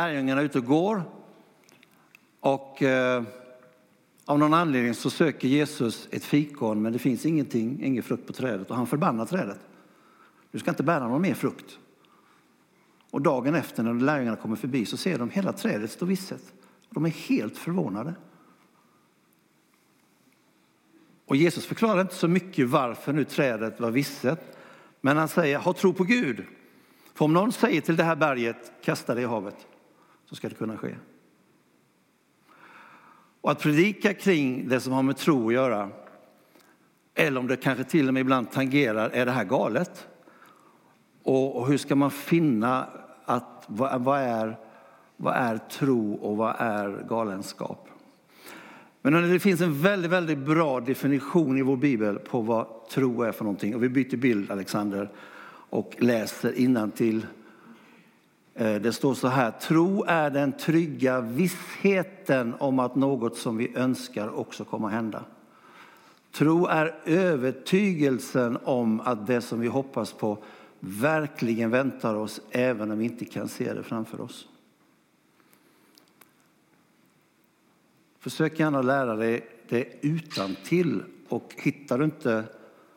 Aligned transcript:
lärjungarna 0.00 0.42
ute 0.42 0.58
och 0.58 0.64
går 0.64 1.02
och 2.40 2.82
eh, 2.82 3.22
av 4.24 4.38
någon 4.38 4.54
anledning 4.54 4.94
så 4.94 5.10
söker 5.10 5.48
Jesus 5.48 6.08
ett 6.10 6.24
fikon 6.24 6.82
men 6.82 6.92
det 6.92 6.98
finns 6.98 7.26
ingenting, 7.26 7.84
ingen 7.84 8.02
frukt 8.02 8.26
på 8.26 8.32
trädet 8.32 8.70
och 8.70 8.76
han 8.76 8.86
förbannar 8.86 9.26
trädet. 9.26 9.60
Du 10.50 10.58
ska 10.58 10.70
inte 10.70 10.82
bära 10.82 11.08
någon 11.08 11.22
mer 11.22 11.34
frukt. 11.34 11.78
Och 13.10 13.22
dagen 13.22 13.54
efter 13.54 13.82
när 13.82 13.94
lärjungarna 13.94 14.36
kommer 14.36 14.56
förbi 14.56 14.86
så 14.86 14.96
ser 14.96 15.18
de 15.18 15.30
hela 15.30 15.52
trädet 15.52 15.90
stå 15.90 16.06
visset. 16.06 16.52
De 16.90 17.04
är 17.04 17.10
helt 17.10 17.56
förvånade. 17.56 18.14
Och 21.26 21.36
Jesus 21.36 21.66
förklarar 21.66 22.00
inte 22.00 22.14
så 22.14 22.28
mycket 22.28 22.68
varför 22.68 23.12
nu 23.12 23.24
trädet 23.24 23.80
var 23.80 23.90
visset. 23.90 24.58
Men 25.00 25.16
han 25.16 25.28
säger, 25.28 25.58
ha 25.58 25.72
tro 25.72 25.92
på 25.92 26.04
Gud. 26.04 26.44
För 27.14 27.24
om 27.24 27.32
någon 27.32 27.52
säger 27.52 27.80
till 27.80 27.96
det 27.96 28.04
här 28.04 28.16
berget, 28.16 28.72
kasta 28.82 29.14
det 29.14 29.20
i 29.20 29.24
havet, 29.24 29.66
så 30.30 30.36
ska 30.36 30.48
det 30.48 30.54
kunna 30.54 30.76
ske. 30.76 30.94
Och 33.40 33.50
att 33.50 33.60
predika 33.60 34.14
kring 34.14 34.68
det 34.68 34.80
som 34.80 34.92
har 34.92 35.02
med 35.02 35.16
tro 35.16 35.48
att 35.48 35.54
göra, 35.54 35.90
eller 37.14 37.40
om 37.40 37.46
det 37.46 37.56
kanske 37.56 37.84
till 37.84 38.08
och 38.08 38.14
med 38.14 38.20
ibland 38.20 38.50
tangerar, 38.50 39.10
är 39.10 39.26
det 39.26 39.32
här 39.32 39.44
galet? 39.44 40.08
Och, 41.22 41.56
och 41.56 41.68
hur 41.68 41.78
ska 41.78 41.94
man 41.96 42.10
finna 42.10 42.86
att 43.24 43.64
vad, 43.66 44.02
vad, 44.02 44.20
är, 44.20 44.58
vad 45.16 45.34
är 45.34 45.58
tro 45.58 46.14
och 46.14 46.36
vad 46.36 46.56
är 46.58 47.04
galenskap? 47.08 47.88
Men 49.02 49.30
det 49.30 49.40
finns 49.40 49.60
en 49.60 49.82
väldigt, 49.82 50.10
väldigt 50.10 50.38
bra 50.38 50.80
definition 50.80 51.58
i 51.58 51.62
vår 51.62 51.76
bibel 51.76 52.18
på 52.18 52.40
vad 52.40 52.88
tro 52.90 53.22
är 53.22 53.32
för 53.32 53.44
någonting. 53.44 53.74
Och 53.74 53.82
vi 53.82 53.88
byter 53.88 54.16
bild, 54.16 54.50
Alexander, 54.50 55.10
och 55.70 55.94
läser 55.98 56.90
till. 56.90 57.26
Eh, 58.60 58.80
det 58.80 58.92
står 58.92 59.14
så 59.14 59.28
här, 59.28 59.50
tro 59.50 60.04
är 60.04 60.30
den 60.30 60.52
trygga 60.52 61.20
vissheten 61.20 62.54
om 62.58 62.78
att 62.78 62.94
något 62.94 63.36
som 63.36 63.56
vi 63.56 63.76
önskar 63.76 64.38
också 64.38 64.64
kommer 64.64 64.86
att 64.86 64.92
hända. 64.92 65.24
Tro 66.32 66.66
är 66.66 66.94
övertygelsen 67.04 68.58
om 68.64 69.00
att 69.00 69.26
det 69.26 69.40
som 69.40 69.60
vi 69.60 69.66
hoppas 69.66 70.12
på 70.12 70.38
verkligen 70.80 71.70
väntar 71.70 72.14
oss 72.14 72.40
även 72.50 72.90
om 72.90 72.98
vi 72.98 73.04
inte 73.04 73.24
kan 73.24 73.48
se 73.48 73.74
det 73.74 73.82
framför 73.82 74.20
oss. 74.20 74.48
Försök 78.18 78.60
gärna 78.60 78.82
lära 78.82 79.16
dig 79.16 79.48
det 79.68 79.88
utan 80.00 80.56
till 80.64 81.02
och 81.28 81.54
hittar 81.56 81.98
du 81.98 82.04
inte, 82.04 82.44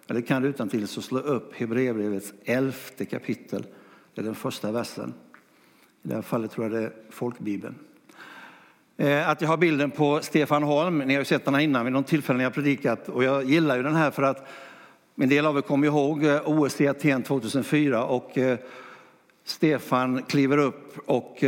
eller 0.08 0.22
kan 0.22 0.42
du 0.42 0.48
utan 0.48 0.70
till 0.70 0.88
så 0.88 1.02
slå 1.02 1.20
upp 1.20 1.54
Hebreerbrevets 1.54 2.34
elfte 2.46 3.06
kapitel. 3.06 3.66
Det 4.14 4.22
är 4.22 4.26
den 4.26 4.36
första 4.36 4.72
versen. 4.72 5.14
I 6.04 6.08
det 6.08 6.16
här 6.16 6.22
fallet 6.22 6.52
tror 6.52 6.66
jag 6.66 6.72
det 6.72 6.88
är 6.88 6.94
folkbibeln. 7.10 7.76
Eh, 8.98 9.30
att 9.30 9.42
jag 9.42 9.50
har 9.50 9.58
bilden 9.58 9.92
på 9.92 10.20
Stefan 10.22 10.64
Holm, 10.64 10.98
ni 10.98 11.14
har 11.14 11.22
ju 11.22 11.26
sett 11.26 11.46
den 11.46 11.54
här 11.54 11.62
innan 11.62 11.86
vid 11.86 11.94
någon 11.94 12.04
tillfälle 12.04 12.38
när 12.38 12.44
jag 12.44 12.54
predikat 12.54 13.10
och 13.10 13.24
jag 13.24 13.44
gillar 13.44 13.78
ju 13.78 13.84
den 13.84 13.96
här 13.96 14.12
för 14.12 14.24
att 14.24 14.48
en 15.16 15.30
del 15.30 15.46
av 15.46 15.58
er 15.58 15.62
kommer 15.62 15.88
ihåg 15.88 16.24
eh, 16.24 16.42
OS 16.46 16.82
i 16.82 16.88
Aten 16.88 17.24
2004 17.24 18.06
och 18.06 18.38
eh, 18.38 18.58
Stefan 19.44 20.24
kliver 20.24 20.58
upp 20.58 20.98
och 21.06 21.44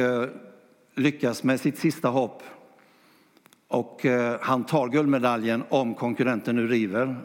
lyckas 0.96 1.44
med 1.44 1.60
sitt 1.60 1.78
sista 1.78 2.08
hopp 2.08 2.44
och 3.68 4.06
han 4.42 4.64
tar 4.64 4.88
guldmedaljen 4.88 5.64
om 5.70 5.94
konkurrenten 5.94 6.56
nu 6.56 6.68
river. 6.68 7.16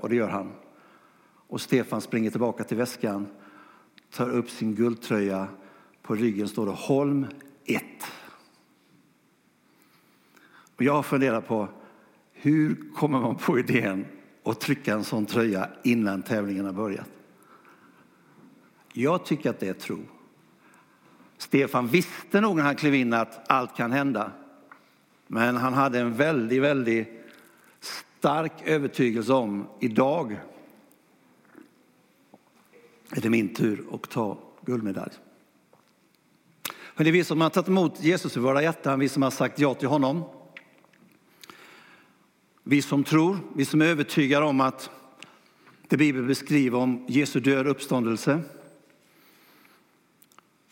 Och 0.00 0.08
det 0.08 0.16
gör 0.16 0.28
han. 0.28 0.52
Och 1.48 1.60
Stefan 1.60 2.00
springer 2.00 2.30
tillbaka 2.30 2.64
till 2.64 2.76
väskan, 2.76 3.26
tar 4.14 4.30
upp 4.30 4.50
sin 4.50 4.74
guldtröja. 4.74 5.48
På 6.04 6.14
ryggen 6.14 6.48
står 6.48 6.66
det 6.66 6.72
Holm 6.72 7.26
1. 7.64 7.82
Och 10.76 10.82
jag 10.82 10.92
har 10.92 11.02
funderat 11.02 11.48
på 11.48 11.68
hur 12.32 12.92
kommer 12.94 13.20
man 13.20 13.36
på 13.36 13.58
idén 13.58 14.06
att 14.42 14.60
trycka 14.60 14.94
en 14.94 15.04
sån 15.04 15.26
tröja 15.26 15.70
innan 15.82 16.22
tävlingen 16.22 16.64
har 16.64 16.72
börjat? 16.72 17.08
Jag 18.92 19.24
tycker 19.24 19.50
att 19.50 19.60
det 19.60 19.68
är 19.68 19.74
tro. 19.74 19.98
Stefan 21.38 21.86
visste 21.86 22.40
nog 22.40 22.56
när 22.56 22.62
han 22.62 22.76
klev 22.76 22.94
in 22.94 23.12
att 23.12 23.50
allt 23.50 23.76
kan 23.76 23.92
hända. 23.92 24.32
Men 25.26 25.56
han 25.56 25.74
hade 25.74 26.00
en 26.00 26.14
väldigt, 26.14 26.62
väldigt 26.62 27.08
stark 27.80 28.52
övertygelse 28.64 29.32
om 29.32 29.66
idag 29.80 30.40
är 33.10 33.20
det 33.20 33.30
min 33.30 33.54
tur 33.54 33.86
att 33.92 34.10
ta 34.10 34.38
guldmedalj. 34.64 35.12
Men 36.96 37.04
det 37.04 37.10
är 37.10 37.12
vi 37.12 37.24
som 37.24 37.40
har 37.40 37.50
tagit 37.50 37.68
emot 37.68 38.00
Jesus 38.00 38.36
i 38.36 38.40
våra 38.40 38.62
hjärtan, 38.62 39.00
vi 39.00 39.08
som 39.08 39.22
har 39.22 39.30
sagt 39.30 39.58
ja 39.58 39.74
till 39.74 39.88
honom. 39.88 40.24
Vi 42.62 42.82
som 42.82 43.04
tror, 43.04 43.38
vi 43.54 43.64
som 43.64 43.82
är 43.82 43.86
övertygade 43.86 44.46
om 44.46 44.60
att 44.60 44.90
det 45.88 45.96
Bibeln 45.96 46.26
beskriver 46.26 46.78
om 46.78 47.04
Jesu 47.08 47.40
död 47.40 47.66
och 47.66 47.70
uppståndelse. 47.70 48.40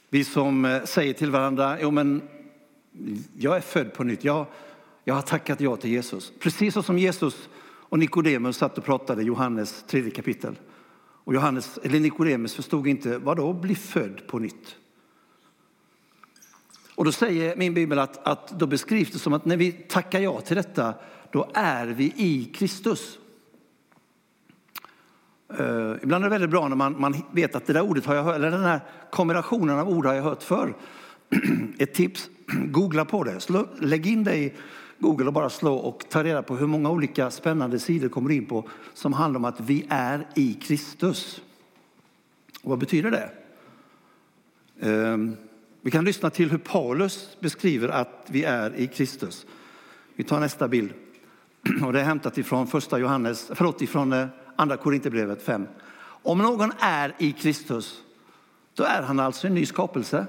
Vi 0.08 0.24
som 0.24 0.64
eh, 0.64 0.84
säger 0.84 1.12
till 1.12 1.30
varandra, 1.30 1.78
jo 1.80 1.90
men 1.90 2.22
jag 3.38 3.56
är 3.56 3.60
född 3.60 3.94
på 3.94 4.04
nytt. 4.04 4.24
Jag, 4.24 4.46
jag 5.04 5.14
har 5.14 5.22
tackat 5.22 5.60
ja 5.60 5.76
till 5.76 5.90
Jesus. 5.90 6.32
Precis 6.40 6.86
som 6.86 6.98
Jesus 6.98 7.48
och 7.64 7.98
Nikodemus 7.98 8.56
satt 8.56 8.78
och 8.78 8.84
pratade 8.84 9.22
i 9.22 9.24
Johannes 9.24 9.84
tredje 9.88 10.10
kapitel. 10.10 10.58
Och 11.24 11.34
Johannes, 11.34 11.78
eller 11.82 12.00
Nikodemus 12.00 12.54
förstod 12.54 12.86
inte, 12.86 13.18
vad 13.18 13.36
då 13.36 13.52
bli 13.52 13.74
född 13.74 14.26
på 14.26 14.38
nytt? 14.38 14.76
Och 16.94 17.04
då 17.04 17.12
säger 17.12 17.56
min 17.56 17.74
bibel 17.74 17.98
att, 17.98 18.26
att 18.26 18.48
då 18.48 18.66
beskrivs 18.66 19.10
det 19.10 19.18
som 19.18 19.32
att 19.32 19.44
när 19.44 19.56
vi 19.56 19.72
tackar 19.72 20.20
ja 20.20 20.40
till 20.40 20.56
detta, 20.56 20.94
då 21.30 21.50
är 21.54 21.86
vi 21.86 22.12
i 22.16 22.44
Kristus. 22.54 23.18
Uh, 25.60 25.94
ibland 26.02 26.24
är 26.24 26.28
det 26.28 26.32
väldigt 26.32 26.50
bra 26.50 26.68
när 26.68 26.76
man, 26.76 27.00
man 27.00 27.14
vet 27.32 27.54
att 27.54 27.66
det 27.66 27.72
där 27.72 27.82
ordet 27.82 28.06
har 28.06 28.14
jag 28.14 28.24
hört, 28.24 28.36
eller 28.36 28.50
den 28.50 28.64
här 28.64 28.80
kombinationen 29.10 29.78
av 29.78 29.88
ord 29.88 30.06
har 30.06 30.14
jag 30.14 30.22
hört 30.22 30.42
förr. 30.42 30.74
Ett 31.78 31.94
tips, 31.94 32.30
googla 32.66 33.04
på 33.04 33.24
det. 33.24 33.40
Slå, 33.40 33.66
lägg 33.80 34.06
in 34.06 34.24
det 34.24 34.36
i 34.36 34.52
Google 34.98 35.26
och 35.26 35.32
bara 35.32 35.50
slå 35.50 35.74
och 35.74 36.04
ta 36.08 36.24
reda 36.24 36.42
på 36.42 36.56
hur 36.56 36.66
många 36.66 36.90
olika 36.90 37.30
spännande 37.30 37.78
sidor 37.78 38.08
kommer 38.08 38.30
in 38.30 38.46
på 38.46 38.68
som 38.94 39.12
handlar 39.12 39.38
om 39.38 39.44
att 39.44 39.60
vi 39.60 39.86
är 39.88 40.26
i 40.34 40.54
Kristus. 40.54 41.42
Och 42.62 42.70
vad 42.70 42.78
betyder 42.78 43.10
det? 43.10 43.30
Um, 44.88 45.36
vi 45.82 45.90
kan 45.90 46.04
lyssna 46.04 46.30
till 46.30 46.50
hur 46.50 46.58
Paulus 46.58 47.36
beskriver 47.40 47.88
att 47.88 48.26
vi 48.26 48.44
är 48.44 48.76
i 48.76 48.86
Kristus. 48.86 49.46
Vi 50.14 50.24
tar 50.24 50.40
nästa 50.40 50.68
bild. 50.68 50.92
Och 51.84 51.92
det 51.92 52.00
är 52.00 52.04
hämtat 52.04 52.38
ifrån 52.38 52.66
första 52.66 52.98
Johannes, 52.98 53.50
förlåt, 53.54 53.82
ifrån 53.82 54.12
eh, 54.12 54.26
andra 54.56 54.76
Korinthierbrevet 54.76 55.42
5. 55.42 55.66
Om 56.04 56.38
någon 56.38 56.72
är 56.78 57.14
i 57.18 57.32
Kristus, 57.32 58.02
då 58.74 58.84
är 58.84 59.02
han 59.02 59.20
alltså 59.20 59.46
en 59.46 59.54
ny 59.54 59.66
skapelse. 59.66 60.26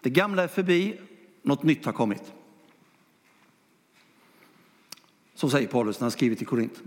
Det 0.00 0.10
gamla 0.10 0.42
är 0.42 0.48
förbi, 0.48 1.00
något 1.42 1.62
nytt 1.62 1.84
har 1.84 1.92
kommit. 1.92 2.32
Så 5.34 5.50
säger 5.50 5.68
Paulus 5.68 6.00
när 6.00 6.04
han 6.04 6.10
skriver 6.10 6.36
till 6.36 6.46
Korint. 6.46 6.82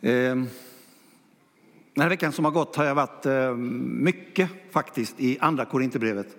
Eh, 0.00 0.42
den 1.94 2.02
här 2.02 2.08
veckan 2.08 2.32
som 2.32 2.44
har 2.44 2.52
gått 2.52 2.76
har 2.76 2.84
jag 2.84 2.94
varit 2.94 3.26
eh, 3.26 3.54
mycket 3.54 4.50
faktiskt 4.70 5.20
i 5.20 5.38
andra 5.40 5.64
Korinthierbrevet. 5.64 6.36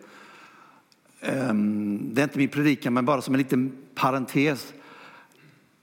Ehm, 1.22 2.14
det 2.14 2.22
är 2.22 2.24
inte 2.24 2.38
min 2.38 2.50
predikan 2.50 2.94
men 2.94 3.06
bara 3.06 3.22
som 3.22 3.34
en 3.34 3.38
liten 3.38 3.78
parentes. 3.96 4.74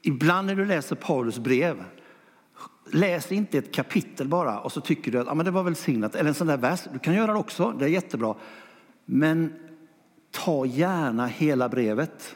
Ibland 0.03 0.47
när 0.47 0.55
du 0.55 0.65
läser 0.65 0.97
Paulus 0.97 1.39
brev, 1.39 1.85
läs 2.93 3.33
inte 3.33 3.59
ett 3.59 3.75
kapitel 3.75 4.29
bara 4.29 4.61
och 4.61 4.73
så 4.73 4.81
tycker 4.81 5.13
du 5.13 5.19
att 5.21 5.29
ah, 5.29 5.35
men 5.35 5.45
det 5.45 5.51
var 5.51 5.63
välsignat. 5.63 6.15
Eller 6.15 6.29
en 6.29 6.35
sån 6.35 6.47
där 6.47 6.57
vers, 6.57 6.81
du 6.93 6.99
kan 6.99 7.15
göra 7.15 7.33
det 7.33 7.39
också, 7.39 7.75
det 7.79 7.85
är 7.85 7.89
jättebra. 7.89 8.35
Men 9.05 9.53
ta 10.31 10.67
gärna 10.67 11.27
hela 11.27 11.69
brevet 11.69 12.35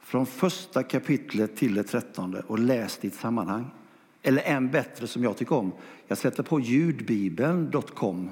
från 0.00 0.26
första 0.26 0.82
kapitlet 0.82 1.56
till 1.56 1.74
det 1.74 1.82
trettonde 1.82 2.42
och 2.46 2.58
läs 2.58 2.98
ditt 2.98 3.14
sammanhang. 3.14 3.70
Eller 4.26 4.42
än 4.42 4.70
bättre 4.70 5.06
som 5.06 5.22
jag 5.22 5.36
tycker 5.36 5.54
om, 5.54 5.72
jag 6.06 6.18
sätter 6.18 6.42
på 6.42 6.60
ljudbibeln.com. 6.60 8.30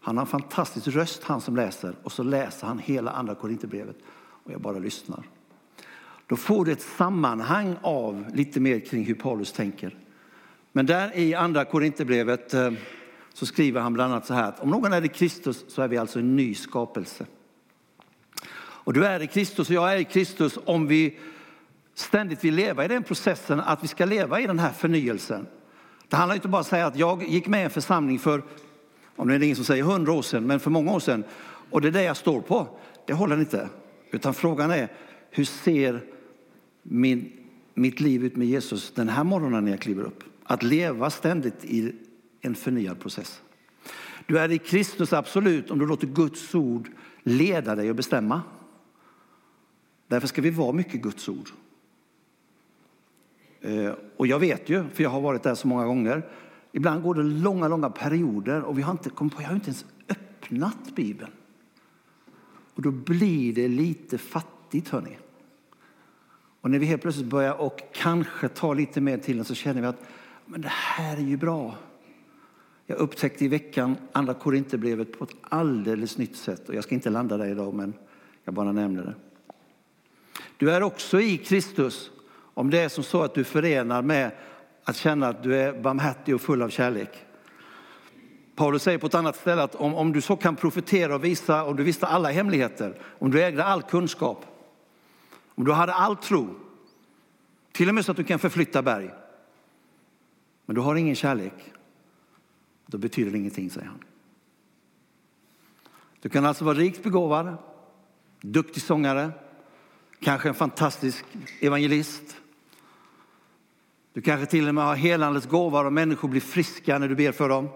Han 0.00 0.16
har 0.16 0.24
en 0.24 0.30
fantastisk 0.30 0.88
röst 0.88 1.24
han 1.24 1.40
som 1.40 1.56
läser 1.56 1.94
och 2.02 2.12
så 2.12 2.22
läser 2.22 2.66
han 2.66 2.78
hela 2.78 3.10
andra 3.10 3.34
Korinthierbrevet 3.34 3.96
och 4.44 4.52
jag 4.52 4.60
bara 4.60 4.78
lyssnar. 4.78 5.22
Då 6.26 6.36
får 6.36 6.64
du 6.64 6.72
ett 6.72 6.82
sammanhang 6.82 7.76
av 7.82 8.24
lite 8.34 8.60
mer 8.60 8.80
kring 8.80 9.04
hur 9.04 9.14
Paulus 9.14 9.52
tänker. 9.52 9.98
Men 10.72 10.86
där 10.86 11.16
i 11.16 11.34
andra 11.34 11.64
Korinthierbrevet 11.64 12.54
eh, 12.54 12.72
så 13.32 13.46
skriver 13.46 13.80
han 13.80 13.92
bland 13.92 14.12
annat 14.12 14.26
så 14.26 14.34
här 14.34 14.48
att 14.48 14.60
om 14.60 14.70
någon 14.70 14.92
är 14.92 15.04
i 15.04 15.08
Kristus 15.08 15.64
så 15.68 15.82
är 15.82 15.88
vi 15.88 15.96
alltså 15.96 16.18
en 16.18 16.36
ny 16.36 16.54
skapelse. 16.54 17.26
Och 18.58 18.92
du 18.92 19.06
är 19.06 19.22
i 19.22 19.26
Kristus 19.26 19.68
och 19.68 19.74
jag 19.74 19.92
är 19.92 19.98
i 19.98 20.04
Kristus 20.04 20.58
om 20.64 20.86
vi 20.86 21.18
ständigt 21.94 22.44
vill 22.44 22.54
leva 22.54 22.84
i 22.84 22.88
den 22.88 23.02
processen 23.02 23.60
att 23.60 23.84
vi 23.84 23.88
ska 23.88 24.04
leva 24.04 24.40
i 24.40 24.46
den 24.46 24.58
här 24.58 24.72
förnyelsen. 24.72 25.46
Det 26.08 26.16
handlar 26.16 26.34
inte 26.34 26.48
bara 26.48 26.56
om 26.56 26.60
att 26.60 26.66
säga 26.66 26.86
att 26.86 26.96
jag 26.96 27.28
gick 27.28 27.48
med 27.48 27.60
i 27.60 27.64
en 27.64 27.70
församling 27.70 28.18
för 28.18 28.42
Om 29.16 29.28
det 29.28 29.34
är 29.34 29.42
ingen 29.42 29.56
som 29.56 29.64
säger 29.64 29.82
hundra 29.82 30.12
år 30.12 30.22
sedan, 30.22 30.46
men 30.46 30.60
för 30.60 30.70
många 30.70 30.92
år 30.92 31.00
sedan. 31.00 31.24
Och 31.70 31.80
det 31.80 31.88
är 31.88 31.92
det 31.92 32.02
jag 32.02 32.16
står 32.16 32.40
på. 32.40 32.78
Det 33.06 33.12
håller 33.12 33.40
inte. 33.40 33.68
Utan 34.10 34.34
frågan 34.34 34.70
är, 34.70 34.88
hur 35.30 35.44
ser 35.44 36.04
min, 36.82 37.32
mitt 37.74 38.00
liv 38.00 38.24
ut 38.24 38.36
med 38.36 38.46
Jesus 38.46 38.92
den 38.94 39.08
här 39.08 39.24
morgonen 39.24 39.64
när 39.64 39.70
jag 39.70 39.80
kliver 39.80 40.02
upp? 40.02 40.24
Att 40.44 40.62
leva 40.62 41.10
ständigt 41.10 41.64
i 41.64 41.92
en 42.40 42.54
förnyad 42.54 43.00
process. 43.00 43.40
Du 44.26 44.38
är 44.38 44.50
i 44.50 44.58
Kristus 44.58 45.12
absolut 45.12 45.70
om 45.70 45.78
du 45.78 45.86
låter 45.86 46.06
Guds 46.06 46.54
ord 46.54 46.90
leda 47.22 47.74
dig 47.74 47.90
och 47.90 47.96
bestämma. 47.96 48.42
Därför 50.08 50.28
ska 50.28 50.42
vi 50.42 50.50
vara 50.50 50.72
mycket 50.72 51.02
Guds 51.02 51.28
ord. 51.28 51.50
Eh, 53.60 53.92
och 54.16 54.26
jag 54.26 54.38
vet 54.38 54.68
ju, 54.68 54.84
för 54.88 55.02
jag 55.02 55.10
har 55.10 55.20
varit 55.20 55.42
där 55.42 55.54
så 55.54 55.68
många 55.68 55.84
gånger, 55.84 56.22
ibland 56.72 57.02
går 57.02 57.14
det 57.14 57.22
långa, 57.22 57.68
långa 57.68 57.90
perioder 57.90 58.62
och 58.62 58.78
vi 58.78 58.82
har 58.82 58.92
inte, 58.92 59.10
kommit 59.10 59.36
på, 59.36 59.42
jag 59.42 59.48
har 59.48 59.54
inte 59.54 59.66
ens 59.66 59.86
öppnat 60.08 60.94
Bibeln. 60.94 61.30
Och 62.74 62.82
då 62.82 62.90
blir 62.90 63.54
det 63.54 63.68
lite 63.68 64.18
fattigt, 64.18 64.88
hörni. 64.88 65.18
Och 66.60 66.70
när 66.70 66.78
vi 66.78 66.86
helt 66.86 67.02
plötsligt 67.02 67.26
börjar 67.26 67.60
och 67.60 67.80
kanske 67.92 68.48
tar 68.48 68.74
lite 68.74 69.00
mer 69.00 69.18
till 69.18 69.36
den 69.36 69.44
så 69.44 69.54
känner 69.54 69.80
vi 69.80 69.86
att 69.86 70.02
men 70.46 70.60
det 70.60 70.68
här 70.68 71.16
är 71.16 71.20
ju 71.20 71.36
bra. 71.36 71.74
Jag 72.86 72.98
upptäckte 72.98 73.44
i 73.44 73.48
veckan 73.48 73.96
andra 74.12 74.34
Korinthierbrevet 74.34 75.18
på 75.18 75.24
ett 75.24 75.36
alldeles 75.42 76.18
nytt 76.18 76.36
sätt. 76.36 76.68
Och 76.68 76.74
jag 76.74 76.84
ska 76.84 76.94
inte 76.94 77.10
landa 77.10 77.36
där 77.36 77.46
idag, 77.46 77.74
men 77.74 77.94
jag 78.44 78.54
bara 78.54 78.72
nämner 78.72 79.02
det. 79.02 79.14
Du 80.56 80.70
är 80.70 80.82
också 80.82 81.20
i 81.20 81.36
Kristus 81.36 82.10
om 82.60 82.70
det 82.70 82.80
är 82.80 82.88
som 82.88 83.04
så 83.04 83.22
att 83.22 83.34
du 83.34 83.44
förenar 83.44 84.02
med 84.02 84.30
att 84.84 84.96
känna 84.96 85.28
att 85.28 85.42
du 85.42 85.56
är 85.56 85.82
barmhärtig 85.82 86.34
och 86.34 86.40
full 86.40 86.62
av 86.62 86.68
kärlek. 86.68 87.26
Paulus 88.54 88.82
säger 88.82 88.98
på 88.98 89.06
ett 89.06 89.14
annat 89.14 89.36
ställe 89.36 89.62
att 89.62 89.74
om, 89.74 89.94
om 89.94 90.12
du 90.12 90.20
så 90.20 90.36
kan 90.36 90.56
profetera 90.56 91.14
och 91.14 91.24
visa, 91.24 91.64
om 91.64 91.76
du 91.76 91.82
visste 91.82 92.06
alla 92.06 92.30
hemligheter, 92.30 93.00
om 93.18 93.30
du 93.30 93.42
ägde 93.42 93.64
all 93.64 93.82
kunskap, 93.82 94.44
om 95.54 95.64
du 95.64 95.72
hade 95.72 95.94
all 95.94 96.16
tro, 96.16 96.54
till 97.72 97.88
och 97.88 97.94
med 97.94 98.04
så 98.04 98.10
att 98.10 98.16
du 98.16 98.24
kan 98.24 98.38
förflytta 98.38 98.82
berg, 98.82 99.10
men 100.66 100.74
du 100.74 100.80
har 100.80 100.94
ingen 100.94 101.14
kärlek, 101.14 101.72
då 102.86 102.98
betyder 102.98 103.30
det 103.30 103.38
ingenting, 103.38 103.70
säger 103.70 103.86
han. 103.86 104.04
Du 106.20 106.28
kan 106.28 106.46
alltså 106.46 106.64
vara 106.64 106.78
rikt 106.78 107.02
begåvad, 107.02 107.56
duktig 108.40 108.82
sångare, 108.82 109.30
kanske 110.20 110.48
en 110.48 110.54
fantastisk 110.54 111.24
evangelist. 111.60 112.39
Du 114.12 114.20
kanske 114.20 114.46
till 114.46 114.68
och 114.68 114.74
med 114.74 114.84
har 114.84 114.94
helandets 114.94 115.46
gåva 115.46 115.80
och 115.80 115.92
människor 115.92 116.28
blir 116.28 116.40
friska 116.40 116.98
när 116.98 117.08
du 117.08 117.14
ber 117.14 117.32
för 117.32 117.48
dem. 117.48 117.68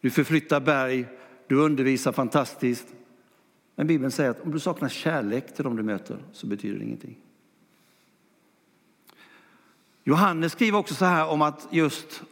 Du 0.00 0.10
förflyttar 0.10 0.60
berg, 0.60 1.06
du 1.46 1.56
undervisar 1.56 2.12
fantastiskt. 2.12 2.86
Men 3.76 3.86
Bibeln 3.86 4.10
säger 4.10 4.30
att 4.30 4.40
om 4.40 4.52
du 4.52 4.58
saknar 4.58 4.88
kärlek 4.88 5.54
till 5.54 5.64
dem 5.64 5.76
du 5.76 5.82
möter 5.82 6.18
så 6.32 6.46
betyder 6.46 6.78
det 6.78 6.84
ingenting. 6.84 7.16
Johannes 10.04 10.52
skriver 10.52 10.78
också 10.78 10.94
så 10.94 11.04
här 11.04 11.28
om 11.28 11.42
att 11.42 11.68
just 11.70 12.22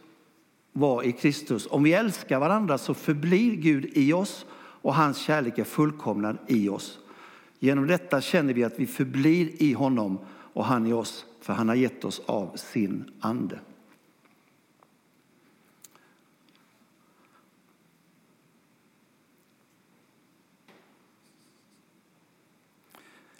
vara 0.73 1.03
i 1.03 1.11
Kristus. 1.11 1.67
Om 1.71 1.83
vi 1.83 1.93
älskar 1.93 2.39
varandra 2.39 2.77
så 2.77 2.93
förblir 2.93 3.55
Gud 3.55 3.89
i 3.93 4.13
oss 4.13 4.45
och 4.81 4.95
hans 4.95 5.17
kärlek 5.17 5.57
är 5.57 5.63
fullkomnad 5.63 6.37
i 6.47 6.69
oss. 6.69 6.99
Genom 7.59 7.87
detta 7.87 8.21
känner 8.21 8.53
vi 8.53 8.63
att 8.63 8.79
vi 8.79 8.87
förblir 8.87 9.63
i 9.63 9.73
honom 9.73 10.19
och 10.53 10.65
han 10.65 10.87
i 10.87 10.93
oss, 10.93 11.25
för 11.41 11.53
han 11.53 11.67
har 11.69 11.75
gett 11.75 12.05
oss 12.05 12.21
av 12.25 12.55
sin 12.55 13.11
ande. 13.19 13.59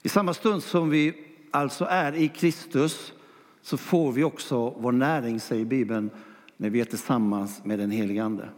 I 0.01 0.09
samma 0.09 0.33
stund 0.33 0.63
som 0.63 0.89
vi 0.89 1.13
alltså 1.51 1.85
är 1.85 2.15
i 2.15 2.27
Kristus 2.27 3.13
så 3.61 3.77
får 3.77 4.11
vi 4.11 4.23
också 4.23 4.69
vår 4.69 4.91
näring, 4.91 5.39
säger 5.39 5.65
Bibeln, 5.65 6.09
när 6.57 6.69
vi 6.69 6.81
är 6.81 6.85
tillsammans 6.85 7.65
med 7.65 7.79
den 7.79 7.91
helige 7.91 8.23
Ande. 8.23 8.49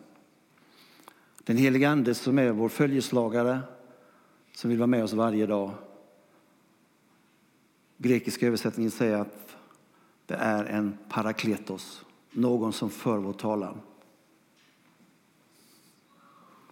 Den 1.44 1.58
helige 1.58 1.90
Ande 1.90 2.14
som 2.14 2.40
är 2.40 2.52
vår 2.52 2.70
följeslagare, 2.70 3.60
som 4.56 4.70
vill 4.70 4.80
vara 4.80 4.88
med 4.88 5.04
oss 5.04 5.14
varje 5.14 5.46
dag. 5.46 5.72
Grekiska 8.02 8.48
översättningen 8.48 8.92
säger 8.92 9.18
att 9.18 9.56
det 10.26 10.36
är 10.36 10.66
en 10.66 10.98
parakletos, 11.10 12.06
någon 12.32 12.74
som 12.74 12.90
för 12.90 13.18
vår 13.18 13.34
talan. 13.34 13.82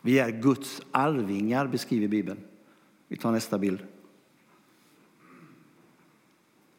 Vi 0.02 0.20
är 0.20 0.30
Guds 0.30 0.82
arvingar, 0.92 1.68
beskriver 1.68 2.08
Bibeln. 2.08 2.40
Vi 3.08 3.18
tar 3.18 3.32
nästa 3.32 3.58
bild 3.58 3.80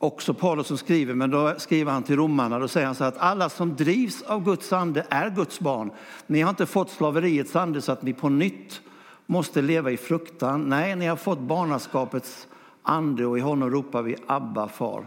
också 0.03 0.35
Paulus 0.35 0.67
som 0.67 0.79
skriver, 0.79 1.15
men 1.15 1.31
då 1.31 1.55
skriver 1.59 1.93
han 1.93 2.03
till 2.03 2.17
romarna. 2.17 2.59
Då 2.59 2.69
säger 2.69 2.87
han 2.87 2.95
så 2.95 3.05
att 3.05 3.19
alla 3.19 3.49
som 3.49 3.77
drivs 3.77 4.23
av 4.23 4.45
Guds 4.45 4.73
ande 4.73 5.07
är 5.11 5.31
Guds 5.31 5.61
barn. 5.61 5.91
Ni 6.27 6.41
har 6.41 6.51
inte 6.51 6.67
fått 6.67 6.91
slaveriets 6.91 7.57
ande 7.57 7.83
så 7.83 7.93
att 7.93 8.03
ni 8.03 8.13
på 8.13 8.29
nytt 8.29 8.81
måste 9.27 9.63
leva 9.63 9.91
i 9.91 9.97
fruktan. 9.97 10.69
Nej, 10.69 10.97
ni 10.97 11.07
har 11.07 11.17
fått 11.17 11.39
barnaskapets 11.39 12.49
ande 12.91 13.27
och 13.27 13.39
i 13.39 13.41
honom 13.41 13.71
ropar 13.71 14.03
vi 14.03 14.17
Abba, 14.27 14.69
far. 14.69 15.07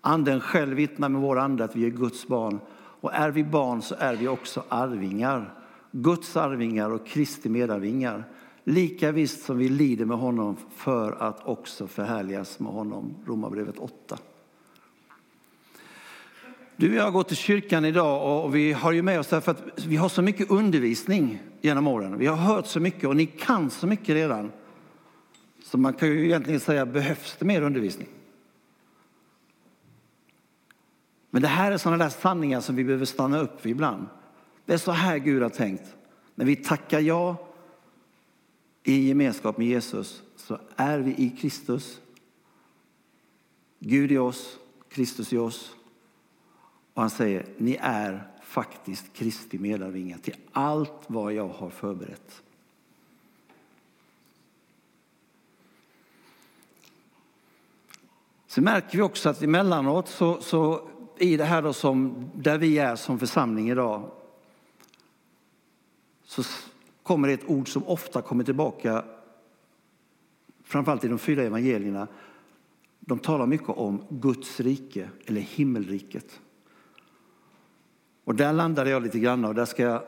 Anden 0.00 0.40
själv 0.40 0.76
vittnar 0.76 1.08
med 1.08 1.20
vår 1.20 1.38
ande 1.38 1.64
att 1.64 1.76
vi 1.76 1.86
är 1.86 1.90
Guds 1.90 2.26
barn. 2.26 2.60
Och 3.00 3.14
är 3.14 3.30
vi 3.30 3.44
barn 3.44 3.82
så 3.82 3.94
är 3.98 4.16
vi 4.16 4.28
också 4.28 4.62
arvingar. 4.68 5.54
Guds 5.90 6.36
arvingar 6.36 6.90
och 6.90 7.06
Kristi 7.06 7.48
medarvingar 7.48 8.24
lika 8.64 9.12
visst 9.12 9.44
som 9.44 9.58
vi 9.58 9.68
lider 9.68 10.04
med 10.04 10.18
honom 10.18 10.56
för 10.76 11.12
att 11.12 11.46
också 11.46 11.86
förhärligas 11.86 12.58
med 12.58 12.72
honom. 12.72 13.14
Romarbrevet 13.26 13.78
8. 13.78 14.18
Du 16.76 16.88
och 16.88 16.94
jag 16.94 17.12
går 17.12 17.22
till 17.22 17.36
kyrkan 17.36 17.84
idag 17.84 18.44
och 18.44 18.54
vi 18.54 18.72
har 18.72 18.92
ju 18.92 19.02
med 19.02 19.20
oss 19.20 19.28
därför 19.28 19.50
att 19.50 19.86
vi 19.86 19.96
har 19.96 20.08
så 20.08 20.22
mycket 20.22 20.50
undervisning 20.50 21.38
genom 21.60 21.86
åren. 21.86 22.18
Vi 22.18 22.26
har 22.26 22.36
hört 22.36 22.66
så 22.66 22.80
mycket 22.80 23.04
och 23.04 23.16
ni 23.16 23.26
kan 23.26 23.70
så 23.70 23.86
mycket 23.86 24.08
redan. 24.08 24.52
Så 25.76 25.80
man 25.80 25.92
kan 25.92 26.08
ju 26.08 26.24
egentligen 26.24 26.60
säga, 26.60 26.86
behövs 26.86 27.36
det 27.38 27.44
mer 27.44 27.62
undervisning? 27.62 28.08
Men 31.30 31.42
det 31.42 31.48
här 31.48 31.72
är 31.72 31.78
sådana 31.78 32.04
där 32.04 32.10
sanningar 32.10 32.60
som 32.60 32.76
vi 32.76 32.84
behöver 32.84 33.04
stanna 33.04 33.40
upp 33.40 33.66
vid 33.66 33.70
ibland. 33.70 34.06
Det 34.64 34.72
är 34.72 34.78
så 34.78 34.92
här 34.92 35.18
Gud 35.18 35.42
har 35.42 35.50
tänkt. 35.50 35.96
När 36.34 36.44
vi 36.44 36.56
tackar 36.56 37.00
ja 37.00 37.36
i 38.82 39.08
gemenskap 39.08 39.58
med 39.58 39.66
Jesus 39.66 40.22
så 40.36 40.58
är 40.76 40.98
vi 40.98 41.10
i 41.10 41.30
Kristus. 41.30 42.00
Gud 43.78 44.12
i 44.12 44.18
oss, 44.18 44.58
Kristus 44.88 45.32
i 45.32 45.38
oss. 45.38 45.74
Och 46.94 47.02
han 47.02 47.10
säger, 47.10 47.46
ni 47.58 47.78
är 47.80 48.32
faktiskt 48.42 49.12
Kristi 49.12 49.58
medarvingar 49.58 50.18
till 50.18 50.36
allt 50.52 51.04
vad 51.06 51.32
jag 51.32 51.48
har 51.48 51.70
förberett. 51.70 52.42
Så 58.56 58.62
märker 58.62 58.96
vi 58.96 59.02
också 59.02 59.28
att 59.28 59.42
emellanåt 59.42 60.08
så, 60.08 60.40
så 60.40 60.88
i 61.18 61.36
det 61.36 61.44
här 61.44 61.62
då 61.62 61.72
som, 61.72 62.30
där 62.34 62.58
vi 62.58 62.78
är 62.78 62.96
som 62.96 63.18
församling 63.18 63.70
idag 63.70 64.10
så 66.24 66.42
kommer 67.02 67.28
det 67.28 67.34
ett 67.34 67.50
ord 67.50 67.68
som 67.68 67.86
ofta 67.86 68.22
kommer 68.22 68.44
tillbaka, 68.44 69.04
framförallt 70.64 71.04
i 71.04 71.08
de 71.08 71.18
fyra 71.18 71.42
evangelierna. 71.42 72.08
De 73.00 73.18
talar 73.18 73.46
mycket 73.46 73.68
om 73.68 74.02
Guds 74.08 74.60
rike, 74.60 75.10
eller 75.26 75.40
himmelriket. 75.40 76.40
Och 78.24 78.34
där 78.34 78.52
landade 78.52 78.90
jag 78.90 79.02
lite 79.02 79.18
grann 79.18 79.44
och 79.44 79.54
där 79.54 79.64
ska 79.64 79.82
jag 79.82 80.02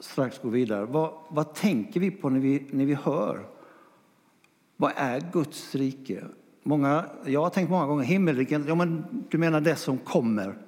strax 0.00 0.38
gå 0.38 0.48
vidare. 0.48 0.84
Vad, 0.84 1.14
vad 1.28 1.54
tänker 1.54 2.00
vi 2.00 2.10
på 2.10 2.30
när 2.30 2.40
vi, 2.40 2.66
när 2.70 2.86
vi 2.86 2.94
hör? 2.94 3.46
Vad 4.76 4.92
är 4.96 5.20
Guds 5.32 5.74
rike? 5.74 6.24
Många, 6.62 7.04
jag 7.24 7.42
har 7.42 7.50
tänkt 7.50 7.70
många 7.70 7.86
gånger, 7.86 8.04
himmelriket, 8.04 8.62
ja, 8.66 8.74
men 8.74 9.04
du 9.30 9.38
menar 9.38 9.60
det 9.60 9.76
som 9.76 9.98
kommer? 9.98 10.58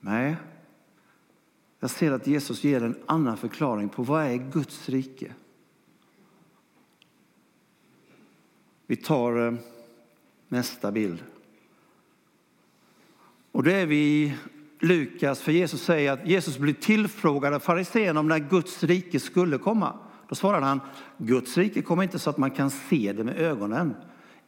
Nej, 0.00 0.36
jag 1.80 1.90
ser 1.90 2.12
att 2.12 2.26
Jesus 2.26 2.64
ger 2.64 2.82
en 2.82 2.96
annan 3.06 3.36
förklaring 3.36 3.88
på 3.88 4.02
vad 4.02 4.24
är 4.24 4.36
Guds 4.36 4.88
rike. 4.88 5.34
Vi 8.86 8.96
tar 8.96 9.46
eh, 9.46 9.54
nästa 10.48 10.92
bild. 10.92 11.24
Och 13.52 13.62
då 13.62 13.70
är 13.70 13.86
vi 13.86 13.96
i 13.96 14.34
Lukas, 14.78 15.40
för 15.40 15.52
Jesus 15.52 15.82
säger 15.82 16.12
att 16.12 16.26
Jesus 16.26 16.58
blir 16.58 16.74
tillfrågad 16.74 17.54
av 17.54 17.60
fariséerna 17.60 18.20
om 18.20 18.28
när 18.28 18.38
Guds 18.38 18.84
rike 18.84 19.20
skulle 19.20 19.58
komma. 19.58 19.98
Då 20.32 20.36
svarade 20.36 20.66
han, 20.66 20.80
Guds 21.18 21.58
rike 21.58 21.82
kommer 21.82 22.02
inte 22.02 22.18
så 22.18 22.30
att 22.30 22.38
man 22.38 22.50
kan 22.50 22.70
se 22.70 23.12
det 23.12 23.24
med 23.24 23.36
ögonen. 23.36 23.94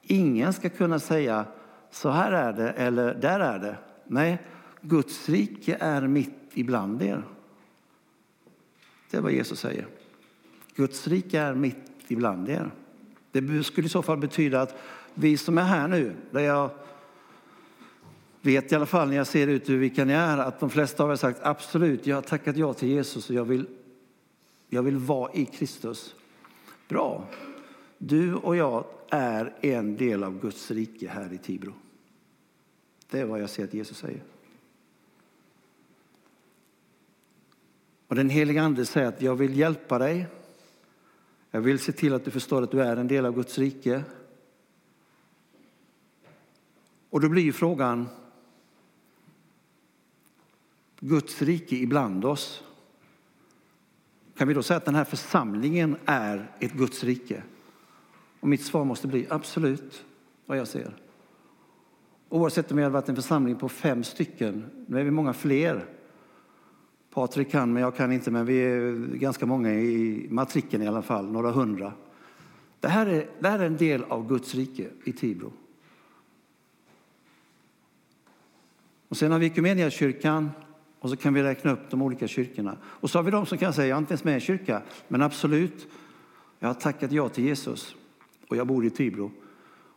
Ingen 0.03 0.53
ska 0.53 0.69
kunna 0.69 0.99
säga, 0.99 1.45
så 1.91 2.11
här 2.11 2.33
är 2.33 2.53
det 2.53 2.71
eller 2.71 3.14
där 3.14 3.41
är 3.41 3.59
det. 3.59 3.76
Nej, 4.07 4.43
Guds 4.81 5.29
rike 5.29 5.76
är 5.81 6.07
mitt 6.07 6.50
ibland 6.55 7.03
er. 7.03 7.23
Det 9.11 9.17
är 9.17 9.21
vad 9.21 9.33
Jesus 9.33 9.61
säger. 9.61 9.87
Guds 10.76 11.09
rike 11.09 11.41
är 11.41 11.55
mitt 11.55 11.91
ibland 12.09 12.49
er. 12.49 12.71
Det 13.33 13.64
skulle 13.64 13.87
i 13.87 13.91
så 13.91 14.03
fall 14.03 14.19
betyda 14.19 14.61
att 14.61 14.75
vi 15.14 15.37
som 15.37 15.59
är 15.59 15.62
här 15.62 15.88
nu, 15.88 16.12
där 16.31 16.41
jag 16.41 16.71
vet 18.41 18.73
i 18.73 18.75
alla 18.75 18.87
fall 18.87 19.09
när 19.09 19.17
jag 19.17 19.26
ser 19.26 19.47
ut 19.47 19.69
hur 19.69 19.79
vilka 19.79 20.05
ni 20.05 20.12
är, 20.12 20.38
att 20.38 20.61
de 20.61 20.71
flesta 20.71 21.03
av 21.03 21.09
er 21.09 21.11
har 21.11 21.17
sagt 21.17 21.41
absolut, 21.43 22.07
jag 22.07 22.17
har 22.17 22.23
tackat 22.23 22.57
ja 22.57 22.75
till 22.75 22.88
Jesus 22.88 23.31
och 23.31 23.37
jag 23.37 23.45
vill, 23.45 23.67
jag 24.75 24.83
vill 24.83 24.97
vara 24.97 25.33
i 25.33 25.47
Kristus. 25.47 26.14
Bra. 26.88 27.28
Du 27.99 28.35
och 28.35 28.57
jag 28.57 28.85
är 29.09 29.57
en 29.61 29.97
del 29.97 30.25
av 30.25 30.40
Guds 30.40 30.71
rike 30.71 31.09
här 31.09 31.33
i 31.33 31.38
Tibro. 31.38 31.73
Det 33.11 33.21
är 33.21 33.25
vad 33.25 33.40
jag 33.40 33.50
ser 33.50 33.64
att 33.64 33.75
Jesus 33.75 33.99
säger. 33.99 34.23
Och 38.07 38.14
den 38.14 38.31
heliga 38.31 38.62
ande 38.62 38.87
säger 38.87 39.09
att 39.09 39.23
jag 39.23 39.37
vill 39.37 39.59
hjälpa 39.59 39.99
dig. 39.99 40.26
Jag 41.50 41.61
vill 41.61 41.78
se 41.78 41.93
till 41.93 42.14
att 42.14 42.25
du 42.25 42.31
förstår 42.31 42.62
att 42.62 42.71
du 42.71 42.83
är 42.83 42.97
en 42.97 43.09
del 43.09 43.26
av 43.26 43.35
Guds 43.35 43.59
rike. 43.59 44.04
Och 47.11 47.21
då 47.21 47.28
blir 47.28 47.52
frågan, 47.52 48.09
Guds 51.00 51.43
rike 51.43 51.76
ibland 51.76 52.25
oss. 52.25 52.62
Kan 54.37 54.49
vi 54.49 54.55
då 54.55 54.62
säga 54.62 54.76
att 54.76 54.85
den 54.85 54.95
här 54.95 55.05
församlingen 55.05 55.97
är 56.05 56.50
ett 56.61 56.73
Guds 56.73 57.05
rike? 57.05 57.43
Och 58.41 58.49
mitt 58.49 58.62
svar 58.62 58.85
måste 58.85 59.09
bli 59.09 59.26
absolut, 59.31 60.05
vad 60.47 60.59
jag 60.59 60.69
ser. 60.69 60.97
Oavsett 62.29 62.71
om 62.71 62.76
vi 62.76 62.83
hade 62.83 62.93
varit 62.93 63.09
en 63.09 63.17
församling 63.17 63.57
på 63.57 63.69
fem 63.69 64.05
stycken, 64.05 64.64
nu 64.87 65.00
är 65.00 65.05
vi 65.05 65.11
många 65.11 65.33
fler. 65.33 65.85
Patrik 67.11 67.50
kan, 67.50 67.73
men 67.73 67.83
jag 67.83 67.97
kan 67.97 68.12
inte, 68.12 68.31
men 68.31 68.47
vi 68.47 68.59
är 68.59 68.93
ganska 69.17 69.47
många 69.47 69.73
i 69.73 70.26
matriken 70.31 70.83
i 70.83 70.87
alla 70.87 71.03
fall, 71.03 71.33
några 71.33 71.50
hundra. 71.50 71.93
Det 72.81 72.88
här 72.88 73.07
är, 73.07 73.26
det 73.38 73.49
här 73.49 73.59
är 73.59 73.67
en 73.67 73.76
del 73.76 74.05
av 74.05 74.29
Guds 74.29 74.55
rike 74.55 74.91
i 75.05 75.12
Tibro. 75.12 75.53
Och 79.09 79.17
sen 79.17 79.33
har 79.33 79.38
vi 79.38 79.91
kyrkan 79.91 80.50
och 81.04 81.11
så 81.11 81.16
kan 81.16 81.34
vi 81.34 81.42
räkna 81.42 81.73
upp 81.73 81.90
de 81.90 82.02
olika 82.02 82.28
kyrkorna. 82.28 82.76
Och 82.84 83.11
så 83.11 83.18
har 83.18 83.23
vi 83.23 83.30
de 83.30 83.46
som 83.46 83.58
kan 83.58 83.73
säga, 83.73 83.88
jag 83.88 83.96
är 83.96 83.99
inte 83.99 84.12
ens 84.12 84.25
med 84.25 84.37
i 84.37 84.40
kyrka, 84.40 84.82
men 85.08 85.23
absolut, 85.23 85.87
jag 86.58 86.68
har 86.68 86.75
tackat 86.75 87.12
ja 87.12 87.28
till 87.28 87.44
Jesus 87.44 87.94
och 88.49 88.56
jag 88.56 88.66
bor 88.66 88.87
i 88.87 88.90
Tibro. 88.90 89.32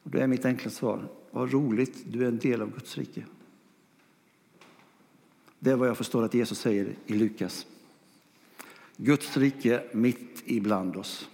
Och 0.04 0.12
då 0.12 0.18
är 0.18 0.28
mitt 0.28 0.46
enkla 0.46 0.72
svar, 0.72 1.08
vad 1.32 1.52
roligt, 1.54 2.04
du 2.06 2.24
är 2.24 2.28
en 2.28 2.38
del 2.38 2.62
av 2.62 2.74
Guds 2.74 2.98
rike. 2.98 3.24
Det 5.60 5.72
är 5.72 5.76
vad 5.76 5.88
jag 5.88 5.98
förstår 5.98 6.24
att 6.24 6.34
Jesus 6.34 6.60
säger 6.60 6.96
i 7.06 7.14
Lukas. 7.14 7.66
Guds 8.98 9.38
rike 9.38 9.84
mitt 9.94 10.44
ibland 10.46 10.96
oss. 10.96 11.30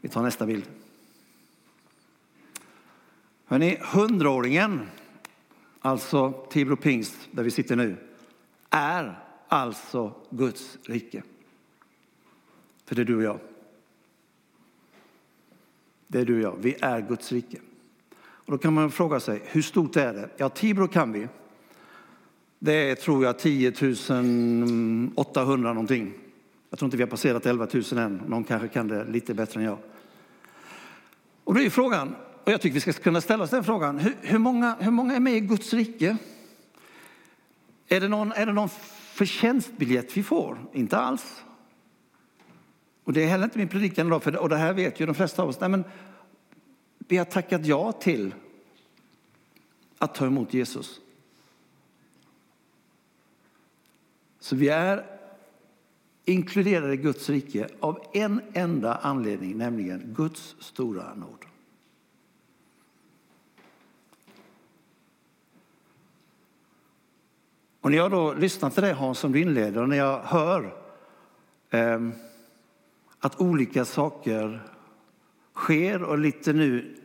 Vi 0.00 0.08
tar 0.08 0.22
nästa 0.22 0.46
bild. 0.46 0.64
Hörrni, 3.44 3.78
hundraåringen, 3.80 4.86
alltså 5.80 6.46
Tibro 6.50 6.76
pingst, 6.76 7.28
där 7.30 7.42
vi 7.42 7.50
sitter 7.50 7.76
nu, 7.76 7.96
är 8.70 9.18
alltså 9.48 10.12
Guds 10.30 10.78
rike. 10.82 11.22
För 12.84 12.94
det 12.94 13.02
är 13.02 13.04
du 13.04 13.16
och 13.16 13.22
jag. 13.22 13.38
Det 16.06 16.20
är 16.20 16.24
du 16.24 16.34
och 16.34 16.42
jag. 16.42 16.56
Vi 16.60 16.76
är 16.80 17.00
Guds 17.00 17.32
rike. 17.32 17.58
Och 18.18 18.52
då 18.52 18.58
kan 18.58 18.72
man 18.72 18.90
fråga 18.90 19.20
sig, 19.20 19.42
hur 19.44 19.62
stort 19.62 19.96
är 19.96 20.14
det? 20.14 20.30
Ja, 20.36 20.48
Tibro 20.48 20.88
kan 20.88 21.12
vi. 21.12 21.28
Det 22.58 22.90
är, 22.90 22.94
tror 22.94 23.24
jag, 23.24 23.38
10 23.38 23.72
800 25.14 25.72
någonting. 25.72 26.14
Jag 26.70 26.78
tror 26.78 26.86
inte 26.86 26.96
vi 26.96 27.02
har 27.02 27.10
passerat 27.10 27.46
11 27.46 27.66
000 27.72 27.84
än. 27.92 28.22
Någon 28.26 28.44
kanske 28.44 28.68
kan 28.68 28.88
det 28.88 29.04
lite 29.04 29.34
bättre 29.34 29.60
än 29.60 29.66
jag. 29.66 29.78
Och 31.44 31.54
då 31.54 31.60
är 31.60 31.70
frågan, 31.70 32.14
och 32.48 32.52
jag 32.52 32.60
tycker 32.60 32.74
vi 32.74 32.80
ska 32.80 32.92
kunna 32.92 33.20
ställa 33.20 33.44
oss 33.44 33.50
den 33.50 33.64
frågan, 33.64 33.98
hur, 33.98 34.16
hur, 34.20 34.38
många, 34.38 34.76
hur 34.80 34.90
många 34.90 35.16
är 35.16 35.20
med 35.20 35.34
i 35.34 35.40
Guds 35.40 35.72
rike? 35.72 36.16
Är 37.88 38.00
det 38.00 38.08
någon, 38.08 38.32
är 38.32 38.46
det 38.46 38.52
någon 38.52 38.68
förtjänstbiljett 39.12 40.16
vi 40.16 40.22
får? 40.22 40.58
Inte 40.72 40.98
alls. 40.98 41.44
Och 43.04 43.12
det 43.12 43.24
är 43.24 43.28
heller 43.28 43.44
inte 43.44 43.58
min 43.58 43.68
predikan 43.68 44.06
idag, 44.06 44.22
för, 44.22 44.36
och 44.36 44.48
det 44.48 44.56
här 44.56 44.72
vet 44.72 45.00
ju 45.00 45.06
de 45.06 45.14
flesta 45.14 45.42
av 45.42 45.48
oss. 45.48 45.60
Nej, 45.60 45.68
men 45.68 45.84
vi 46.98 47.16
har 47.16 47.24
tackat 47.24 47.66
ja 47.66 47.92
till 47.92 48.34
att 49.98 50.14
ta 50.14 50.26
emot 50.26 50.54
Jesus. 50.54 51.00
Så 54.40 54.56
vi 54.56 54.68
är 54.68 55.06
inkluderade 56.24 56.92
i 56.92 56.96
Guds 56.96 57.30
rike 57.30 57.68
av 57.80 58.06
en 58.12 58.40
enda 58.52 58.94
anledning, 58.94 59.58
nämligen 59.58 60.14
Guds 60.16 60.56
stora 60.58 61.14
nåd. 61.14 61.47
Och 67.88 67.92
när 67.92 67.98
jag 67.98 68.10
då 68.10 68.34
lyssnar 68.34 68.70
till 68.70 68.82
dig 68.82 68.92
Hans 68.92 69.18
som 69.18 69.32
du 69.32 69.40
inleder 69.40 69.82
och 69.82 69.88
när 69.88 69.96
jag 69.96 70.20
hör 70.22 70.74
eh, 71.70 72.08
att 73.18 73.40
olika 73.40 73.84
saker 73.84 74.62
sker 75.54 76.02
och 76.02 76.18
lite 76.18 76.52
nu 76.52 76.96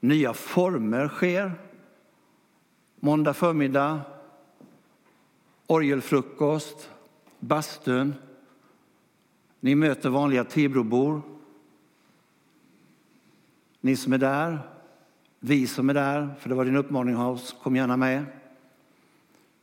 nya 0.00 0.34
former 0.34 1.08
sker. 1.08 1.52
Måndag 3.00 3.34
förmiddag, 3.34 4.00
orgelfrukost, 5.66 6.90
bastun. 7.38 8.14
Ni 9.60 9.74
möter 9.74 10.08
vanliga 10.08 10.44
Tibrobor. 10.44 11.22
Ni 13.80 13.96
som 13.96 14.12
är 14.12 14.18
där, 14.18 14.58
vi 15.40 15.66
som 15.66 15.90
är 15.90 15.94
där, 15.94 16.34
för 16.38 16.48
det 16.48 16.54
var 16.54 16.64
din 16.64 16.76
uppmaning 16.76 17.14
Hans, 17.14 17.56
kom 17.62 17.76
gärna 17.76 17.96
med. 17.96 18.24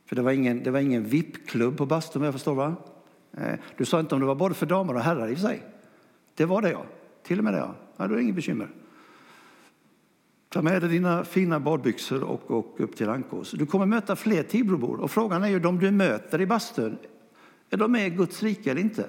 För 0.08 0.16
det 0.16 0.22
var 0.22 0.32
ingen, 0.32 0.62
det 0.62 0.70
var 0.70 0.80
ingen 0.80 1.04
VIP-klubb 1.04 1.76
på 1.76 1.86
bastun 1.86 2.22
jag 2.22 2.32
förstår 2.32 2.54
va? 2.54 2.76
Eh, 3.32 3.54
du 3.76 3.84
sa 3.84 4.00
inte 4.00 4.14
om 4.14 4.20
det 4.20 4.26
var 4.26 4.34
både 4.34 4.54
för 4.54 4.66
damer 4.66 4.94
och 4.94 5.00
herrar 5.00 5.28
i 5.28 5.34
och 5.34 5.38
för 5.38 5.46
sig. 5.46 5.62
Det 6.34 6.44
var 6.44 6.62
det 6.62 6.70
ja, 6.70 6.84
till 7.22 7.38
och 7.38 7.44
med 7.44 7.52
det 7.52 7.58
ja. 7.58 7.74
ja 7.96 8.06
du 8.06 8.14
har 8.14 8.20
inget 8.20 8.34
bekymmer. 8.34 8.68
Ta 10.48 10.62
med 10.62 10.82
dig 10.82 10.90
dina 10.90 11.24
fina 11.24 11.60
badbyxor 11.60 12.22
och, 12.22 12.50
och 12.50 12.80
upp 12.80 12.96
till 12.96 13.08
Ankås. 13.08 13.50
Du 13.50 13.66
kommer 13.66 13.86
möta 13.86 14.16
fler 14.16 14.42
Tibrobor 14.42 15.00
och 15.00 15.10
frågan 15.10 15.44
är 15.44 15.48
ju 15.48 15.60
de 15.60 15.78
du 15.78 15.90
möter 15.90 16.40
i 16.40 16.46
bastun, 16.46 16.98
är 17.70 17.76
de 17.76 17.92
med 17.92 18.06
i 18.06 18.10
Guds 18.10 18.42
rike 18.42 18.70
eller 18.70 18.80
inte? 18.80 19.08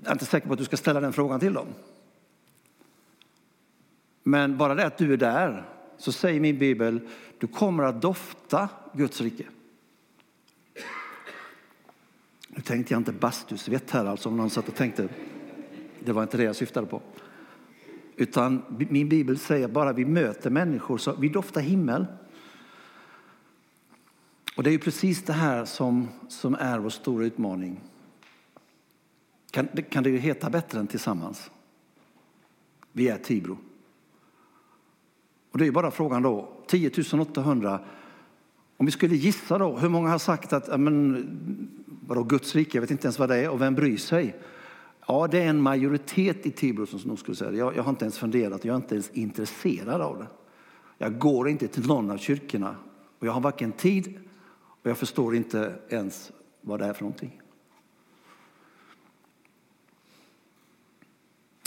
Jag 0.00 0.08
är 0.08 0.12
inte 0.12 0.24
säker 0.24 0.46
på 0.46 0.52
att 0.52 0.58
du 0.58 0.64
ska 0.64 0.76
ställa 0.76 1.00
den 1.00 1.12
frågan 1.12 1.40
till 1.40 1.52
dem. 1.52 1.66
Men 4.22 4.56
bara 4.56 4.74
det 4.74 4.86
att 4.86 4.98
du 4.98 5.12
är 5.12 5.16
där, 5.16 5.64
så 5.98 6.12
säger 6.12 6.40
min 6.40 6.58
bibel, 6.58 7.00
du 7.38 7.46
kommer 7.46 7.84
att 7.84 8.02
dofta 8.02 8.68
Guds 8.92 9.20
rike. 9.20 9.44
Nu 12.48 12.62
tänkte 12.62 12.94
jag 12.94 13.00
inte 13.00 13.12
bastusvett 13.12 13.90
här 13.90 14.04
alltså, 14.04 14.28
om 14.28 14.36
någon 14.36 14.50
satt 14.50 14.68
och 14.68 14.74
tänkte. 14.74 15.08
Det 16.04 16.12
var 16.12 16.22
inte 16.22 16.36
det 16.36 16.42
jag 16.42 16.56
syftade 16.56 16.86
på. 16.86 17.02
Utan 18.16 18.62
min 18.90 19.08
bibel 19.08 19.38
säger 19.38 19.68
bara 19.68 19.92
vi 19.92 20.04
möter 20.04 20.50
människor 20.50 20.98
så 20.98 21.14
vi 21.14 21.28
doftar 21.28 21.60
himmel. 21.60 22.06
Och 24.56 24.62
det 24.62 24.70
är 24.70 24.72
ju 24.72 24.78
precis 24.78 25.22
det 25.22 25.32
här 25.32 25.64
som, 25.64 26.08
som 26.28 26.54
är 26.54 26.78
vår 26.78 26.90
stora 26.90 27.24
utmaning. 27.24 27.80
Kan, 29.50 29.68
kan 29.90 30.02
det 30.02 30.10
ju 30.10 30.18
heta 30.18 30.50
bättre 30.50 30.80
än 30.80 30.86
tillsammans? 30.86 31.50
Vi 32.92 33.08
är 33.08 33.18
Tibro. 33.18 33.58
Och 35.58 35.62
det 35.62 35.68
är 35.68 35.72
bara 35.72 35.90
frågan 35.90 36.22
då, 36.22 36.48
10 36.66 36.90
800. 37.20 37.80
Om 38.76 38.86
vi 38.86 38.92
skulle 38.92 39.16
gissa 39.16 39.58
då, 39.58 39.76
hur 39.76 39.88
många 39.88 40.08
har 40.08 40.18
sagt 40.18 40.52
att, 40.52 40.80
men, 40.80 41.70
vadå 42.06 42.22
Guds 42.22 42.54
rike, 42.54 42.76
jag 42.76 42.80
vet 42.80 42.90
inte 42.90 43.06
ens 43.06 43.18
vad 43.18 43.28
det 43.28 43.36
är 43.36 43.50
och 43.50 43.60
vem 43.60 43.74
bryr 43.74 43.96
sig? 43.96 44.36
Ja, 45.06 45.28
det 45.30 45.42
är 45.42 45.46
en 45.46 45.62
majoritet 45.62 46.46
i 46.46 46.50
Tibro 46.50 46.86
som 46.86 47.00
nog 47.00 47.18
skulle 47.18 47.36
säga 47.36 47.50
det. 47.50 47.56
Jag, 47.56 47.76
jag 47.76 47.82
har 47.82 47.90
inte 47.90 48.04
ens 48.04 48.18
funderat, 48.18 48.64
jag 48.64 48.72
är 48.72 48.76
inte 48.76 48.94
ens 48.94 49.10
intresserad 49.10 50.00
av 50.00 50.18
det. 50.18 50.26
Jag 50.98 51.18
går 51.18 51.48
inte 51.48 51.68
till 51.68 51.86
någon 51.86 52.10
av 52.10 52.18
kyrkorna 52.18 52.76
och 53.18 53.26
jag 53.26 53.32
har 53.32 53.40
varken 53.40 53.72
tid 53.72 54.18
och 54.82 54.90
jag 54.90 54.98
förstår 54.98 55.34
inte 55.34 55.74
ens 55.88 56.32
vad 56.60 56.78
det 56.78 56.86
är 56.86 56.92
för 56.92 57.02
någonting. 57.02 57.40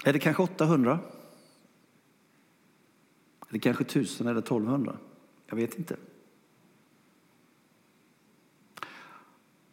Är 0.03 0.13
det 0.13 0.19
kanske 0.19 0.43
800? 0.43 0.99
Eller 3.51 3.59
kanske 3.59 3.83
1000 3.83 4.27
eller 4.27 4.39
1200? 4.39 4.97
Jag 5.45 5.55
vet 5.55 5.77
inte. 5.77 5.95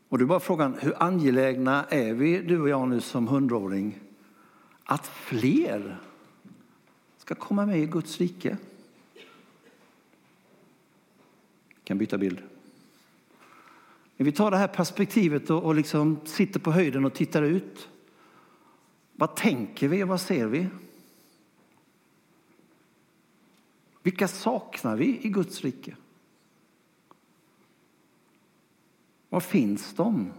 Och 0.09 0.19
då 0.19 0.25
är 0.25 0.29
bara 0.29 0.41
frågan, 0.41 0.75
hur 0.81 1.03
angelägna 1.03 1.85
är 1.85 2.15
vi, 2.15 2.43
du 2.43 2.61
och 2.61 2.69
jag 2.69 2.89
nu 2.89 3.01
som 3.01 3.29
hundraåring, 3.29 4.01
att 4.85 5.07
fler 5.07 5.99
ska 7.19 7.35
komma 7.35 7.67
med 7.67 7.79
i 7.79 7.87
Guds 7.87 8.19
rike? 8.19 8.57
kan 11.85 11.99
byta 11.99 12.19
bild. 12.19 12.43
När 14.17 14.25
vi 14.25 14.33
tar 14.33 14.51
det 14.51 14.57
här 14.57 14.69
perspektivet 14.69 15.51
och, 15.51 15.63
och 15.63 15.75
liksom 15.75 16.21
sitter 16.25 16.61
på 16.61 16.73
höjden 16.73 17.05
och 17.05 17.15
tittar 17.15 17.43
ut. 17.43 17.89
Vad 19.13 19.37
tänker 19.37 19.89
vi 19.89 20.03
och 20.03 20.09
vad 20.09 20.21
ser 20.21 20.47
vi? 20.47 20.67
Vilka 24.09 24.29
saknar 24.29 24.97
vi 24.97 25.21
i 25.23 25.29
Guds 25.29 25.61
rike? 25.61 25.97
Var 29.29 29.41
finns 29.41 29.95
de? 29.95 30.33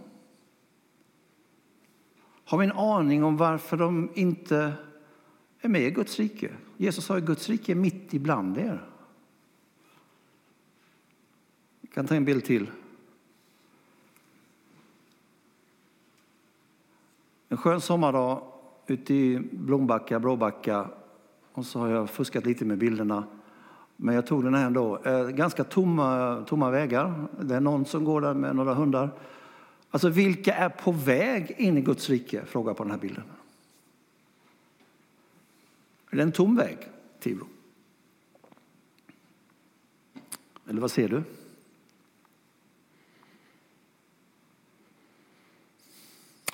Har 2.44 2.58
vi 2.58 2.64
en 2.66 2.72
aning 2.72 3.24
om 3.24 3.36
varför 3.36 3.76
de 3.76 4.10
inte 4.14 4.72
är 5.60 5.68
med 5.68 5.82
i 5.82 5.90
Guds 5.90 6.18
rike? 6.18 6.52
Jesus 6.76 7.04
sa 7.04 7.16
att 7.16 7.24
Guds 7.24 7.48
rike 7.48 7.72
är 7.72 7.76
mitt 7.76 8.14
ibland 8.14 8.58
er. 8.58 8.88
Vi 11.80 11.88
kan 11.88 12.06
ta 12.06 12.14
en 12.14 12.24
bild 12.24 12.44
till. 12.44 12.70
En 17.48 17.56
skön 17.56 17.80
sommardag 17.80 18.42
ute 18.86 19.14
i 19.14 19.38
Blombacka, 19.52 20.20
Bråbacka. 20.20 20.90
Och 21.52 21.66
så 21.66 21.78
har 21.78 21.88
jag 21.88 22.10
fuskat 22.10 22.46
lite 22.46 22.64
med 22.64 22.78
bilderna. 22.78 23.26
Men 24.02 24.14
jag 24.14 24.26
tog 24.26 24.44
den 24.44 24.54
här 24.54 24.66
ändå. 24.66 24.98
Eh, 25.04 25.28
ganska 25.28 25.64
tomma, 25.64 26.40
tomma 26.48 26.70
vägar. 26.70 27.28
Det 27.40 27.54
är 27.54 27.60
någon 27.60 27.84
som 27.84 28.04
går 28.04 28.20
där 28.20 28.34
med 28.34 28.56
några 28.56 28.74
hundar. 28.74 29.10
Alltså 29.90 30.08
vilka 30.08 30.54
är 30.54 30.68
på 30.68 30.92
väg 30.92 31.54
in 31.58 31.78
i 31.78 31.80
Guds 31.80 32.10
rike? 32.10 32.44
Fråga 32.46 32.74
på 32.74 32.82
den 32.82 32.90
här 32.90 32.98
bilden. 32.98 33.24
Är 36.10 36.16
det 36.16 36.22
en 36.22 36.32
tom 36.32 36.56
väg, 36.56 36.78
Tibro? 37.20 37.46
Eller 40.68 40.80
vad 40.80 40.90
ser 40.90 41.08
du? 41.08 41.22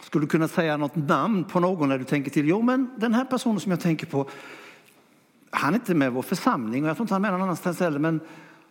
Skulle 0.00 0.24
du 0.24 0.28
kunna 0.28 0.48
säga 0.48 0.76
något 0.76 0.96
namn 0.96 1.44
på 1.44 1.60
någon 1.60 1.88
när 1.88 1.98
du 1.98 2.04
tänker 2.04 2.30
till? 2.30 2.48
Jo, 2.48 2.62
men 2.62 2.90
den 2.96 3.14
här 3.14 3.24
personen 3.24 3.60
som 3.60 3.70
jag 3.70 3.80
tänker 3.80 4.06
på, 4.06 4.28
han 5.58 5.74
är 5.74 5.78
inte 5.78 5.94
med 5.94 6.06
i 6.06 6.10
vår 6.10 6.22
församling 6.22 6.82
och 6.82 6.88
jag 6.88 6.96
tror 6.96 7.04
inte 7.04 7.14
han 7.14 7.24
är 7.24 7.30
med 7.30 7.32
någon 7.32 7.42
annanstans 7.42 7.80
heller. 7.80 7.98
Men 7.98 8.20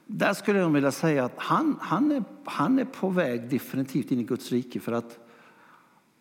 där 0.06 0.34
skulle 0.34 0.60
jag 0.60 0.70
vilja 0.70 0.92
säga 0.92 1.26
att 1.26 1.34
han, 1.38 1.78
han, 1.82 2.12
är, 2.12 2.24
han 2.46 2.80
är 2.80 2.86
på 2.86 3.10
väg 3.10 3.50
definitivt 3.50 4.12
in 4.12 4.20
i 4.20 4.24
Guds 4.24 4.52
rike. 4.52 4.80
För 4.80 4.92
att 4.92 5.20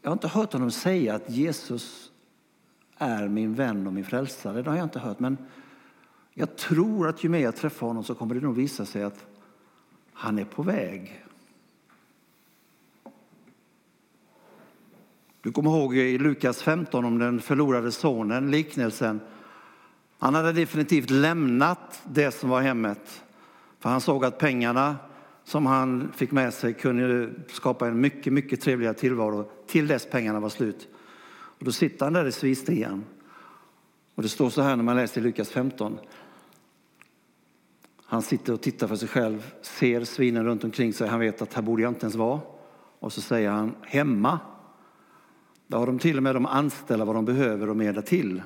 jag 0.02 0.10
har 0.10 0.12
inte 0.12 0.28
hört 0.28 0.52
honom 0.52 0.70
säga 0.70 1.14
att 1.14 1.30
Jesus 1.30 2.10
är 2.96 3.28
min 3.28 3.54
vän 3.54 3.86
och 3.86 3.92
min 3.92 4.04
frälsare. 4.04 4.62
Det 4.62 4.70
har 4.70 4.76
jag 4.76 4.86
inte 4.86 4.98
hört. 4.98 5.20
Men 5.20 5.38
jag 6.34 6.56
tror 6.56 7.08
att 7.08 7.24
ju 7.24 7.28
mer 7.28 7.38
jag 7.38 7.56
träffar 7.56 7.86
honom 7.86 8.04
så 8.04 8.14
kommer 8.14 8.34
det 8.34 8.40
nog 8.40 8.54
visa 8.54 8.84
sig 8.84 9.02
att 9.02 9.26
han 10.12 10.38
är 10.38 10.44
på 10.44 10.62
väg. 10.62 11.24
Du 15.40 15.52
kommer 15.52 15.70
ihåg 15.70 15.96
i 15.96 16.18
Lukas 16.18 16.62
15 16.62 17.04
om 17.04 17.18
den 17.18 17.40
förlorade 17.40 17.92
sonen, 17.92 18.50
liknelsen. 18.50 19.20
Han 20.24 20.34
hade 20.34 20.52
definitivt 20.52 21.10
lämnat 21.10 22.02
det 22.04 22.30
som 22.30 22.50
var 22.50 22.60
hemmet. 22.60 23.24
För 23.78 23.90
han 23.90 24.00
såg 24.00 24.24
att 24.24 24.38
pengarna 24.38 24.96
som 25.44 25.66
han 25.66 26.12
fick 26.16 26.30
med 26.30 26.54
sig 26.54 26.74
kunde 26.74 27.30
skapa 27.48 27.88
en 27.88 28.00
mycket, 28.00 28.32
mycket 28.32 28.60
trevligare 28.60 28.94
tillvaro 28.94 29.50
till 29.66 29.86
dess 29.86 30.06
pengarna 30.06 30.40
var 30.40 30.48
slut. 30.48 30.88
Och 31.58 31.64
då 31.64 31.72
sitter 31.72 32.06
han 32.06 32.12
där 32.12 32.26
i 32.26 32.32
svistian. 32.32 33.04
Och 34.14 34.22
det 34.22 34.28
står 34.28 34.50
så 34.50 34.62
här 34.62 34.76
när 34.76 34.84
man 34.84 34.96
läser 34.96 35.20
i 35.20 35.24
Lukas 35.24 35.50
15. 35.50 35.98
Han 38.04 38.22
sitter 38.22 38.52
och 38.52 38.60
tittar 38.60 38.86
för 38.86 38.96
sig 38.96 39.08
själv, 39.08 39.52
ser 39.62 40.04
svinen 40.04 40.44
runt 40.44 40.64
omkring 40.64 40.92
sig. 40.92 41.08
Han 41.08 41.20
vet 41.20 41.42
att 41.42 41.54
här 41.54 41.62
borde 41.62 41.82
jag 41.82 41.90
inte 41.90 42.04
ens 42.04 42.14
vara. 42.16 42.40
Och 42.98 43.12
så 43.12 43.20
säger 43.20 43.50
han 43.50 43.74
hemma. 43.82 44.38
Där 45.66 45.78
har 45.78 45.86
de 45.86 45.98
till 45.98 46.16
och 46.16 46.22
med 46.22 46.34
de 46.34 46.46
anställda 46.46 47.04
vad 47.04 47.14
de 47.14 47.24
behöver 47.24 47.68
och 47.68 47.76
mer 47.76 48.00
till. 48.00 48.42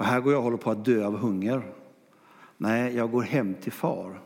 Och 0.00 0.06
här 0.06 0.20
går 0.20 0.32
jag 0.32 0.38
och 0.38 0.44
håller 0.44 0.56
på 0.56 0.70
att 0.70 0.84
dö 0.84 1.06
av 1.06 1.16
hunger. 1.16 1.72
Nej, 2.56 2.96
jag 2.96 3.10
går 3.10 3.22
hem 3.22 3.54
till 3.54 3.72
far. 3.72 4.20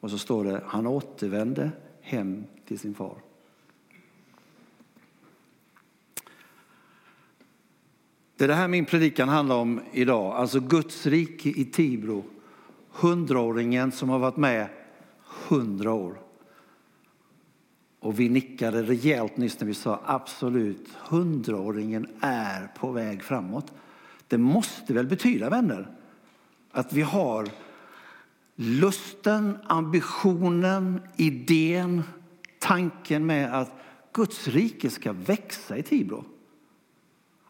Och 0.00 0.10
så 0.10 0.18
står 0.18 0.44
det, 0.44 0.62
han 0.66 0.86
återvände 0.86 1.70
hem 2.00 2.44
till 2.66 2.78
sin 2.78 2.94
far. 2.94 3.16
Det 8.36 8.44
är 8.44 8.48
det 8.48 8.54
här 8.54 8.68
min 8.68 8.84
predikan 8.84 9.28
handlar 9.28 9.56
om 9.56 9.80
idag, 9.92 10.32
alltså 10.32 10.60
Guds 10.60 11.06
rike 11.06 11.48
i 11.48 11.64
Tibro. 11.64 12.24
Hundraåringen 12.90 13.92
som 13.92 14.08
har 14.08 14.18
varit 14.18 14.36
med 14.36 14.68
hundra 15.48 15.92
år. 15.92 16.20
Och 18.00 18.20
vi 18.20 18.28
nickade 18.28 18.82
rejält 18.82 19.36
nyss 19.36 19.60
när 19.60 19.66
vi 19.66 19.74
sa 19.74 20.00
absolut, 20.04 20.88
hundraåringen 21.08 22.06
är 22.20 22.66
på 22.66 22.90
väg 22.90 23.22
framåt. 23.22 23.72
Det 24.28 24.38
måste 24.38 24.92
väl 24.92 25.06
betyda, 25.06 25.50
vänner, 25.50 25.88
att 26.70 26.92
vi 26.92 27.02
har 27.02 27.48
lusten, 28.54 29.58
ambitionen, 29.64 31.00
idén, 31.16 32.02
tanken 32.58 33.26
med 33.26 33.54
att 33.54 33.72
Guds 34.12 34.48
rike 34.48 34.90
ska 34.90 35.12
växa 35.12 35.76
i 35.76 35.82
Tibro. 35.82 36.24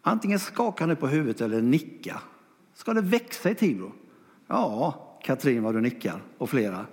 Antingen 0.03 0.39
skaka 0.39 0.87
nu 0.87 0.97
på 0.97 1.07
huvudet 1.07 1.41
eller 1.41 1.63
nicka. 1.63 2.21
Ska 2.75 2.95
det 2.95 3.01
växa 3.01 3.51
i 3.51 3.55
Tibro? 3.55 3.93
Ja, 4.47 5.19
Katrin 5.23 5.63
vad 5.63 5.75
du 5.75 5.81
nickar 5.81 6.23
och 6.39 6.51
flera. 6.51 6.87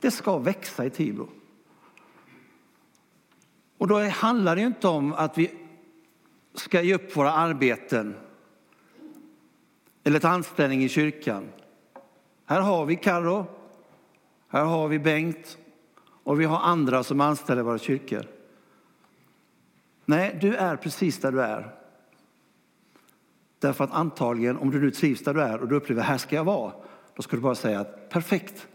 Det 0.00 0.10
ska 0.10 0.38
växa 0.38 0.84
i 0.84 0.90
Tibro. 0.90 1.28
Och 3.78 3.88
då 3.88 4.08
handlar 4.08 4.56
det 4.56 4.62
inte 4.62 4.88
om 4.88 5.12
att 5.12 5.38
vi 5.38 5.50
ska 6.54 6.82
ge 6.82 6.94
upp 6.94 7.16
våra 7.16 7.32
arbeten 7.32 8.14
eller 10.08 10.20
ta 10.20 10.28
anställning 10.28 10.84
i 10.84 10.88
kyrkan. 10.88 11.48
Här 12.46 12.60
har 12.60 12.86
vi 12.86 12.96
Karo, 12.96 13.46
här 14.48 14.64
har 14.64 14.88
vi 14.88 14.98
Bengt 14.98 15.58
och 16.24 16.40
vi 16.40 16.44
har 16.44 16.58
andra 16.58 17.02
som 17.02 17.20
anställer 17.20 17.62
våra 17.62 17.78
kyrkor. 17.78 18.26
Nej, 20.04 20.38
du 20.40 20.54
är 20.54 20.76
precis 20.76 21.20
där 21.20 21.32
du 21.32 21.42
är. 21.42 21.74
Därför 23.58 23.84
att 23.84 23.92
antagligen, 23.92 24.56
om 24.56 24.70
du 24.70 24.80
nu 24.80 24.90
trivs 24.90 25.24
där 25.24 25.34
du 25.34 25.42
är 25.42 25.60
och 25.60 25.68
du 25.68 25.76
upplever 25.76 26.02
här 26.02 26.18
ska 26.18 26.36
jag 26.36 26.44
vara, 26.44 26.72
då 27.14 27.22
ska 27.22 27.36
du 27.36 27.42
bara 27.42 27.54
säga 27.54 27.80
att 27.80 28.08
perfekt, 28.08 28.68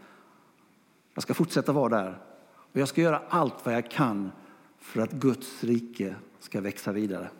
jag 1.14 1.22
ska 1.22 1.34
fortsätta 1.34 1.72
vara 1.72 1.88
där. 1.88 2.18
Och 2.46 2.80
jag 2.80 2.88
ska 2.88 3.00
göra 3.00 3.22
allt 3.28 3.66
vad 3.66 3.74
jag 3.74 3.90
kan 3.90 4.32
för 4.78 5.00
att 5.00 5.12
Guds 5.12 5.64
rike 5.64 6.14
ska 6.40 6.60
växa 6.60 6.92
vidare. 6.92 7.30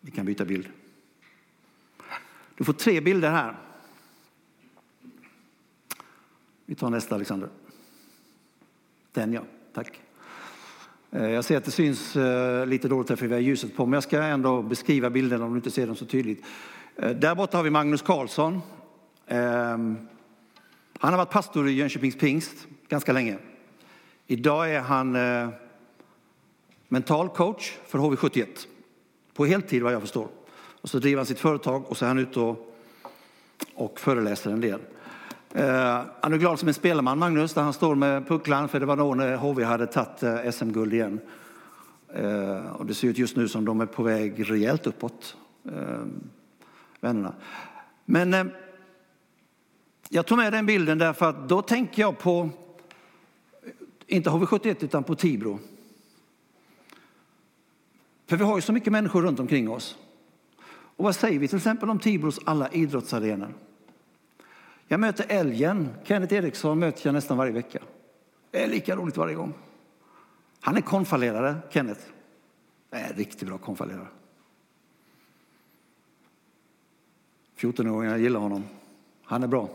Vi 0.00 0.10
kan 0.10 0.26
byta 0.26 0.44
bild. 0.44 0.68
Du 2.54 2.64
får 2.64 2.72
tre 2.72 3.00
bilder 3.00 3.30
här. 3.30 3.56
Vi 6.66 6.74
tar 6.74 6.90
nästa, 6.90 7.14
Alexander. 7.14 7.48
Den, 9.12 9.32
ja. 9.32 9.42
Tack. 9.72 10.00
Eh, 11.10 11.30
jag 11.30 11.44
ser 11.44 11.56
att 11.56 11.64
det 11.64 11.70
syns 11.70 12.16
eh, 12.16 12.66
lite 12.66 12.88
dåligt 12.88 13.08
här 13.08 13.16
för 13.16 13.26
vi 13.26 13.34
har 13.34 13.40
ljuset 13.40 13.76
på, 13.76 13.86
men 13.86 13.92
jag 13.92 14.02
ska 14.02 14.22
ändå 14.22 14.62
beskriva 14.62 15.10
bilderna 15.10 15.44
om 15.44 15.50
du 15.50 15.56
inte 15.56 15.70
ser 15.70 15.86
dem 15.86 15.96
så 15.96 16.06
tydligt. 16.06 16.44
Eh, 16.96 17.10
där 17.10 17.34
borta 17.34 17.56
har 17.56 17.64
vi 17.64 17.70
Magnus 17.70 18.02
Karlsson. 18.02 18.60
Ehm, 19.26 20.08
han 20.98 21.12
har 21.12 21.18
varit 21.18 21.30
pastor 21.30 21.68
i 21.68 21.72
Jönköpings 21.72 22.18
pingst 22.18 22.66
ganska 22.88 23.12
länge. 23.12 23.38
Idag 24.26 24.70
är 24.74 24.80
han 24.80 25.16
mental 26.88 27.28
coach 27.28 27.78
för 27.86 27.98
HV71 27.98 28.46
på 29.40 29.46
heltid 29.46 29.82
vad 29.82 29.92
jag 29.92 30.00
förstår. 30.00 30.28
Och 30.80 30.88
så 30.88 30.98
driver 30.98 31.16
han 31.16 31.26
sitt 31.26 31.38
företag 31.38 31.84
och 31.88 31.96
så 31.96 32.04
är 32.04 32.08
han 32.08 32.18
ute 32.18 32.40
och, 32.40 32.74
och 33.74 34.00
föreläser 34.00 34.50
en 34.50 34.60
del. 34.60 34.80
Eh, 35.54 36.00
han 36.20 36.32
är 36.32 36.36
glad 36.36 36.58
som 36.58 36.68
en 36.68 36.74
spelman, 36.74 37.18
Magnus, 37.18 37.54
där 37.54 37.62
han 37.62 37.72
står 37.72 37.94
med 37.94 38.28
pucklan, 38.28 38.68
för 38.68 38.80
det 38.80 38.86
var 38.86 38.96
då 38.96 39.14
när 39.14 39.36
HV 39.36 39.64
hade 39.64 39.86
tagit 39.86 40.22
eh, 40.22 40.50
SM-guld 40.50 40.94
igen. 40.94 41.20
Eh, 42.14 42.72
och 42.72 42.86
det 42.86 42.94
ser 42.94 43.08
ut 43.08 43.18
just 43.18 43.36
nu 43.36 43.48
som 43.48 43.64
de 43.64 43.80
är 43.80 43.86
på 43.86 44.02
väg 44.02 44.50
rejält 44.50 44.86
uppåt, 44.86 45.36
eh, 45.64 46.00
vännerna. 47.00 47.34
Men 48.04 48.34
eh, 48.34 48.44
jag 50.08 50.26
tog 50.26 50.38
med 50.38 50.52
den 50.52 50.66
bilden 50.66 50.98
därför 50.98 51.28
att 51.28 51.48
då 51.48 51.62
tänker 51.62 52.02
jag 52.02 52.18
på, 52.18 52.50
inte 54.06 54.30
HV71 54.30 54.84
utan 54.84 55.04
på 55.04 55.14
Tibro. 55.14 55.58
För 58.30 58.36
vi 58.36 58.44
har 58.44 58.56
ju 58.56 58.62
så 58.62 58.72
mycket 58.72 58.92
människor 58.92 59.22
runt 59.22 59.40
omkring 59.40 59.70
oss. 59.70 59.98
Och 60.68 61.04
vad 61.04 61.16
säger 61.16 61.38
vi 61.38 61.48
till 61.48 61.56
exempel 61.56 61.90
om 61.90 61.98
Tibros 61.98 62.40
alla 62.44 62.68
idrottsarenor? 62.68 63.54
Jag 64.88 65.00
möter 65.00 65.24
älgen, 65.28 65.88
Kenneth 66.04 66.34
Eriksson 66.34 66.78
möter 66.78 67.06
jag 67.06 67.12
nästan 67.12 67.36
varje 67.36 67.52
vecka. 67.52 67.78
Det 68.50 68.64
är 68.64 68.68
lika 68.68 68.96
roligt 68.96 69.16
varje 69.16 69.34
gång. 69.34 69.54
Han 70.60 70.76
är 70.76 70.80
konfalerare, 70.80 71.56
Kenneth. 71.70 72.00
är 72.90 73.14
riktigt 73.14 73.48
bra 73.48 73.58
konfalerare. 73.58 74.08
14-åringar 77.56 78.16
gillar 78.16 78.40
honom. 78.40 78.64
Han 79.22 79.42
är 79.42 79.48
bra. 79.48 79.68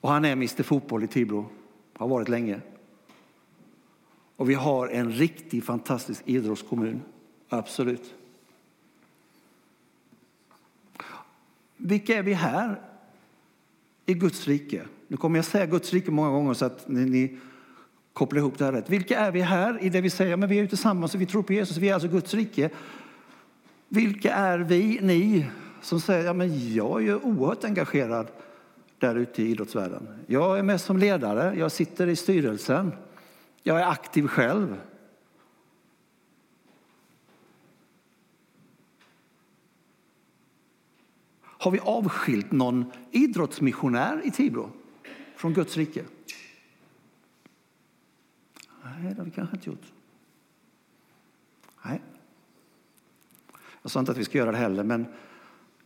Och 0.00 0.10
han 0.10 0.24
är 0.24 0.32
Mr 0.32 0.62
Fotboll 0.62 1.04
i 1.04 1.06
Tibro. 1.06 1.46
Har 1.92 2.08
varit 2.08 2.28
länge. 2.28 2.60
Och 4.42 4.50
vi 4.50 4.54
har 4.54 4.88
en 4.88 5.12
riktig 5.12 5.64
fantastisk 5.64 6.22
idrottskommun. 6.26 7.02
Absolut. 7.48 8.14
Vilka 11.76 12.18
är 12.18 12.22
vi 12.22 12.32
här 12.32 12.80
i 14.06 14.14
Guds 14.14 14.48
rike? 14.48 14.82
Nu 15.08 15.16
kommer 15.16 15.38
jag 15.38 15.44
säga 15.44 15.66
Guds 15.66 15.92
rike 15.92 16.10
många 16.10 16.30
gånger 16.30 16.54
så 16.54 16.64
att 16.64 16.88
ni, 16.88 17.04
ni 17.04 17.38
kopplar 18.12 18.38
ihop 18.38 18.58
det 18.58 18.64
här 18.64 18.72
rätt. 18.72 18.90
Vilka 18.90 19.18
är 19.18 19.30
vi 19.30 19.40
här 19.40 19.78
i 19.82 19.88
det 19.88 20.00
vi 20.00 20.10
säger? 20.10 20.36
Men 20.36 20.48
vi 20.48 20.58
är 20.58 20.62
ju 20.62 20.68
tillsammans 20.68 21.14
och 21.14 21.20
vi 21.20 21.26
tror 21.26 21.42
på 21.42 21.52
Jesus. 21.52 21.76
Vi 21.76 21.88
är 21.88 21.94
alltså 21.94 22.08
Guds 22.08 22.34
rike. 22.34 22.70
Vilka 23.88 24.34
är 24.34 24.58
vi, 24.58 24.98
ni, 25.02 25.46
som 25.82 26.00
säger 26.00 26.24
ja, 26.24 26.32
men 26.32 26.74
jag 26.74 27.00
är 27.00 27.04
ju 27.04 27.16
oerhört 27.16 27.64
engagerad 27.64 28.26
där 28.98 29.14
ute 29.14 29.42
i 29.42 29.50
idrottsvärlden. 29.50 30.08
Jag 30.26 30.58
är 30.58 30.62
med 30.62 30.80
som 30.80 30.98
ledare, 30.98 31.58
jag 31.58 31.72
sitter 31.72 32.06
i 32.06 32.16
styrelsen, 32.16 32.92
jag 33.62 33.80
är 33.80 33.86
aktiv 33.86 34.26
själv. 34.26 34.80
Har 41.42 41.70
vi 41.70 41.78
avskilt 41.78 42.52
någon 42.52 42.92
idrottsmissionär 43.10 44.20
i 44.24 44.30
Tibro 44.30 44.70
från 45.36 45.54
Guds 45.54 45.76
rike? 45.76 46.04
Nej, 48.84 49.14
det 49.14 49.18
har 49.18 49.24
vi 49.24 49.30
kanske 49.30 49.56
inte 49.56 49.70
gjort. 49.70 49.92
Nej. 51.82 52.02
Jag 53.82 53.90
sa 53.90 54.00
inte 54.00 54.12
att 54.12 54.18
vi 54.18 54.24
ska 54.24 54.38
göra 54.38 54.52
det 54.52 54.58
heller, 54.58 54.84
men 54.84 55.06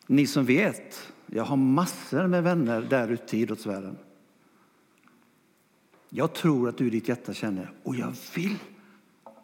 ni 0.06 0.26
som 0.26 0.44
vet, 0.44 1.12
jag 1.26 1.44
har 1.44 1.56
massor 1.56 2.26
med 2.26 2.42
vänner 2.42 2.80
där 2.82 3.08
ute 3.08 3.36
i 3.36 3.40
idrottsvärlden. 3.40 3.98
Jag 6.08 6.34
tror 6.34 6.68
att 6.68 6.78
du 6.78 6.86
i 6.86 6.90
ditt 6.90 7.08
hjärta 7.08 7.34
känner, 7.34 7.72
och 7.82 7.96
jag 7.96 8.14
vill 8.34 8.58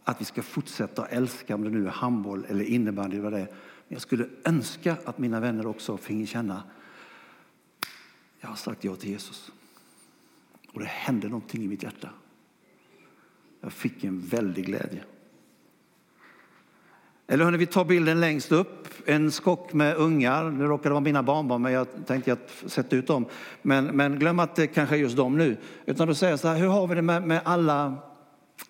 att 0.04 0.20
vi 0.20 0.24
ska 0.24 0.42
fortsätta 0.42 1.06
älska, 1.06 1.54
om 1.54 1.64
det 1.64 1.70
nu 1.70 1.86
är 1.86 1.90
handboll 1.90 2.46
eller 2.48 2.64
innebandy. 2.64 3.18
Vad 3.18 3.32
det 3.32 3.38
är. 3.38 3.46
Men 3.46 3.54
jag 3.88 4.02
skulle 4.02 4.28
önska 4.44 4.96
att 5.04 5.18
mina 5.18 5.40
vänner 5.40 5.66
också 5.66 5.96
finge 5.96 6.26
känna, 6.26 6.62
jag 8.40 8.48
har 8.48 8.56
sagt 8.56 8.84
ja 8.84 8.96
till 8.96 9.10
Jesus. 9.10 9.52
Och 10.72 10.80
det 10.80 10.86
hände 10.86 11.28
någonting 11.28 11.62
i 11.62 11.68
mitt 11.68 11.82
hjärta. 11.82 12.10
Jag 13.60 13.72
fick 13.72 14.04
en 14.04 14.20
väldig 14.20 14.66
glädje. 14.66 15.04
Eller 17.26 17.44
hörni, 17.44 17.58
vi 17.58 17.66
tar 17.66 17.84
bilden 17.84 18.20
längst 18.20 18.52
upp, 18.52 18.88
en 19.06 19.30
skock 19.30 19.72
med 19.72 19.96
ungar. 19.96 20.50
Nu 20.50 20.64
råkar 20.64 20.90
det 20.90 20.94
vara 20.94 21.00
mina 21.00 21.22
barnbarn, 21.22 21.62
men 21.62 21.72
jag 21.72 21.86
tänkte 22.06 22.32
att 22.32 22.64
sätta 22.66 22.96
ut 22.96 23.06
dem. 23.06 23.26
Men, 23.62 23.84
men 23.84 24.18
glöm 24.18 24.38
att 24.38 24.56
det 24.56 24.66
kanske 24.66 24.94
är 24.94 24.98
just 24.98 25.16
dem 25.16 25.38
nu. 25.38 25.56
Utan 25.86 26.08
då 26.08 26.14
säger 26.14 26.32
jag 26.32 26.40
så 26.40 26.48
här, 26.48 26.56
hur 26.56 26.68
har 26.68 26.86
vi 26.86 26.94
det 26.94 27.02
med, 27.02 27.22
med 27.22 27.40
alla, 27.44 27.94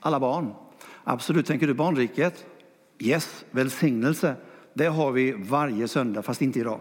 alla 0.00 0.20
barn? 0.20 0.54
Absolut, 1.04 1.46
tänker 1.46 1.66
du 1.66 1.74
barnriket? 1.74 2.46
Yes, 2.98 3.44
välsignelse. 3.50 4.34
Det 4.74 4.86
har 4.86 5.12
vi 5.12 5.32
varje 5.32 5.88
söndag, 5.88 6.22
fast 6.22 6.42
inte 6.42 6.60
idag. 6.60 6.80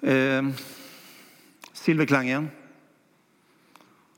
Eh, 0.00 0.42
silverklangen. 1.72 2.48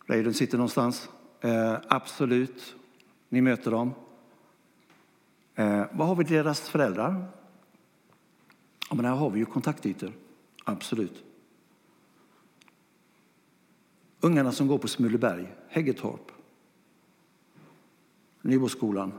Reidun 0.07 0.35
sitter 0.35 0.59
någonstans. 0.59 1.09
Eh, 1.40 1.77
absolut, 1.88 2.75
ni 3.29 3.40
möter 3.40 3.70
dem. 3.70 3.94
Vad 5.96 6.09
har 6.09 6.16
vi 6.16 6.24
deras 6.24 6.61
föräldrar? 6.61 7.24
Ja, 8.90 8.94
men 8.96 9.04
här 9.04 9.14
har 9.14 9.30
vi 9.30 9.38
ju 9.38 9.44
kontaktytor. 9.44 10.12
Absolut. 10.64 11.24
Ungarna 14.20 14.52
som 14.52 14.66
går 14.66 14.78
på 14.78 14.88
Smuleberg, 14.88 15.54
Häggetorp, 15.68 16.33
Nyboskolan. 18.42 19.12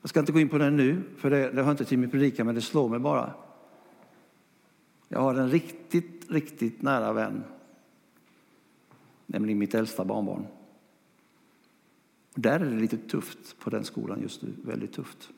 Jag 0.00 0.08
ska 0.08 0.20
inte 0.20 0.32
gå 0.32 0.40
in 0.40 0.48
på 0.48 0.58
det 0.58 0.70
nu, 0.70 1.02
för 1.16 1.30
det, 1.30 1.50
det 1.50 1.62
hör 1.62 1.70
inte 1.70 1.84
till 1.84 1.98
min 1.98 2.10
predikan, 2.10 2.46
men 2.46 2.54
det 2.54 2.60
slår 2.60 2.88
mig 2.88 2.98
bara. 2.98 3.34
Jag 5.08 5.20
har 5.20 5.34
en 5.34 5.50
riktigt, 5.50 6.30
riktigt 6.30 6.82
nära 6.82 7.12
vän, 7.12 7.44
nämligen 9.26 9.58
mitt 9.58 9.74
äldsta 9.74 10.04
barnbarn. 10.04 10.46
Och 12.36 12.42
där 12.42 12.60
är 12.60 12.64
det 12.64 12.80
lite 12.80 12.96
tufft 12.96 13.58
på 13.58 13.70
den 13.70 13.84
skolan 13.84 14.20
just 14.22 14.42
nu, 14.42 14.52
väldigt 14.64 14.92
tufft. 14.92 15.30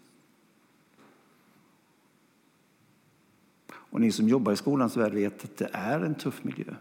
Och 3.71 4.01
ni 4.01 4.13
som 4.13 4.29
jobbar 4.29 4.53
i 4.53 4.57
skolans 4.57 4.97
värld 4.97 5.13
vet 5.13 5.45
att 5.45 5.57
det 5.57 5.71
är 5.73 6.01
en 6.01 6.15
tuff 6.15 6.45
miljö. 6.45 6.75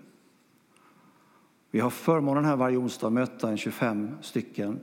Vi 1.71 1.79
har 1.79 1.89
förmånen 1.89 2.45
här 2.45 2.55
varje 2.55 2.77
onsdag 2.77 3.07
att 3.07 3.13
möta 3.13 3.49
en 3.49 3.57
25 3.57 4.17
stycken 4.21 4.79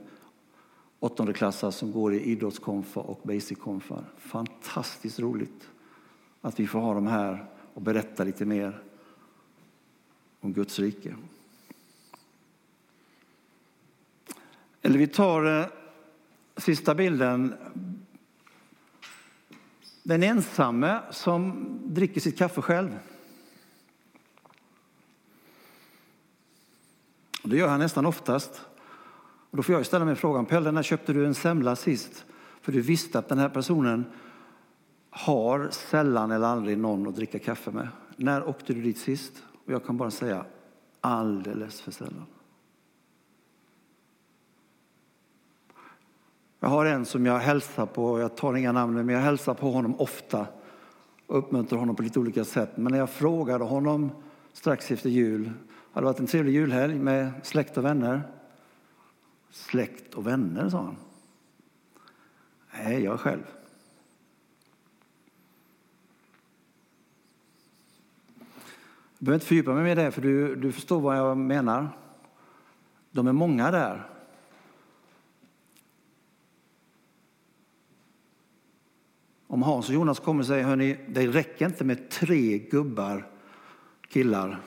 åttondeklassare 0.99 1.71
som 1.71 1.91
går 1.91 2.13
i 2.13 2.19
idrottskonfa 2.19 2.99
och 2.99 3.21
basic-konfa. 3.23 4.03
Fantastiskt 4.17 5.19
roligt 5.19 5.69
att 6.41 6.59
vi 6.59 6.67
får 6.67 6.79
ha 6.79 6.93
dem 6.93 7.07
här 7.07 7.45
och 7.73 7.81
berätta 7.81 8.23
lite 8.23 8.45
mer 8.45 8.83
om 10.39 10.53
Guds 10.53 10.79
rike. 10.79 11.15
Eller 14.85 14.99
vi 14.99 15.07
tar 15.07 15.59
eh, 15.59 15.65
sista 16.57 16.95
bilden. 16.95 17.53
Den 20.03 20.23
ensamme 20.23 20.99
som 21.11 21.67
dricker 21.83 22.21
sitt 22.21 22.37
kaffe 22.37 22.61
själv. 22.61 22.99
Och 27.43 27.49
det 27.49 27.57
gör 27.57 27.67
han 27.67 27.79
nästan 27.79 28.05
oftast. 28.05 28.61
Och 29.49 29.57
då 29.57 29.63
får 29.63 29.75
jag 29.75 29.85
ställa 29.85 30.05
mig 30.05 30.15
frågan, 30.15 30.45
Pelle, 30.45 30.71
när 30.71 30.83
köpte 30.83 31.13
du 31.13 31.25
en 31.25 31.35
semla 31.35 31.75
sist? 31.75 32.25
För 32.61 32.71
du 32.71 32.81
visste 32.81 33.19
att 33.19 33.29
den 33.29 33.37
här 33.37 33.49
personen 33.49 34.05
har 35.09 35.69
sällan 35.71 36.31
eller 36.31 36.47
aldrig 36.47 36.77
någon 36.77 37.07
att 37.07 37.15
dricka 37.15 37.39
kaffe 37.39 37.71
med. 37.71 37.87
När 38.15 38.49
åkte 38.49 38.73
du 38.73 38.81
dit 38.81 38.97
sist? 38.97 39.43
Och 39.65 39.73
jag 39.73 39.85
kan 39.85 39.97
bara 39.97 40.11
säga 40.11 40.45
alldeles 41.01 41.81
för 41.81 41.91
sällan. 41.91 42.25
Jag 46.59 46.69
har 46.69 46.85
en 46.85 47.05
som 47.05 47.25
jag 47.25 47.39
hälsar 47.39 47.85
på, 47.85 48.19
jag 48.19 48.35
tar 48.35 48.55
inga 48.55 48.71
namn 48.71 49.05
men 49.05 49.15
jag 49.15 49.21
hälsar 49.21 49.53
på 49.53 49.71
honom 49.71 49.99
ofta 49.99 50.47
och 51.27 51.37
uppmuntrar 51.37 51.79
honom 51.79 51.95
på 51.95 52.03
lite 52.03 52.19
olika 52.19 52.45
sätt. 52.45 52.77
Men 52.77 52.91
när 52.91 52.99
jag 52.99 53.09
frågade 53.09 53.63
honom 53.63 54.11
strax 54.53 54.91
efter 54.91 55.09
jul, 55.09 55.51
hade 55.91 56.05
det 56.05 56.05
varit 56.05 56.19
en 56.19 56.27
trevlig 56.27 56.53
julhelg 56.53 56.99
med 56.99 57.31
släkt 57.43 57.77
och 57.77 57.85
vänner? 57.85 58.21
Släkt 59.49 60.13
och 60.13 60.27
vänner, 60.27 60.69
sa 60.69 60.77
han. 60.77 60.95
Nej, 62.73 63.03
jag 63.03 63.19
själv. 63.19 63.43
Jag 69.17 69.25
behöver 69.25 69.35
inte 69.35 69.45
fördjupa 69.45 69.73
mig 69.73 69.83
med 69.83 69.97
det, 69.97 70.11
för 70.11 70.21
du, 70.21 70.55
du 70.55 70.71
förstår 70.71 71.01
vad 71.01 71.17
jag 71.17 71.37
menar. 71.37 71.89
De 73.11 73.27
är 73.27 73.33
många 73.33 73.71
där. 73.71 74.14
Om 79.47 79.63
Hans 79.63 79.89
och 79.89 79.95
Jonas 79.95 80.19
kommer 80.19 80.39
och 80.39 80.47
säger, 80.47 80.63
hörni, 80.63 80.97
det 81.07 81.27
räcker 81.27 81.65
inte 81.65 81.83
med 81.83 82.09
tre 82.09 82.57
gubbar, 82.57 83.27
killar, 84.07 84.61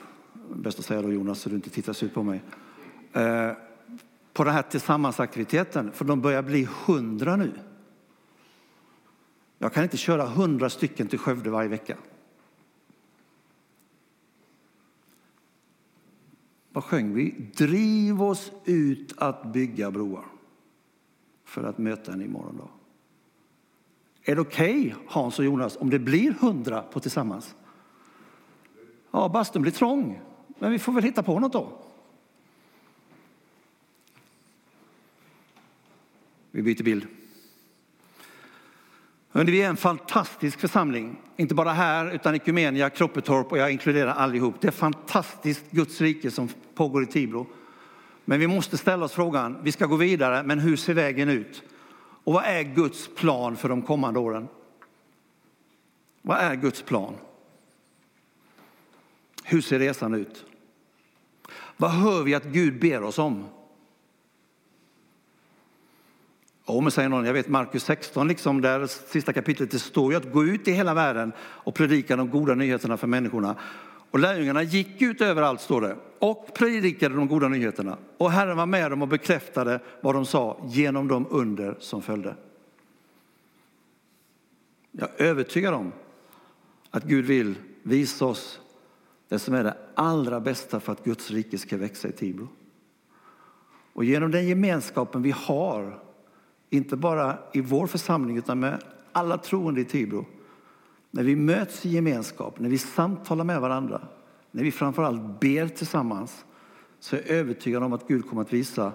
bäst 0.54 0.78
att 0.78 0.84
säga 0.84 1.02
då 1.02 1.12
Jonas 1.12 1.40
så 1.40 1.48
du 1.48 1.56
inte 1.56 1.70
tittar 1.70 2.04
ut 2.04 2.14
på 2.14 2.22
mig, 2.22 2.42
eh, 3.12 3.52
på 4.32 4.44
den 4.44 4.54
här 4.54 4.62
tillsammansaktiviteten, 4.62 5.92
för 5.92 6.04
de 6.04 6.20
börjar 6.20 6.42
bli 6.42 6.68
hundra 6.86 7.36
nu. 7.36 7.52
Jag 9.58 9.72
kan 9.72 9.82
inte 9.82 9.96
köra 9.96 10.26
hundra 10.26 10.70
stycken 10.70 11.08
till 11.08 11.18
Skövde 11.18 11.50
varje 11.50 11.68
vecka. 11.68 11.96
Vad 16.72 16.84
sjöng 16.84 17.14
vi? 17.14 17.50
Driv 17.56 18.22
oss 18.22 18.52
ut 18.64 19.14
att 19.16 19.52
bygga 19.52 19.90
broar 19.90 20.24
för 21.44 21.64
att 21.64 21.78
möta 21.78 22.12
en 22.12 22.22
imorgon 22.22 22.56
dag. 22.56 22.68
Är 24.28 24.34
det 24.34 24.40
okej, 24.40 24.80
okay, 24.80 24.92
Hans 25.06 25.38
och 25.38 25.44
Jonas, 25.44 25.76
om 25.76 25.90
det 25.90 25.98
blir 25.98 26.32
hundra 26.32 26.82
på 26.82 27.00
tillsammans? 27.00 27.54
Ja, 29.10 29.28
bastun 29.28 29.62
blir 29.62 29.72
trång, 29.72 30.20
men 30.58 30.72
vi 30.72 30.78
får 30.78 30.92
väl 30.92 31.04
hitta 31.04 31.22
på 31.22 31.38
något 31.38 31.52
då. 31.52 31.72
Vi 36.50 36.62
byter 36.62 36.82
bild. 36.82 37.06
Hörrni, 39.30 39.50
vi 39.50 39.62
är 39.62 39.68
en 39.68 39.76
fantastisk 39.76 40.60
församling, 40.60 41.16
inte 41.36 41.54
bara 41.54 41.72
här 41.72 42.14
utan 42.14 42.34
i 42.34 42.38
Kumenia, 42.38 42.90
Kroppetorp 42.90 43.52
och 43.52 43.58
jag 43.58 43.72
inkluderar 43.72 44.12
allihop. 44.12 44.54
Det 44.60 44.68
är 44.68 44.72
fantastiskt 44.72 45.70
Guds 45.70 46.00
rike 46.00 46.30
som 46.30 46.48
pågår 46.74 47.02
i 47.02 47.06
Tibro. 47.06 47.46
Men 48.24 48.40
vi 48.40 48.46
måste 48.46 48.78
ställa 48.78 49.04
oss 49.04 49.12
frågan, 49.12 49.56
vi 49.62 49.72
ska 49.72 49.86
gå 49.86 49.96
vidare, 49.96 50.42
men 50.42 50.58
hur 50.58 50.76
ser 50.76 50.94
vägen 50.94 51.28
ut? 51.28 51.62
Och 52.28 52.34
vad 52.34 52.44
är 52.44 52.62
Guds 52.62 53.08
plan 53.16 53.56
för 53.56 53.68
de 53.68 53.82
kommande 53.82 54.20
åren? 54.20 54.48
Vad 56.22 56.38
är 56.38 56.54
Guds 56.54 56.82
plan? 56.82 57.14
Hur 59.44 59.60
ser 59.60 59.78
resan 59.78 60.14
ut? 60.14 60.44
Vad 61.76 61.90
hör 61.90 62.22
vi 62.22 62.34
att 62.34 62.44
Gud 62.44 62.80
ber 62.80 63.02
oss 63.02 63.18
om? 63.18 63.44
Ja, 66.66 66.80
men 66.80 66.90
säger 66.90 67.08
någon, 67.08 67.24
jag 67.24 67.32
vet 67.32 67.48
Markus 67.48 67.84
16, 67.84 68.28
liksom 68.28 68.60
där 68.60 68.86
sista 68.86 69.32
kapitlet, 69.32 69.70
det 69.70 69.78
står 69.78 70.12
ju 70.12 70.16
att 70.16 70.32
gå 70.32 70.44
ut 70.44 70.68
i 70.68 70.72
hela 70.72 70.94
världen 70.94 71.32
och 71.38 71.74
predika 71.74 72.16
de 72.16 72.30
goda 72.30 72.54
nyheterna 72.54 72.96
för 72.96 73.06
människorna. 73.06 73.56
Och 74.10 74.18
lärjungarna 74.18 74.62
gick 74.62 75.02
ut 75.02 75.20
överallt, 75.20 75.60
står 75.60 75.80
det, 75.80 75.96
och 76.18 76.54
predikade 76.54 77.14
de 77.14 77.28
goda 77.28 77.48
nyheterna. 77.48 77.98
Och 78.18 78.30
Herren 78.30 78.56
var 78.56 78.66
med 78.66 78.90
dem 78.90 79.02
och 79.02 79.08
bekräftade 79.08 79.80
vad 80.00 80.14
de 80.14 80.26
sa 80.26 80.60
genom 80.68 81.08
de 81.08 81.26
under 81.30 81.76
som 81.78 82.02
följde. 82.02 82.34
Jag 84.92 85.08
är 85.16 85.24
övertygad 85.24 85.74
om 85.74 85.92
att 86.90 87.04
Gud 87.04 87.24
vill 87.24 87.54
visa 87.82 88.26
oss 88.26 88.60
det 89.28 89.38
som 89.38 89.54
är 89.54 89.64
det 89.64 89.76
allra 89.94 90.40
bästa 90.40 90.80
för 90.80 90.92
att 90.92 91.04
Guds 91.04 91.30
rike 91.30 91.58
ska 91.58 91.76
växa 91.76 92.08
i 92.08 92.12
Tibro. 92.12 92.48
Och 93.92 94.04
genom 94.04 94.30
den 94.30 94.48
gemenskapen 94.48 95.22
vi 95.22 95.30
har, 95.30 96.02
inte 96.70 96.96
bara 96.96 97.38
i 97.52 97.60
vår 97.60 97.86
församling 97.86 98.36
utan 98.36 98.60
med 98.60 98.82
alla 99.12 99.38
troende 99.38 99.80
i 99.80 99.84
Tibro, 99.84 100.26
när 101.18 101.24
vi 101.24 101.36
möts 101.36 101.86
i 101.86 101.88
gemenskap, 101.88 102.58
när 102.58 102.68
vi 102.68 102.78
samtalar 102.78 103.44
med 103.44 103.60
varandra, 103.60 104.08
när 104.50 104.62
vi 104.62 104.72
framförallt 104.72 105.40
ber 105.40 105.68
tillsammans, 105.68 106.44
så 107.00 107.16
är 107.16 107.20
jag 107.20 107.28
övertygad 107.28 107.82
om 107.82 107.92
att 107.92 108.08
Gud 108.08 108.28
kommer 108.28 108.42
att 108.42 108.52
visa 108.52 108.92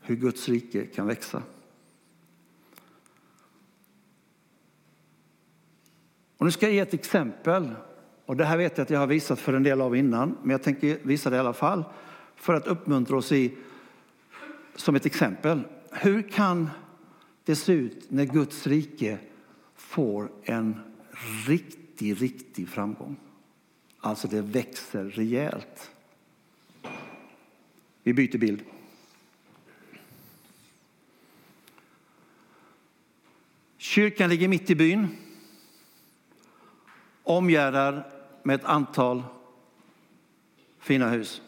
hur 0.00 0.16
Guds 0.16 0.48
rike 0.48 0.86
kan 0.86 1.06
växa. 1.06 1.42
Och 6.38 6.46
nu 6.46 6.52
ska 6.52 6.66
jag 6.66 6.74
ge 6.74 6.80
ett 6.80 6.94
exempel. 6.94 7.74
Och 8.24 8.36
det 8.36 8.44
här 8.44 8.56
vet 8.56 8.78
jag 8.78 8.84
att 8.84 8.90
jag 8.90 9.00
har 9.00 9.06
visat 9.06 9.38
för 9.38 9.52
en 9.52 9.62
del 9.62 9.80
av 9.80 9.96
innan, 9.96 10.36
men 10.42 10.50
jag 10.50 10.62
tänker 10.62 10.98
visa 11.02 11.30
det 11.30 11.36
i 11.36 11.40
alla 11.40 11.52
fall 11.52 11.84
för 12.36 12.54
att 12.54 12.66
uppmuntra 12.66 13.16
oss 13.16 13.32
i, 13.32 13.56
som 14.74 14.94
ett 14.94 15.06
exempel. 15.06 15.60
Hur 15.90 16.22
kan 16.22 16.70
det 17.44 17.56
se 17.56 17.72
ut 17.72 18.10
när 18.10 18.24
Guds 18.24 18.66
rike 18.66 19.18
får 19.74 20.30
en 20.42 20.80
riktig, 21.46 22.22
riktig 22.22 22.68
framgång? 22.68 23.16
Alltså 24.00 24.28
det 24.28 24.42
växer 24.42 25.04
rejält. 25.04 25.90
Vi 28.02 28.12
byter 28.12 28.38
bild. 28.38 28.64
Kyrkan 33.78 34.30
ligger 34.30 34.48
mitt 34.48 34.70
i 34.70 34.74
byn 34.74 35.08
omgärdad 37.22 38.02
med 38.42 38.54
ett 38.54 38.64
antal 38.64 39.22
fina 40.78 41.08
hus. 41.08 41.42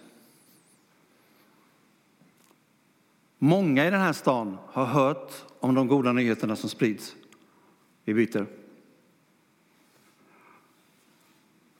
Många 3.39 3.87
i 3.87 3.91
den 3.91 4.01
här 4.01 4.13
stan 4.13 4.59
har 4.67 4.85
hört 4.85 5.33
om 5.61 5.75
de 5.75 5.89
goda 5.89 6.13
nyheterna 6.13 6.57
som 6.57 6.71
sprids. 6.71 7.17
Vi 8.05 8.15
byter. 8.15 8.58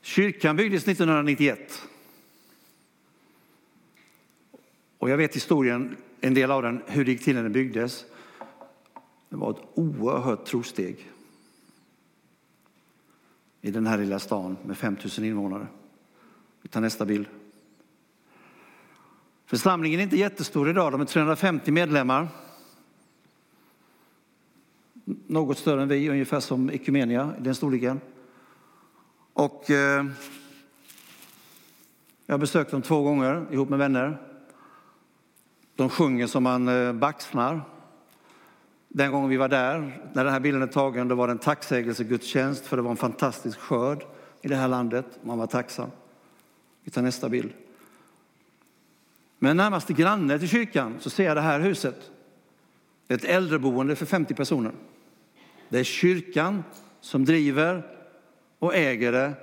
Kyrkan 0.09 0.55
byggdes 0.55 0.87
1991. 0.87 1.81
Och 4.97 5.09
jag 5.09 5.17
vet 5.17 5.35
historien, 5.35 5.97
en 6.21 6.33
del 6.33 6.51
av 6.51 6.61
den, 6.61 6.81
hur 6.87 7.05
det 7.05 7.11
gick 7.11 7.23
till 7.23 7.35
när 7.35 7.43
den 7.43 7.51
byggdes. 7.51 8.05
Det 9.29 9.35
var 9.35 9.51
ett 9.51 9.65
oerhört 9.73 10.45
trosteg 10.45 11.09
i 13.61 13.71
den 13.71 13.87
här 13.87 13.97
lilla 13.97 14.19
stan 14.19 14.57
med 14.65 14.77
5 14.77 14.97
000 15.17 15.27
invånare. 15.27 15.67
Vi 16.61 16.69
tar 16.69 16.81
nästa 16.81 17.05
bild. 17.05 17.27
Församlingen 19.45 19.99
är 19.99 20.03
inte 20.03 20.17
jättestor 20.17 20.69
idag, 20.69 20.91
de 20.91 21.01
är 21.01 21.05
350 21.05 21.71
medlemmar. 21.71 22.27
Något 25.27 25.57
större 25.57 25.81
än 25.81 25.87
vi, 25.87 26.09
ungefär 26.09 26.39
som 26.39 26.69
Ekumenia 26.69 27.33
i 27.39 27.43
den 27.43 27.55
storleken. 27.55 27.99
Och 29.39 29.71
eh, 29.71 30.05
jag 32.25 32.33
har 32.33 32.37
besökt 32.37 32.71
dem 32.71 32.81
två 32.81 33.01
gånger 33.01 33.45
ihop 33.51 33.69
med 33.69 33.79
vänner. 33.79 34.17
De 35.75 35.89
sjunger 35.89 36.27
som 36.27 36.43
man 36.43 36.67
eh, 36.67 36.93
baxnar. 36.93 37.61
Den 38.87 39.11
gången 39.11 39.29
vi 39.29 39.37
var 39.37 39.47
där, 39.47 40.01
när 40.13 40.23
den 40.23 40.33
här 40.33 40.39
bilden 40.39 40.61
är 40.61 40.67
tagen, 40.67 41.07
då 41.07 41.15
var 41.15 41.27
det 41.27 41.31
en 41.31 41.37
tacksägelsegudstjänst 41.37 42.65
för 42.65 42.77
det 42.77 42.83
var 42.83 42.91
en 42.91 42.97
fantastisk 42.97 43.59
skörd 43.59 44.03
i 44.41 44.47
det 44.47 44.55
här 44.55 44.67
landet. 44.67 45.05
Man 45.23 45.37
var 45.37 45.47
tacksam. 45.47 45.89
Vi 46.83 46.91
tar 46.91 47.01
nästa 47.01 47.29
bild. 47.29 47.53
Men 49.37 49.57
närmaste 49.57 49.93
granne 49.93 50.39
till 50.39 50.49
kyrkan 50.49 50.95
så 50.99 51.09
ser 51.09 51.23
jag 51.23 51.37
det 51.37 51.41
här 51.41 51.59
huset. 51.59 52.11
Det 53.07 53.13
är 53.13 53.17
ett 53.17 53.25
äldreboende 53.25 53.95
för 53.95 54.05
50 54.05 54.33
personer. 54.33 54.71
Det 55.69 55.79
är 55.79 55.83
kyrkan 55.83 56.63
som 57.01 57.25
driver 57.25 57.98
och 58.59 58.75
äger 58.75 59.11
det 59.11 59.33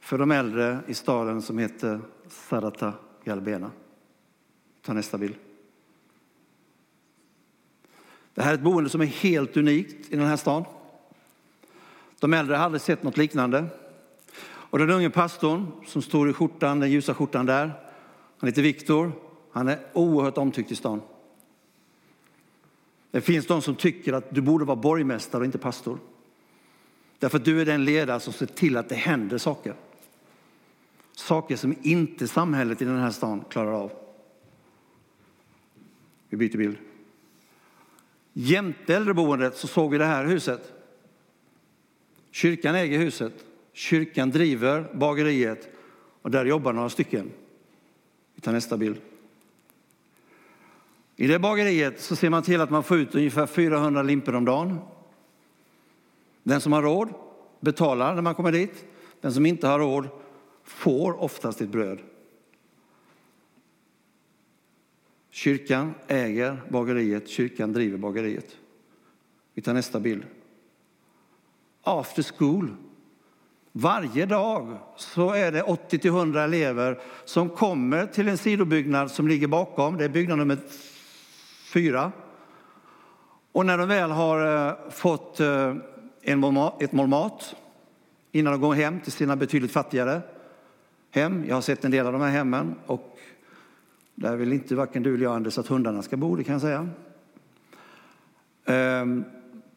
för 0.00 0.18
de 0.18 0.30
äldre 0.30 0.78
i 0.86 0.94
staden 0.94 1.42
som 1.42 1.58
heter 1.58 2.00
Sarata 2.28 2.94
Galbena. 3.24 3.70
Ta 4.82 4.92
nästa 4.92 5.18
bild. 5.18 5.34
Det 8.34 8.42
här 8.42 8.50
är 8.50 8.54
ett 8.54 8.60
boende 8.60 8.90
som 8.90 9.00
är 9.00 9.06
helt 9.06 9.56
unikt 9.56 10.12
i 10.12 10.16
den 10.16 10.26
här 10.26 10.36
stan. 10.36 10.64
De 12.18 12.34
äldre 12.34 12.56
har 12.56 12.64
aldrig 12.64 12.80
sett 12.80 13.02
något 13.02 13.16
liknande. 13.16 13.66
Och 14.42 14.78
den 14.78 14.90
unge 14.90 15.10
pastorn 15.10 15.66
som 15.86 16.02
står 16.02 16.30
i 16.30 16.32
skjortan, 16.32 16.80
den 16.80 16.90
ljusa 16.90 17.14
skjortan 17.14 17.46
där, 17.46 17.72
han 18.38 18.48
heter 18.48 18.62
Viktor. 18.62 19.12
Han 19.52 19.68
är 19.68 19.78
oerhört 19.92 20.38
omtyckt 20.38 20.70
i 20.70 20.76
stan. 20.76 21.00
Det 23.10 23.20
finns 23.20 23.46
de 23.46 23.62
som 23.62 23.74
tycker 23.74 24.12
att 24.12 24.34
du 24.34 24.40
borde 24.40 24.64
vara 24.64 24.76
borgmästare 24.76 25.40
och 25.40 25.44
inte 25.44 25.58
pastor. 25.58 25.98
Därför 27.20 27.38
att 27.38 27.44
du 27.44 27.60
är 27.60 27.64
den 27.64 27.84
ledare 27.84 28.20
som 28.20 28.32
ser 28.32 28.46
till 28.46 28.76
att 28.76 28.88
det 28.88 28.94
händer 28.94 29.38
saker. 29.38 29.74
Saker 31.16 31.56
som 31.56 31.74
inte 31.82 32.28
samhället 32.28 32.82
i 32.82 32.84
den 32.84 32.98
här 32.98 33.10
stan 33.10 33.44
klarar 33.50 33.72
av. 33.72 33.92
Vi 36.28 36.36
byter 36.36 36.56
bild. 36.56 36.78
Jämte 38.32 38.96
äldreboendet 38.96 39.56
så 39.56 39.66
såg 39.66 39.90
vi 39.90 39.98
det 39.98 40.04
här 40.04 40.24
huset. 40.24 40.72
Kyrkan 42.30 42.74
äger 42.74 42.98
huset. 42.98 43.44
Kyrkan 43.72 44.30
driver 44.30 44.94
bageriet 44.94 45.68
och 46.22 46.30
där 46.30 46.44
jobbar 46.44 46.72
några 46.72 46.88
stycken. 46.88 47.30
Vi 48.34 48.40
tar 48.40 48.52
nästa 48.52 48.76
bild. 48.76 49.00
I 51.16 51.26
det 51.26 51.38
bageriet 51.38 52.00
så 52.00 52.16
ser 52.16 52.30
man 52.30 52.42
till 52.42 52.60
att 52.60 52.70
man 52.70 52.82
får 52.82 52.98
ut 52.98 53.14
ungefär 53.14 53.46
400 53.46 54.02
limper 54.02 54.34
om 54.34 54.44
dagen. 54.44 54.78
Den 56.50 56.60
som 56.60 56.72
har 56.72 56.82
råd 56.82 57.08
betalar 57.60 58.14
när 58.14 58.22
man 58.22 58.34
kommer 58.34 58.52
dit. 58.52 58.84
Den 59.20 59.32
som 59.32 59.46
inte 59.46 59.66
har 59.66 59.78
råd 59.78 60.08
får 60.64 61.22
oftast 61.22 61.60
ett 61.60 61.68
bröd. 61.68 61.98
Kyrkan 65.30 65.94
äger 66.06 66.62
bageriet, 66.68 67.28
kyrkan 67.28 67.72
driver 67.72 67.98
bageriet. 67.98 68.56
Vi 69.54 69.62
tar 69.62 69.74
nästa 69.74 70.00
bild. 70.00 70.22
After 71.82 72.22
school. 72.22 72.74
Varje 73.72 74.26
dag 74.26 74.78
så 74.96 75.30
är 75.30 75.52
det 75.52 75.62
80-100 75.62 76.44
elever 76.44 77.00
som 77.24 77.48
kommer 77.48 78.06
till 78.06 78.28
en 78.28 78.38
sidobyggnad 78.38 79.10
som 79.10 79.28
ligger 79.28 79.48
bakom. 79.48 79.96
Det 79.96 80.04
är 80.04 80.08
byggnad 80.08 80.38
nummer 80.38 80.58
fyra. 81.72 82.12
Och 83.52 83.66
när 83.66 83.78
de 83.78 83.88
väl 83.88 84.10
har 84.10 84.68
eh, 84.68 84.90
fått 84.90 85.40
eh, 85.40 85.74
ett 86.22 86.92
mål 86.92 87.08
mat 87.08 87.54
innan 88.32 88.52
de 88.52 88.60
går 88.60 88.74
hem 88.74 89.00
till 89.00 89.12
sina 89.12 89.36
betydligt 89.36 89.72
fattigare 89.72 90.20
hem. 91.10 91.44
Jag 91.48 91.54
har 91.54 91.62
sett 91.62 91.84
en 91.84 91.90
del 91.90 92.06
av 92.06 92.12
de 92.12 92.22
här 92.22 92.30
hemmen 92.30 92.74
och 92.86 93.18
där 94.14 94.36
vill 94.36 94.52
inte 94.52 94.74
varken 94.74 95.02
du 95.02 95.14
eller 95.14 95.24
jag, 95.24 95.34
Anders, 95.34 95.58
att 95.58 95.66
hundarna 95.66 96.02
ska 96.02 96.16
bo, 96.16 96.36
det 96.36 96.44
kan 96.44 96.52
jag 96.52 96.62
säga. 96.62 96.88
Um, 98.64 99.24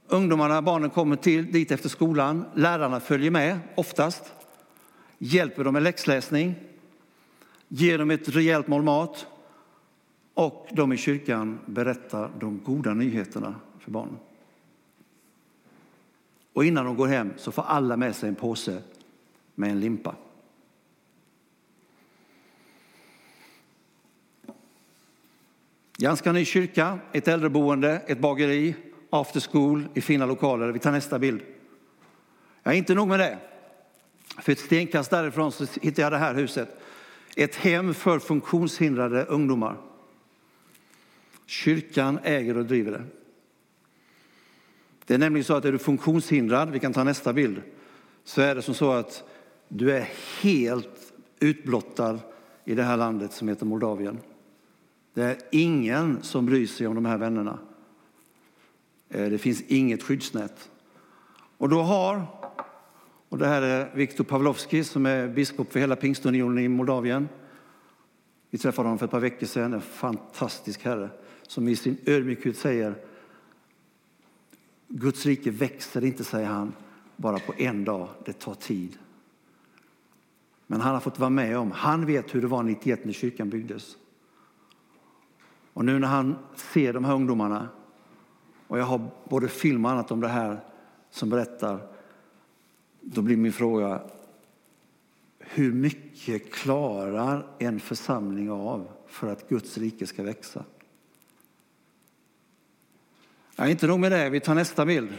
ungdomarna, 0.08 0.62
barnen 0.62 0.90
kommer 0.90 1.16
till, 1.16 1.52
dit 1.52 1.72
efter 1.72 1.90
skolan. 1.90 2.46
Lärarna 2.54 3.00
följer 3.00 3.32
med, 3.32 3.60
oftast. 3.76 4.34
Hjälper 5.18 5.64
dem 5.64 5.74
med 5.74 5.84
läxläsning. 5.84 6.56
Ger 7.68 7.98
dem 7.98 8.12
ett 8.12 8.30
rejält 8.30 8.68
mål 8.68 8.84
mat. 8.84 9.28
Och 10.34 10.68
de 10.72 10.94
i 10.94 10.98
kyrkan 10.98 11.60
berättar 11.66 12.30
de 12.40 12.60
goda 12.64 12.94
nyheterna 12.94 13.56
för 13.80 13.92
barnen. 13.92 14.18
Och 16.54 16.66
innan 16.66 16.86
de 16.86 16.96
går 16.96 17.08
hem 17.08 17.34
så 17.38 17.52
får 17.52 17.64
alla 17.64 17.98
med 17.98 18.16
sig 18.16 18.30
en 18.30 18.36
påse 18.36 18.82
med 19.56 19.72
en 19.72 19.80
limpa. 19.80 20.16
Ganska 25.98 26.32
ny 26.32 26.46
kyrka, 26.46 27.00
ett 27.12 27.28
äldreboende, 27.28 28.02
ett 28.08 28.20
bageri, 28.20 28.76
after 29.10 29.40
school 29.40 29.88
i 29.94 30.02
fina 30.02 30.26
lokaler. 30.26 30.72
Vi 30.72 30.80
tar 30.80 30.92
nästa 30.92 31.20
bild. 31.20 31.42
Ja, 32.64 32.74
inte 32.74 32.96
nog 32.96 33.08
med 33.08 33.20
det. 33.20 33.38
För 34.42 34.52
ett 34.52 34.60
stenkast 34.60 35.12
därifrån 35.12 35.52
så 35.52 35.66
hittade 35.82 36.02
jag 36.02 36.12
det 36.12 36.18
här 36.18 36.34
huset. 36.34 36.80
Ett 37.36 37.56
hem 37.56 37.94
för 37.94 38.20
funktionshindrade 38.20 39.26
ungdomar. 39.26 39.78
Kyrkan 41.46 42.20
äger 42.24 42.58
och 42.58 42.66
driver 42.66 42.92
det. 42.92 43.23
Det 45.06 45.14
är 45.14 45.18
nämligen 45.18 45.44
så 45.44 45.54
att 45.54 45.66
är 45.66 45.72
du 45.72 45.78
funktionshindrad, 45.78 46.72
vi 46.72 46.80
kan 46.80 46.94
ta 46.94 47.04
nästa 47.04 47.34
bild, 47.34 47.62
så 48.24 48.42
är 48.42 48.56
det 48.56 48.62
som 48.62 48.74
så 48.74 48.92
att 48.92 49.24
du 49.68 49.92
är 49.92 50.10
helt 50.42 51.14
utblottad 51.40 52.20
i 52.66 52.76
det 52.76 52.84
här 52.84 52.98
landet 52.98 53.34
som 53.34 53.48
heter 53.48 53.66
Moldavien. 53.66 54.20
Det 55.14 55.24
är 55.24 55.38
ingen 55.52 56.24
som 56.24 56.46
bryr 56.46 56.68
sig 56.68 56.88
om 56.88 56.96
de 56.96 57.06
här 57.06 57.18
vännerna. 57.18 57.60
Eh, 59.10 59.30
det 59.30 59.38
finns 59.38 59.62
inget 59.62 60.04
skyddsnät. 60.04 60.70
Och 61.58 61.70
då 61.70 61.82
har, 61.82 62.26
och 63.30 63.38
det 63.38 63.48
här 63.48 63.62
är 63.62 63.96
Viktor 63.96 64.24
Pavlovski 64.24 64.84
som 64.84 65.06
är 65.06 65.28
biskop 65.28 65.72
för 65.72 65.80
hela 65.80 65.96
pingstunionen 65.96 66.64
i 66.64 66.68
Moldavien. 66.68 67.30
Vi 68.50 68.58
träffade 68.58 68.88
honom 68.88 69.00
för 69.00 69.06
ett 69.06 69.12
par 69.12 69.20
veckor 69.20 69.48
sedan, 69.48 69.74
en 69.74 69.82
fantastisk 69.82 70.84
herre 70.84 71.10
som 71.48 71.68
i 71.68 71.76
sin 71.76 71.98
ödmjukhet 72.06 72.58
säger 72.58 72.96
Guds 74.96 75.26
rike 75.26 75.52
växer 75.52 76.04
inte, 76.04 76.24
säger 76.24 76.48
han, 76.48 76.74
bara 77.16 77.40
på 77.40 77.54
en 77.58 77.86
dag. 77.86 78.08
Det 78.26 78.34
tar 78.34 78.54
tid. 78.54 78.98
Men 80.68 80.82
han 80.82 80.94
har 80.94 81.02
fått 81.02 81.20
vara 81.20 81.30
med 81.30 81.58
om, 81.58 81.72
han 81.72 82.06
vet 82.06 82.36
hur 82.36 82.42
det 82.42 82.48
var 82.48 82.64
91 82.64 83.06
när 83.06 83.14
kyrkan 83.14 83.50
byggdes. 83.50 83.96
Och 85.74 85.86
nu 85.86 86.00
när 86.00 86.08
han 86.08 86.36
ser 86.56 86.94
de 86.94 87.06
här 87.06 87.14
ungdomarna, 87.14 87.70
och 88.68 88.80
jag 88.80 88.86
har 88.86 89.12
både 89.30 89.48
film 89.48 89.86
och 89.86 89.92
annat 89.92 90.12
om 90.12 90.22
det 90.22 90.28
här 90.28 90.60
som 91.10 91.30
berättar, 91.30 91.88
då 93.02 93.22
blir 93.22 93.38
min 93.38 93.54
fråga, 93.54 94.02
hur 95.40 95.74
mycket 95.74 96.54
klarar 96.54 97.48
en 97.60 97.80
församling 97.80 98.52
av 98.52 98.88
för 99.08 99.32
att 99.32 99.50
Guds 99.50 99.78
rike 99.78 100.08
ska 100.08 100.24
växa? 100.24 100.64
Ja, 103.56 103.68
inte 103.68 103.88
nog 103.88 104.00
med 104.00 104.12
det, 104.12 104.30
vi 104.30 104.40
tar 104.40 104.56
nästa 104.56 104.86
bild. 104.86 105.10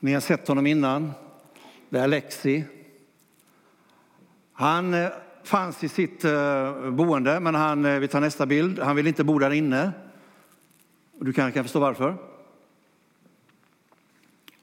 Ni 0.00 0.12
har 0.12 0.20
sett 0.20 0.48
honom 0.48 0.66
innan. 0.66 1.12
Det 1.88 1.98
är 1.98 2.04
Alexi. 2.04 2.64
Han 4.52 4.94
eh, 4.94 5.08
fanns 5.44 5.84
i 5.84 5.88
sitt 5.88 6.24
eh, 6.24 6.90
boende, 6.90 7.40
men 7.40 7.54
han, 7.54 7.84
eh, 7.84 7.98
vi 7.98 8.08
tar 8.08 8.20
nästa 8.20 8.46
bild. 8.46 8.78
Han 8.78 8.96
vill 8.96 9.06
inte 9.06 9.24
bo 9.24 9.38
där 9.38 9.50
inne. 9.50 9.92
Du 11.20 11.32
kanske 11.32 11.54
kan 11.54 11.64
förstå 11.64 11.80
varför. 11.80 12.16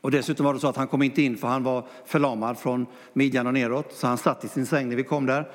Och 0.01 0.12
dessutom 0.12 0.45
var 0.45 0.53
det 0.53 0.60
så 0.60 0.67
att 0.67 0.75
han 0.75 0.88
kom 0.88 1.01
inte 1.01 1.21
in 1.21 1.38
för 1.38 1.47
han 1.47 1.63
var 1.63 1.88
förlamad 2.05 2.60
från 2.60 2.86
midjan 3.13 3.47
och 3.47 3.53
neråt, 3.53 3.93
så 3.93 4.08
han 4.08 4.17
satt 4.17 4.43
i 4.43 4.47
sin 4.47 4.65
säng 4.65 4.89
när 4.89 4.95
vi 4.95 5.03
kom 5.03 5.25
där. 5.25 5.51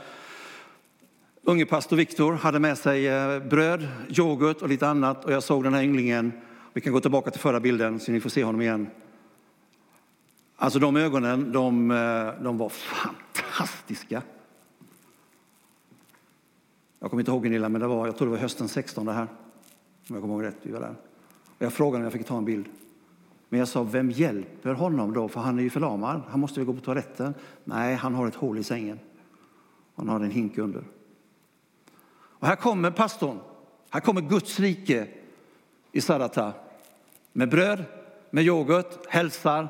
Unge 1.47 1.67
pastor 1.67 1.97
Viktor 1.97 2.33
hade 2.33 2.59
med 2.59 2.79
sig 2.79 3.09
eh, 3.09 3.39
bröd, 3.43 3.89
yoghurt 4.09 4.63
och 4.63 4.69
lite 4.69 4.89
annat 4.89 5.25
och 5.25 5.33
jag 5.33 5.43
såg 5.43 5.65
den 5.65 5.75
här 5.75 5.83
ynglingen. 5.83 6.33
Vi 6.73 6.81
kan 6.81 6.93
gå 6.93 7.01
tillbaka 7.01 7.31
till 7.31 7.41
förra 7.41 7.61
bilden 7.61 8.01
så 8.01 8.13
ni 8.13 8.21
får 8.21 8.31
se 8.31 8.45
honom 8.45 8.61
igen. 8.61 8.87
Alltså 10.57 10.79
de 10.79 10.97
ögonen, 10.97 11.53
de, 11.53 11.91
eh, 11.91 12.43
de 12.43 12.59
var 12.59 12.69
fantastiska. 12.69 14.23
Jag 17.01 17.11
kommer 17.11 17.21
inte 17.21 17.31
ihåg 17.31 17.43
Gunilla, 17.43 17.69
men 17.69 17.81
det 17.81 17.87
var, 17.87 18.07
jag 18.07 18.17
tror 18.17 18.27
det 18.27 18.33
var 18.33 18.39
hösten 18.39 18.69
16 18.69 19.07
det 19.07 19.13
här. 19.13 19.27
Om 20.09 20.15
jag 20.15 20.21
kommer 20.21 20.35
ihåg 20.35 20.45
rätt, 20.45 20.59
vi 20.63 20.73
var 20.73 20.81
där. 20.81 20.95
Och 21.47 21.63
jag 21.63 21.73
frågade 21.73 21.97
om 21.97 22.05
jag 22.05 22.13
fick 22.13 22.27
ta 22.27 22.39
en 22.39 22.45
bild. 22.45 22.67
Men 23.49 23.59
jag 23.59 23.69
sa, 23.69 23.83
vem 23.83 24.11
hjälper 24.11 24.73
honom 24.73 25.13
då? 25.13 25.29
För 25.29 25.41
han 25.41 25.59
är 25.59 25.63
ju 25.63 25.71
förlamad. 25.71 26.23
Han 26.29 26.41
måste 26.41 26.61
ju 26.61 26.67
gå 26.67 26.73
på 26.73 26.81
toaletten? 26.81 27.35
Nej, 27.65 27.95
han 27.95 28.15
har 28.15 28.29
ett 28.29 28.35
hål 28.35 28.59
i 28.59 28.63
sängen. 28.63 28.99
Han 29.95 30.09
har 30.09 30.21
en 30.21 30.31
hink 30.31 30.59
under. 30.59 30.85
Och 32.45 32.49
här 32.49 32.57
kommer 32.57 32.91
pastorn. 32.91 33.41
Här 33.91 34.01
kommer 34.01 34.21
Guds 34.21 34.61
rike 34.61 35.07
i 35.93 36.01
Sarata. 36.01 36.53
Med 37.33 37.49
bröd, 37.49 37.85
med 38.31 38.45
yoghurt, 38.45 39.07
hälsar. 39.09 39.69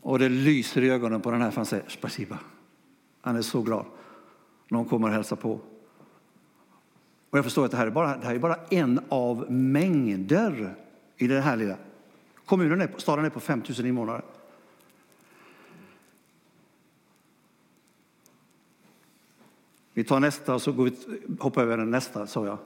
Och 0.00 0.18
det 0.18 0.28
lyser 0.28 0.82
i 0.82 0.90
ögonen 0.90 1.20
på 1.20 1.30
den 1.30 1.42
här 1.42 1.50
för 1.50 1.56
han 1.56 1.66
säger 1.66 1.84
spasiba. 1.88 2.38
Han 3.20 3.36
är 3.36 3.42
så 3.42 3.62
glad. 3.62 3.84
Någon 4.68 4.84
kommer 4.84 5.08
och 5.08 5.14
hälsar 5.14 5.36
på. 5.36 5.60
Och 7.30 7.38
jag 7.38 7.44
förstår 7.44 7.64
att 7.64 7.70
det 7.70 7.76
här 7.76 7.86
är 7.86 7.90
bara, 7.90 8.16
det 8.16 8.26
här 8.26 8.34
är 8.34 8.38
bara 8.38 8.58
en 8.70 9.00
av 9.08 9.52
mängder 9.52 10.74
i 11.16 11.26
det 11.26 11.40
här 11.40 11.56
lilla. 11.56 11.76
Kommunen 12.44 12.80
är, 12.80 12.90
staden 12.96 13.24
är 13.24 13.30
på 13.30 13.40
5 13.40 13.62
000 13.78 13.86
invånare. 13.86 14.22
Vi 20.00 20.04
tar 20.04 20.20
nästa 20.20 20.54
och 20.54 20.62
så 20.62 20.72
går 20.72 20.84
vi, 20.84 20.92
hoppar 21.40 21.62
över 21.62 21.76
den 21.76 21.90
nästa, 21.90 22.26
sa 22.26 22.46
jag. 22.46 22.58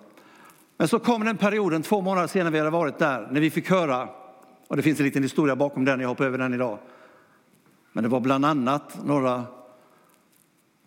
Men 0.77 0.89
så 0.89 0.99
kom 0.99 1.25
den 1.25 1.37
perioden, 1.37 1.83
två 1.83 2.01
månader 2.01 2.27
senare 2.29 2.53
vi 2.53 2.59
hade 2.59 2.71
varit 2.71 2.99
där, 2.99 3.29
när 3.31 3.41
vi 3.41 3.51
fick 3.51 3.71
höra, 3.71 4.09
och 4.67 4.77
det 4.77 4.83
finns 4.83 5.01
en 5.01 5.05
liten 5.05 5.23
historia 5.23 5.57
bakom 5.57 5.85
den, 5.85 6.01
jag 6.01 6.09
hoppar 6.09 6.25
över 6.25 6.39
den 6.39 6.55
idag. 6.55 6.79
Men 7.93 8.05
det 8.05 8.11
var 8.11 8.21
bland 8.21 8.45
annat 8.45 9.05
några 9.05 9.45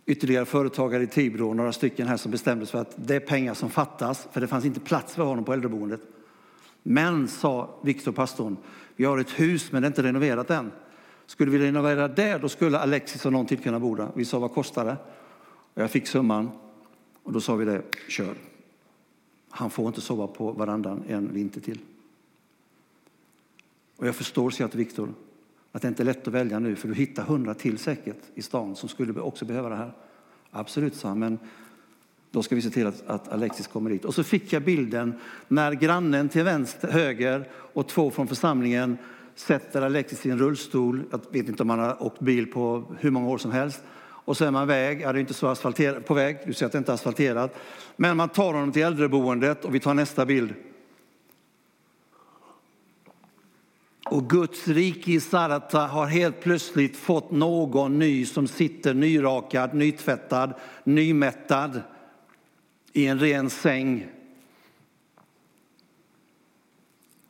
ytterligare 0.05 0.45
företagare 0.45 1.03
i 1.03 1.07
Tibro, 1.07 1.53
några 1.53 1.73
stycken 1.73 2.07
här 2.07 2.17
som 2.17 2.31
bestämde 2.31 2.65
sig 2.65 2.71
för 2.71 2.81
att 2.81 2.93
det 2.95 3.15
är 3.15 3.19
pengar 3.19 3.53
som 3.53 3.69
fattas, 3.69 4.27
för 4.31 4.41
det 4.41 4.47
fanns 4.47 4.65
inte 4.65 4.79
plats 4.79 5.15
för 5.15 5.23
honom 5.23 5.43
på 5.43 5.53
äldreboendet. 5.53 6.01
Men, 6.83 7.27
sa 7.27 7.69
Viktor 7.83 8.11
pastorn, 8.11 8.57
vi 8.95 9.05
har 9.05 9.17
ett 9.17 9.39
hus 9.39 9.71
men 9.71 9.81
det 9.81 9.85
är 9.85 9.89
inte 9.89 10.03
renoverat 10.03 10.49
än. 10.49 10.71
Skulle 11.25 11.51
vi 11.51 11.59
renovera 11.59 12.07
det, 12.07 12.37
då 12.37 12.49
skulle 12.49 12.79
Alexis 12.79 13.25
och 13.25 13.33
någon 13.33 13.45
till 13.45 13.59
kunna 13.59 13.79
bo 13.79 13.95
där. 13.95 14.07
Vi 14.13 14.25
sa, 14.25 14.39
vad 14.39 14.53
kostar 14.53 14.85
det? 14.85 14.97
Och 15.77 15.83
jag 15.83 15.91
fick 15.91 16.07
summan 16.07 16.49
och 17.23 17.33
då 17.33 17.41
sa 17.41 17.55
vi 17.55 17.65
det, 17.65 17.81
kör. 18.07 18.35
Han 19.49 19.69
får 19.69 19.87
inte 19.87 20.01
sova 20.01 20.27
på 20.27 20.51
varandan 20.51 21.03
en 21.07 21.33
vinter 21.33 21.61
till. 21.61 21.79
Och 23.97 24.07
jag 24.07 24.15
förstår, 24.15 24.49
säger 24.49 24.63
jag 24.63 24.71
till 24.71 24.77
Viktor, 24.77 25.13
att 25.71 25.81
det 25.81 25.87
inte 25.87 26.03
är 26.03 26.05
lätt 26.05 26.27
att 26.27 26.33
välja 26.33 26.59
nu, 26.59 26.75
för 26.75 26.87
du 26.87 26.93
hittar 26.93 27.23
hundra 27.23 27.53
till 27.53 27.77
säkert 27.77 28.17
i 28.35 28.41
stan 28.41 28.75
som 28.75 28.89
skulle 28.89 29.19
också 29.19 29.45
behöva 29.45 29.69
det 29.69 29.75
här. 29.75 29.91
Absolut, 30.51 30.95
sa 30.95 31.07
han, 31.07 31.19
men 31.19 31.39
då 32.31 32.43
ska 32.43 32.55
vi 32.55 32.61
se 32.61 32.69
till 32.69 32.87
att, 32.87 33.07
att, 33.07 33.27
Alexis 33.27 33.67
kommer 33.67 33.89
dit. 33.89 34.05
Och 34.05 34.15
så 34.15 34.23
fick 34.23 34.53
jag 34.53 34.63
bilden 34.63 35.13
när 35.47 35.71
grannen 35.71 36.29
till 36.29 36.43
vänster, 36.43 36.87
höger 36.87 37.49
och 37.53 37.87
två 37.87 38.11
från 38.11 38.27
församlingen 38.27 38.97
sätter 39.35 39.81
Alexis 39.81 40.25
i 40.25 40.29
en 40.29 40.39
rullstol. 40.39 41.03
Jag 41.11 41.21
vet 41.31 41.47
inte 41.47 41.63
om 41.63 41.69
han 41.69 41.79
har 41.79 42.03
åkt 42.03 42.19
bil 42.19 42.51
på 42.51 42.95
hur 42.99 43.11
många 43.11 43.29
år 43.29 43.37
som 43.37 43.51
helst. 43.51 43.83
Och 44.27 44.37
så 44.37 44.45
är 44.45 44.51
man 44.51 44.67
väg, 44.67 45.01
ja, 45.01 45.13
det 45.13 45.19
är 45.19 45.21
inte 45.21 45.33
så 45.33 45.47
asfalterat, 45.47 46.05
på 46.05 46.13
väg, 46.13 46.37
du 46.45 46.53
ser 46.53 46.65
att 46.65 46.71
det 46.71 46.77
inte 46.77 46.91
är 46.91 46.93
asfalterat. 46.93 47.55
Men 47.95 48.17
man 48.17 48.29
tar 48.29 48.53
honom 48.53 48.71
till 48.71 48.81
äldreboendet 48.81 49.65
och 49.65 49.75
vi 49.75 49.79
tar 49.79 49.93
nästa 49.93 50.25
bild. 50.25 50.53
Och 54.05 54.29
Guds 54.29 54.67
rike 54.67 55.11
i 55.11 55.19
Sarata 55.19 55.79
har 55.79 56.05
helt 56.05 56.41
plötsligt 56.41 56.97
fått 56.97 57.31
någon 57.31 57.99
ny 57.99 58.25
som 58.25 58.47
sitter 58.47 58.93
nyrakad, 58.93 59.73
nytvättad, 59.73 60.53
nymättad 60.83 61.81
i 62.93 63.07
en 63.07 63.19
ren 63.19 63.49
säng 63.49 64.07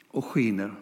och 0.07 0.25
skiner. 0.25 0.75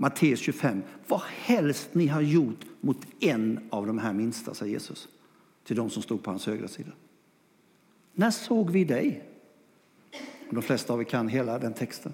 Matteus 0.00 0.40
25. 0.40 0.82
Vad 1.06 1.20
helst 1.20 1.94
ni 1.94 2.06
har 2.06 2.20
gjort 2.20 2.64
mot 2.80 3.06
en 3.20 3.68
av 3.70 3.86
de 3.86 3.98
här 3.98 4.12
minsta, 4.12 4.54
säger 4.54 4.72
Jesus 4.72 5.08
till 5.64 5.76
de 5.76 5.90
som 5.90 6.02
stod 6.02 6.22
på 6.22 6.30
hans 6.30 6.46
högra 6.46 6.68
sida. 6.68 6.90
När 8.12 8.30
såg 8.30 8.70
vi 8.70 8.84
dig? 8.84 9.24
De 10.50 10.62
flesta 10.62 10.92
av 10.92 11.00
er 11.00 11.04
kan 11.04 11.28
hela 11.28 11.58
den 11.58 11.74
texten. 11.74 12.12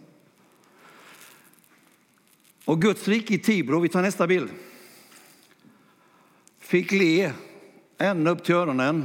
Och 2.65 2.83
Guds 2.83 3.09
rike 3.09 3.35
i 3.35 3.39
Tibro, 3.39 3.81
vi 3.81 3.89
tar 3.89 4.03
nästa 4.03 4.27
bild, 4.27 4.51
fick 6.59 6.93
le 6.93 7.33
ända 7.99 8.31
upp 8.31 8.45
till 8.45 8.55
öronen. 8.55 9.05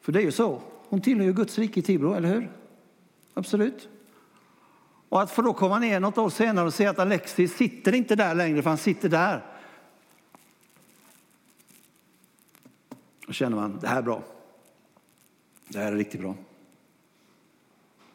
För 0.00 0.12
det 0.12 0.18
är 0.18 0.24
ju 0.24 0.32
så, 0.32 0.62
hon 0.88 1.00
tillhör 1.00 1.26
ju 1.26 1.32
Guds 1.32 1.58
rike 1.58 1.80
i 1.80 1.82
Tibro, 1.82 2.14
eller 2.14 2.28
hur? 2.28 2.52
Absolut. 3.34 3.88
Och 5.08 5.22
att 5.22 5.30
få 5.30 5.42
då 5.42 5.52
komma 5.52 5.78
ner 5.78 6.00
något 6.00 6.18
år 6.18 6.30
senare 6.30 6.66
och 6.66 6.74
se 6.74 6.86
att 6.86 6.98
Alexis 6.98 7.56
sitter 7.56 7.94
inte 7.94 8.16
där 8.16 8.34
längre, 8.34 8.62
för 8.62 8.70
han 8.70 8.78
sitter 8.78 9.08
där. 9.08 9.44
Då 13.26 13.32
känner 13.32 13.56
man, 13.56 13.78
det 13.80 13.88
här 13.88 13.98
är 13.98 14.02
bra. 14.02 14.22
Det 15.68 15.78
här 15.78 15.92
är 15.92 15.96
riktigt 15.96 16.20
bra. 16.20 16.34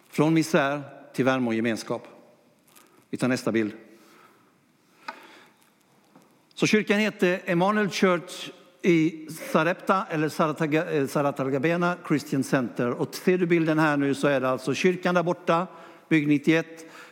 Från 0.10 0.34
misär 0.34 0.82
till 1.14 1.26
värme 1.26 1.48
och 1.48 1.54
gemenskap. 1.54 2.08
Vi 3.10 3.18
tar 3.18 3.28
nästa 3.28 3.52
bild. 3.52 3.74
Så 6.54 6.68
kyrkan 6.68 7.00
heter 7.00 7.42
Emanuel 7.46 7.90
Church 7.90 8.50
i 8.82 9.28
Sarepta 9.52 10.06
eller 10.10 10.30
Saratalgabena 11.08 11.92
eh, 11.92 12.08
Christian 12.08 12.44
Center. 12.44 12.90
Och 12.90 13.16
ser 13.16 13.38
du 13.38 13.46
bilden 13.46 13.80
här 13.80 13.98
nu 13.98 14.16
så 14.16 14.28
är 14.28 14.42
det 14.42 14.50
alltså 14.50 14.74
kyrkan 14.74 15.16
där 15.16 15.24
borta, 15.24 15.68
Bygg 16.12 16.28
91. 16.28 16.66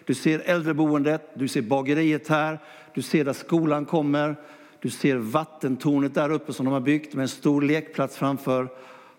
Du 0.05 0.13
ser 0.13 0.39
äldreboendet, 0.45 1.31
du 1.33 1.47
ser 1.47 1.61
bageriet 1.61 2.27
här, 2.27 2.59
du 2.93 3.01
ser 3.01 3.25
där 3.25 3.33
skolan 3.33 3.85
kommer, 3.85 4.35
du 4.81 4.89
ser 4.89 5.17
vattentornet 5.17 6.13
där 6.13 6.29
uppe 6.29 6.53
som 6.53 6.65
de 6.65 6.73
har 6.73 6.81
byggt 6.81 7.13
med 7.13 7.23
en 7.23 7.29
stor 7.29 7.61
lekplats 7.61 8.17
framför. 8.17 8.69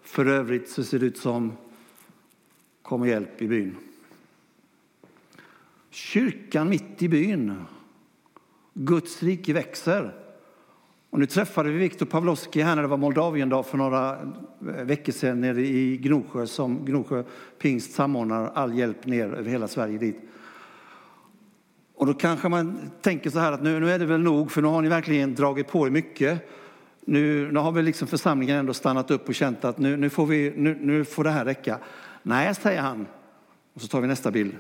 För 0.02 0.26
övrigt 0.26 0.68
så 0.68 0.84
ser 0.84 0.98
det 0.98 1.06
ut 1.06 1.18
som 1.18 1.52
Kom 2.82 3.00
och 3.00 3.08
hjälp 3.08 3.42
i 3.42 3.48
byn. 3.48 3.76
Kyrkan 5.90 6.68
mitt 6.68 7.02
i 7.02 7.08
byn. 7.08 7.64
Guds 8.74 9.22
rike 9.22 9.52
växer. 9.52 10.19
Och 11.10 11.18
nu 11.18 11.26
träffade 11.26 11.70
vi 11.70 11.78
Viktor 11.78 12.06
Pavlovski 12.06 12.62
här 12.62 12.74
när 12.74 12.82
det 12.82 12.88
var 12.88 12.96
Moldaviendag 12.96 13.62
för 13.62 13.78
några 13.78 14.12
eh, 14.12 14.84
veckor 14.84 15.12
sedan 15.12 15.40
nere 15.40 15.60
i 15.60 15.96
Gnosjö 15.96 16.46
som 16.46 16.84
Gnosjö 16.84 17.24
pingst 17.58 17.92
samordnar 17.92 18.50
all 18.54 18.78
hjälp 18.78 19.06
ner 19.06 19.34
över 19.34 19.50
hela 19.50 19.68
Sverige 19.68 19.98
dit. 19.98 20.20
Och 21.94 22.06
då 22.06 22.14
kanske 22.14 22.48
man 22.48 22.78
tänker 23.02 23.30
så 23.30 23.38
här 23.38 23.52
att 23.52 23.62
nu, 23.62 23.80
nu 23.80 23.90
är 23.90 23.98
det 23.98 24.06
väl 24.06 24.20
nog 24.20 24.52
för 24.52 24.62
nu 24.62 24.68
har 24.68 24.82
ni 24.82 24.88
verkligen 24.88 25.34
dragit 25.34 25.68
på 25.68 25.86
er 25.86 25.90
mycket. 25.90 26.48
Nu, 27.04 27.52
nu 27.52 27.58
har 27.58 27.72
väl 27.72 27.84
liksom 27.84 28.08
församlingen 28.08 28.56
ändå 28.56 28.74
stannat 28.74 29.10
upp 29.10 29.28
och 29.28 29.34
känt 29.34 29.64
att 29.64 29.78
nu, 29.78 29.96
nu, 29.96 30.10
får, 30.10 30.26
vi, 30.26 30.52
nu, 30.56 30.78
nu 30.80 31.04
får 31.04 31.24
det 31.24 31.30
här 31.30 31.44
räcka. 31.44 31.78
Nej, 32.22 32.54
säger 32.54 32.80
han. 32.80 33.06
Och 33.74 33.80
så 33.80 33.88
tar 33.88 34.00
vi 34.00 34.06
nästa 34.06 34.30
bild. 34.30 34.56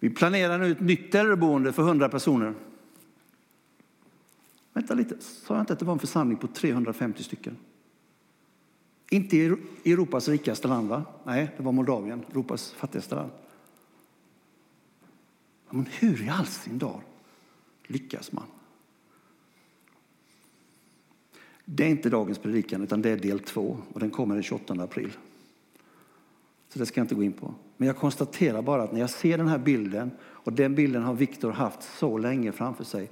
Vi 0.00 0.10
planerar 0.10 0.58
nu 0.58 0.72
ett 0.72 0.80
nytt 0.80 1.14
äldreboende 1.14 1.72
för 1.72 1.82
100 1.82 2.08
personer. 2.08 2.54
Vänta 4.72 4.94
lite, 4.94 5.20
sa 5.20 5.54
jag 5.54 5.62
inte 5.62 5.72
att 5.72 5.78
det 5.78 5.84
var 5.84 5.92
en 5.92 5.98
församling 5.98 6.38
på 6.38 6.46
350 6.46 7.22
stycken? 7.22 7.56
Inte 9.10 9.36
i 9.36 9.56
Europas 9.84 10.28
rikaste 10.28 10.68
land, 10.68 10.88
va? 10.88 11.04
Nej, 11.24 11.50
det 11.56 11.62
var 11.62 11.72
Moldavien, 11.72 12.24
Europas 12.30 12.72
fattigaste 12.72 13.14
land. 13.14 13.30
Men 15.70 15.86
hur 15.98 16.22
i 16.22 16.28
all 16.28 16.46
sin 16.46 16.78
dag 16.78 17.00
lyckas 17.86 18.32
man? 18.32 18.44
Det 21.64 21.84
är 21.84 21.88
inte 21.88 22.10
dagens 22.10 22.38
predikan, 22.38 22.82
utan 22.82 23.02
det 23.02 23.10
är 23.10 23.16
del 23.16 23.38
två 23.38 23.78
och 23.92 24.00
den 24.00 24.10
kommer 24.10 24.34
den 24.34 24.42
28 24.42 24.74
april. 24.74 25.10
Så 26.68 26.78
det 26.78 26.86
ska 26.86 27.00
jag 27.00 27.04
inte 27.04 27.14
gå 27.14 27.22
in 27.22 27.32
på. 27.32 27.54
Men 27.76 27.86
jag 27.86 27.96
konstaterar 27.96 28.62
bara 28.62 28.82
att 28.82 28.92
när 28.92 29.00
jag 29.00 29.10
ser 29.10 29.38
den 29.38 29.48
här 29.48 29.58
bilden, 29.58 30.10
och 30.22 30.52
den 30.52 30.74
bilden 30.74 31.02
har 31.02 31.14
Viktor 31.14 31.50
haft 31.50 31.82
så 31.82 32.18
länge 32.18 32.52
framför 32.52 32.84
sig, 32.84 33.10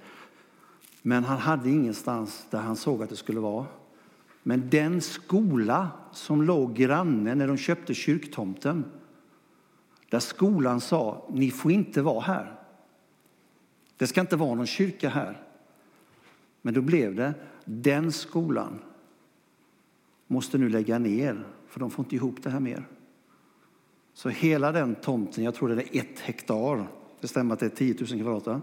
men 1.08 1.24
han 1.24 1.38
hade 1.38 1.70
ingenstans 1.70 2.46
där 2.50 2.58
han 2.58 2.76
såg 2.76 3.02
att 3.02 3.10
det 3.10 3.16
skulle 3.16 3.40
vara. 3.40 3.66
Men 4.42 4.70
den 4.70 5.00
skola 5.00 5.90
som 6.12 6.42
låg 6.42 6.74
granne 6.74 7.34
när 7.34 7.48
de 7.48 7.56
köpte 7.56 7.94
kyrktomten, 7.94 8.84
där 10.08 10.18
skolan 10.18 10.80
sa, 10.80 11.26
ni 11.30 11.50
får 11.50 11.72
inte 11.72 12.02
vara 12.02 12.20
här. 12.20 12.54
Det 13.96 14.06
ska 14.06 14.20
inte 14.20 14.36
vara 14.36 14.54
någon 14.54 14.66
kyrka 14.66 15.08
här. 15.08 15.42
Men 16.62 16.74
då 16.74 16.80
blev 16.80 17.14
det, 17.14 17.34
den 17.64 18.12
skolan 18.12 18.78
måste 20.26 20.58
nu 20.58 20.68
lägga 20.68 20.98
ner, 20.98 21.46
för 21.68 21.80
de 21.80 21.90
får 21.90 22.04
inte 22.04 22.16
ihop 22.16 22.42
det 22.42 22.50
här 22.50 22.60
mer. 22.60 22.88
Så 24.14 24.28
hela 24.28 24.72
den 24.72 24.94
tomten, 24.94 25.44
jag 25.44 25.54
tror 25.54 25.68
det 25.68 25.96
är 25.96 26.00
ett 26.00 26.20
hektar, 26.20 26.86
det 27.20 27.28
stämmer 27.28 27.54
att 27.54 27.60
det 27.60 27.66
är 27.66 27.94
10 27.94 27.96
000 28.00 28.22
kvadrat, 28.22 28.46
va? 28.46 28.60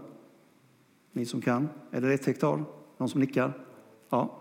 Ni 1.16 1.26
som 1.26 1.40
kan, 1.40 1.68
är 1.90 2.00
det 2.00 2.14
ett 2.14 2.26
hektar? 2.26 2.64
Någon 2.98 3.08
som 3.08 3.20
nickar? 3.20 3.52
Ja. 4.08 4.40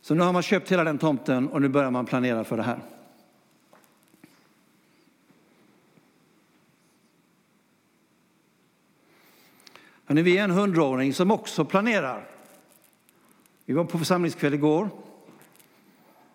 Så 0.00 0.14
nu 0.14 0.20
har 0.20 0.32
man 0.32 0.42
köpt 0.42 0.72
hela 0.72 0.84
den 0.84 0.98
tomten 0.98 1.48
och 1.48 1.62
nu 1.62 1.68
börjar 1.68 1.90
man 1.90 2.06
planera 2.06 2.44
för 2.44 2.56
det 2.56 2.62
här. 2.62 2.80
Hörrni, 10.04 10.22
vi 10.22 10.38
är 10.38 10.44
en 10.44 10.50
hundraåring 10.50 11.14
som 11.14 11.30
också 11.30 11.64
planerar. 11.64 12.28
Vi 13.64 13.74
var 13.74 13.84
på 13.84 13.98
församlingskväll 13.98 14.54
igår. 14.54 14.90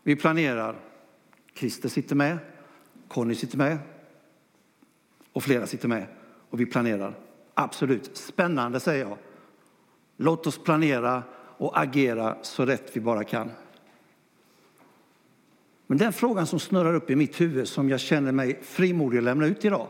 Vi 0.04 0.16
planerar. 0.16 0.76
Christer 1.56 1.90
sitter 1.90 2.16
med. 2.16 2.38
Conny 3.08 3.36
sitter 3.36 3.58
med 3.58 3.78
och 5.34 5.44
flera 5.44 5.68
sitter 5.68 5.88
med 5.88 6.08
och 6.50 6.60
vi 6.60 6.66
planerar. 6.66 7.16
Absolut, 7.54 8.18
spännande 8.18 8.80
säger 8.80 9.06
jag. 9.06 9.18
Låt 10.18 10.48
oss 10.48 10.58
planera 10.58 11.24
och 11.58 11.80
agera 11.80 12.38
så 12.42 12.66
rätt 12.66 12.92
vi 12.94 13.02
bara 13.02 13.24
kan. 13.24 13.52
Men 15.88 15.98
den 15.98 16.14
frågan 16.14 16.48
som 16.48 16.60
snurrar 16.60 16.94
upp 16.94 17.10
i 17.10 17.16
mitt 17.16 17.42
huvud 17.42 17.68
som 17.68 17.90
jag 17.90 18.00
känner 18.00 18.32
mig 18.32 18.60
frimodig 18.64 19.18
att 19.18 19.24
lämna 19.24 19.46
ut 19.46 19.66
idag. 19.66 19.88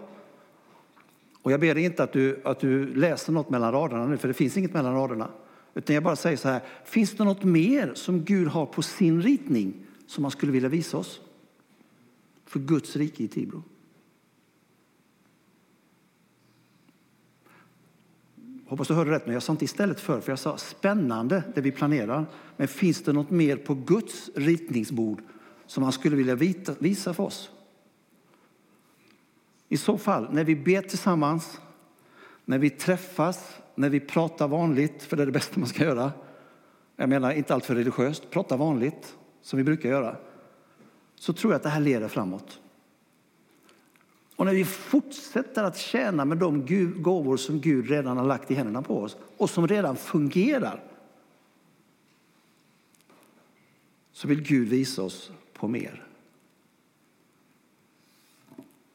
Och 1.42 1.52
jag 1.52 1.60
ber 1.60 1.76
dig 1.76 1.84
inte 1.84 2.04
att 2.04 2.14
du, 2.14 2.42
att 2.44 2.60
du 2.60 2.96
läser 2.96 3.34
något 3.34 3.50
mellan 3.50 3.72
raderna 3.72 4.08
nu, 4.08 4.18
för 4.18 4.28
det 4.28 4.34
finns 4.34 4.58
inget 4.58 4.74
mellan 4.74 4.94
raderna. 4.94 5.28
Utan 5.74 5.94
jag 5.94 6.04
bara 6.04 6.16
säger 6.16 6.38
så 6.38 6.50
här, 6.50 6.62
finns 6.86 7.12
det 7.12 7.24
något 7.24 7.44
mer 7.44 7.92
som 7.94 8.24
Gud 8.24 8.48
har 8.48 8.66
på 8.66 8.82
sin 8.82 9.22
ritning 9.22 9.74
som 10.08 10.24
han 10.24 10.32
skulle 10.32 10.52
vilja 10.52 10.70
visa 10.70 10.98
oss? 10.98 11.22
för 12.54 12.60
Guds 12.60 12.96
rike 12.96 13.24
i 13.24 13.28
Tibro. 13.28 13.64
Hoppas 18.74 18.88
du 18.88 18.94
hörde 18.94 19.12
rätt, 19.12 19.26
men 19.26 19.34
jag 19.34 19.44
sa 19.44 19.52
inte 19.52 19.66
istället 19.66 20.00
för, 20.00 20.22
för 20.22 20.32
jag 20.32 20.40
sa 20.40 20.58
spännande 20.58 21.44
det 21.56 21.62
vi 21.62 21.72
planerar. 21.72 22.26
Men 22.58 22.68
finns 22.68 23.04
det 23.04 23.14
något 23.14 23.30
mer 23.30 23.58
på 23.58 23.74
Guds 23.74 24.30
ritningsbord 24.36 25.22
som 25.66 25.84
han 25.84 25.92
skulle 25.92 26.16
vilja 26.16 26.36
visa 26.80 27.14
för 27.14 27.24
oss? 27.24 27.52
I 29.70 29.78
så 29.78 29.98
fall, 29.98 30.28
när 30.32 30.44
vi 30.44 30.56
ber 30.56 30.82
tillsammans, 30.82 31.62
när 32.46 32.60
vi 32.60 32.70
träffas, 32.70 33.58
när 33.76 33.90
vi 33.90 34.00
pratar 34.00 34.48
vanligt, 34.48 35.04
för 35.04 35.18
det 35.18 35.24
är 35.24 35.28
det 35.28 35.32
bästa 35.32 35.60
man 35.60 35.70
ska 35.70 35.84
göra. 35.84 36.12
Jag 36.96 37.10
menar 37.10 37.32
inte 37.32 37.54
allt 37.54 37.66
för 37.66 37.76
religiöst, 37.76 38.30
prata 38.30 38.58
vanligt 38.58 39.16
som 39.42 39.58
vi 39.58 39.64
brukar 39.64 39.90
göra 39.90 40.16
så 41.16 41.34
tror 41.34 41.54
jag 41.54 41.58
att 41.58 41.64
det 41.64 41.70
här 41.70 41.82
leder 41.82 42.08
framåt. 42.08 42.60
Och 44.44 44.48
när 44.48 44.54
vi 44.54 44.66
fortsätter 44.66 45.64
att 45.64 45.78
tjäna 45.78 46.26
med 46.26 46.38
de 46.38 46.66
gåvor 47.02 47.38
som 47.38 47.62
Gud 47.62 47.90
redan 47.90 48.18
har 48.18 48.26
lagt 48.26 48.52
i 48.52 48.54
händerna 48.54 48.82
på 48.82 49.02
oss 49.02 49.18
och 49.38 49.50
som 49.50 49.68
redan 49.68 49.96
fungerar 49.96 50.84
så 54.12 54.28
vill 54.28 54.42
Gud 54.42 54.68
visa 54.68 55.04
oss 55.04 55.32
på 55.54 55.68
mer. 55.68 56.04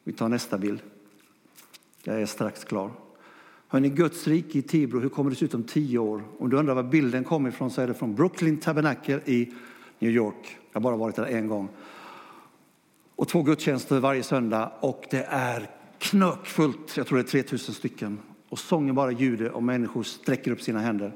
Vi 0.05 0.13
tar 0.13 0.29
nästa 0.29 0.59
bild. 0.59 0.81
Jag 2.03 2.23
är 2.23 2.27
strax 2.27 2.65
klar. 2.65 2.91
Hörrni, 3.69 3.89
Guds 3.89 4.27
rike 4.27 4.59
i 4.59 4.63
Tibro, 4.63 5.01
hur 5.01 5.09
kommer 5.09 5.31
det 5.31 5.37
se 5.37 5.45
ut 5.45 5.55
om 5.55 5.65
tio 5.65 5.99
år? 5.99 6.25
Om 6.39 6.51
du 6.51 6.57
undrar 6.57 6.75
var 6.75 6.83
bilden 6.83 7.25
kommer 7.25 7.49
ifrån 7.49 7.71
så 7.71 7.81
är 7.81 7.87
det 7.87 7.95
från 7.95 8.15
Brooklyn 8.15 8.57
Tabernacle 8.57 9.21
i 9.25 9.53
New 9.99 10.11
York. 10.11 10.59
Jag 10.73 10.81
har 10.81 10.81
bara 10.81 10.97
varit 10.97 11.17
där 11.17 11.27
en 11.27 11.49
gång 11.49 11.69
och 13.19 13.29
två 13.29 13.43
gudstjänster 13.43 14.01
varje 14.01 14.23
söndag 14.23 14.73
och 14.81 15.07
det 15.11 15.23
är 15.29 15.71
knökfullt. 15.99 16.97
Jag 16.97 17.07
tror 17.07 17.19
det 17.19 17.25
är 17.25 17.43
3000 17.43 17.75
stycken. 17.75 18.19
Och 18.49 18.59
sången 18.59 18.95
bara 18.95 19.11
ljuder 19.11 19.51
och 19.51 19.62
människor 19.62 20.03
sträcker 20.03 20.51
upp 20.51 20.62
sina 20.62 20.81
händer. 20.81 21.12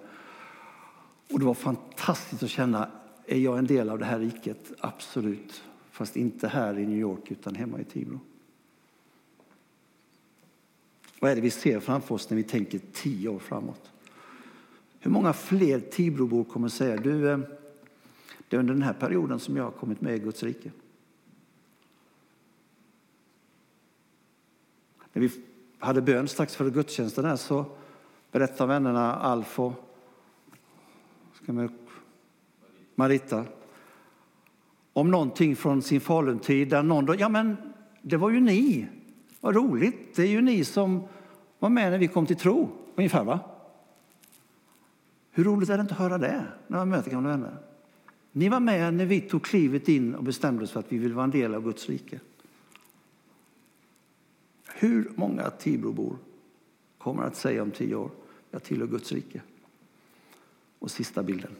Och 1.32 1.38
det 1.38 1.44
var 1.44 1.55
fantastiskt 1.55 2.42
att 2.42 2.50
känna, 2.50 2.90
är 3.26 3.38
jag 3.38 3.59
en 3.59 3.66
del 3.66 3.90
av 3.90 3.98
det 3.98 4.05
här 4.05 4.18
riket? 4.18 4.72
Absolut. 4.80 5.62
Fast 5.90 6.16
inte 6.16 6.48
här 6.48 6.78
i 6.78 6.86
New 6.86 6.98
York 6.98 7.30
utan 7.30 7.55
hemma 7.55 7.80
i 7.80 7.84
Tibro. 7.84 8.20
Vad 11.20 11.30
är 11.30 11.34
det 11.34 11.42
vi 11.42 11.50
ser 11.50 11.80
framför 11.80 12.14
oss 12.14 12.30
när 12.30 12.36
vi 12.36 12.44
tänker 12.44 12.80
tio 12.92 13.28
år 13.28 13.38
framåt? 13.38 13.90
Hur 15.00 15.11
många 15.11 15.32
fler 15.32 15.80
Tibrobor 15.80 16.44
kommer 16.44 16.68
säga, 16.68 16.96
du, 16.96 17.30
eh, 17.30 17.38
det 18.48 18.57
är 18.57 18.61
under 18.61 18.74
den 18.74 18.82
här 18.82 18.92
perioden 18.92 19.40
som 19.40 19.57
jag 19.57 19.64
har 19.64 19.70
kommit 19.70 20.00
med 20.00 20.16
i 20.16 20.18
Guds 20.18 20.42
rike? 20.42 20.70
När 25.12 25.22
vi 25.22 25.30
hade 25.78 26.02
bön 26.02 26.28
strax 26.28 26.56
före 26.56 26.70
gudstjänsten 26.70 27.24
här 27.24 27.36
så 27.36 27.64
berättade 28.32 28.68
vännerna 28.68 29.14
Alf 29.14 29.60
och 29.60 29.72
Marita 32.94 33.44
om 34.92 35.10
någonting 35.10 35.56
från 35.56 35.82
sin 35.82 36.00
Faluntid 36.00 36.68
där 36.68 36.82
någon 36.82 37.06
då, 37.06 37.14
ja 37.18 37.28
men 37.28 37.56
det 38.02 38.16
var 38.16 38.30
ju 38.30 38.40
ni, 38.40 38.86
vad 39.40 39.54
roligt, 39.54 40.16
det 40.16 40.22
är 40.22 40.26
ju 40.26 40.40
ni 40.40 40.64
som 40.64 41.02
var 41.58 41.68
med 41.68 41.90
när 41.90 41.98
vi 41.98 42.08
kom 42.08 42.26
till 42.26 42.36
tro, 42.36 42.68
ungefär 42.94 43.24
va? 43.24 43.40
Hur 45.30 45.44
roligt 45.44 45.68
är 45.68 45.76
det 45.76 45.80
inte 45.80 45.94
att 45.94 46.00
höra 46.00 46.18
det 46.18 46.44
när 46.66 46.78
man 46.78 46.88
möter 46.88 47.10
gamla 47.10 47.30
vänner? 47.30 47.56
Ni 48.32 48.48
var 48.48 48.60
med 48.60 48.94
när 48.94 49.06
vi 49.06 49.20
tog 49.20 49.42
klivet 49.42 49.88
in 49.88 50.14
och 50.14 50.24
bestämde 50.24 50.64
oss 50.64 50.70
för 50.70 50.80
att 50.80 50.92
vi 50.92 50.98
vill 50.98 51.12
vara 51.12 51.24
en 51.24 51.30
del 51.30 51.54
av 51.54 51.62
Guds 51.64 51.88
rike. 51.88 52.20
Hur 54.83 55.12
många 55.14 55.51
Tibrobor 55.51 56.16
kommer 56.99 57.22
att 57.22 57.37
säga 57.37 57.62
om 57.62 57.70
tio 57.70 57.95
år, 57.95 58.11
jag 58.51 58.62
tillhör 58.62 58.87
Guds 58.87 59.12
rike? 59.12 59.41
Och 60.78 60.91
sista 60.91 61.22
bilden. 61.22 61.51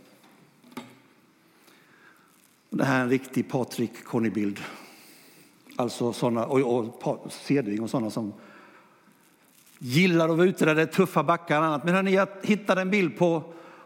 Det 2.70 2.85
här 2.85 2.99
är 2.99 3.03
en 3.03 3.11
riktig 3.11 3.51
Patrik 3.51 4.05
Conny-bild. 4.05 4.61
Alltså 5.77 6.12
sådana, 6.12 6.47
och, 6.47 6.87
och 7.03 7.33
Cedving 7.33 7.83
och 7.83 7.91
sådana 7.91 8.11
som 8.11 8.33
gillar 9.79 10.29
att 10.29 10.37
vara 10.37 10.49
ute 10.49 10.64
där 10.64 10.75
det 10.75 10.83
är 10.83 10.87
tuffa 10.87 11.23
backar 11.23 11.61
och 11.61 11.66
annat. 11.66 11.85
Men 11.85 11.95
hörni, 11.95 12.14
jag 12.14 12.29
hittade 12.43 12.81
en 12.81 12.91
bild 12.91 13.18
på, 13.18 13.43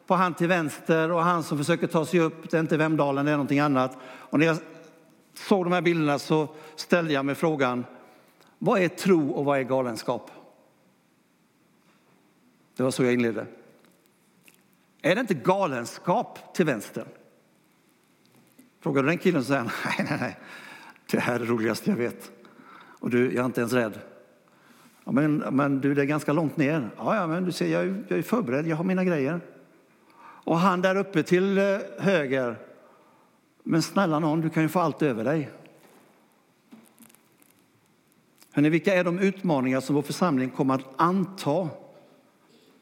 på 0.06 0.14
han 0.14 0.34
till 0.34 0.48
vänster 0.48 1.12
och 1.12 1.22
han 1.22 1.42
som 1.42 1.58
försöker 1.58 1.86
ta 1.86 2.06
sig 2.06 2.20
upp. 2.20 2.50
Det 2.50 2.56
är 2.56 2.60
inte 2.60 2.76
Vemdalen, 2.76 3.24
det 3.24 3.32
är 3.32 3.36
någonting 3.36 3.60
annat. 3.60 3.98
Och 4.02 4.38
när 4.38 4.46
jag 4.46 4.56
såg 5.34 5.64
de 5.64 5.72
här 5.72 5.82
bilderna 5.82 6.18
så 6.18 6.48
ställde 6.76 7.12
jag 7.12 7.24
mig 7.24 7.34
frågan, 7.34 7.84
vad 8.58 8.80
är 8.80 8.88
tro 8.88 9.30
och 9.30 9.44
vad 9.44 9.58
är 9.58 9.62
galenskap? 9.62 10.30
Det 12.76 12.82
var 12.82 12.90
så 12.90 13.04
jag 13.04 13.12
inledde. 13.12 13.46
Är 15.02 15.14
det 15.14 15.20
inte 15.20 15.34
galenskap 15.34 16.54
till 16.54 16.66
vänster? 16.66 17.06
Frågar 18.80 19.02
du 19.02 19.08
den 19.08 19.18
killen 19.18 19.42
så 19.42 19.46
säger 19.46 19.60
han, 19.60 19.70
nej, 19.84 20.06
nej, 20.10 20.18
nej, 20.20 20.38
det 21.10 21.18
här 21.18 21.34
är 21.34 21.38
det 21.38 21.44
roligaste 21.44 21.90
jag 21.90 21.96
vet. 21.96 22.32
Och 22.78 23.10
du, 23.10 23.24
jag 23.24 23.42
är 23.42 23.46
inte 23.46 23.60
ens 23.60 23.72
rädd. 23.72 23.98
Ja, 25.04 25.12
men, 25.12 25.36
men 25.36 25.80
du, 25.80 25.94
det 25.94 26.02
är 26.02 26.06
ganska 26.06 26.32
långt 26.32 26.56
ner. 26.56 26.90
Ja, 26.96 27.16
ja 27.16 27.26
men 27.26 27.44
du 27.44 27.52
ser, 27.52 27.66
jag 27.66 27.82
är, 27.82 28.04
jag 28.08 28.18
är 28.18 28.22
förberedd, 28.22 28.66
jag 28.66 28.76
har 28.76 28.84
mina 28.84 29.04
grejer. 29.04 29.40
Och 30.18 30.58
han 30.58 30.80
där 30.80 30.96
uppe 30.96 31.22
till 31.22 31.58
eh, 31.58 31.64
höger, 31.98 32.56
men 33.62 33.82
snälla 33.82 34.18
någon, 34.18 34.40
du 34.40 34.50
kan 34.50 34.62
ju 34.62 34.68
få 34.68 34.80
allt 34.80 35.02
över 35.02 35.24
dig. 35.24 35.50
Hörrni, 38.56 38.68
vilka 38.68 38.94
är 38.94 39.04
de 39.04 39.18
utmaningar 39.18 39.80
som 39.80 39.94
vår 39.94 40.02
församling 40.02 40.50
kommer 40.50 40.74
att 40.74 40.84
anta 40.96 41.68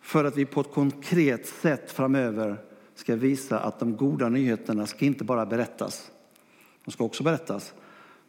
för 0.01 0.25
att 0.25 0.37
vi 0.37 0.45
på 0.45 0.61
ett 0.61 0.73
konkret 0.73 1.47
sätt 1.47 1.91
framöver 1.91 2.57
ska 2.95 3.17
visa 3.17 3.59
att 3.59 3.79
de 3.79 3.97
goda 3.97 4.29
nyheterna 4.29 4.87
ska 4.87 5.05
inte 5.05 5.25
bara 5.25 5.47
berättas, 5.47 6.11
de 6.85 6.91
ska 6.91 7.05
också 7.05 7.23
berättas. 7.23 7.75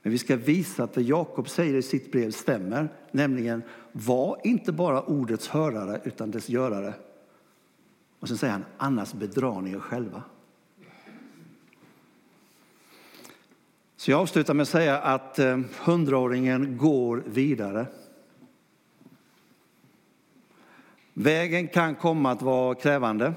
Men 0.02 0.12
vi 0.12 0.18
ska 0.18 0.36
visa 0.36 0.84
att 0.84 0.94
det 0.94 1.02
Jakob 1.02 1.50
säger 1.50 1.74
i 1.74 1.82
sitt 1.82 2.12
brev 2.12 2.32
stämmer, 2.32 2.90
nämligen 3.12 3.64
var 3.92 4.40
inte 4.44 4.72
bara 4.72 5.02
ordets 5.02 5.48
hörare 5.48 6.02
utan 6.04 6.32
dess 6.32 6.50
görare. 6.50 6.94
Och 8.20 8.28
sen 8.28 8.38
säger 8.38 8.54
han, 8.54 8.66
annars 8.78 9.14
bedrar 9.14 9.62
ni 9.62 9.72
er 9.72 9.80
själva. 9.80 10.24
Så 14.06 14.12
jag 14.12 14.22
avslutar 14.22 14.54
med 14.54 14.62
att 14.62 14.70
säga 14.70 14.98
att 14.98 15.40
eh, 15.40 15.60
hundraåringen 15.84 16.78
går 16.78 17.24
vidare. 17.26 17.86
Vägen 21.14 21.68
kan 21.68 21.96
komma 21.96 22.32
att 22.32 22.42
vara 22.42 22.76
krävande. 22.76 23.34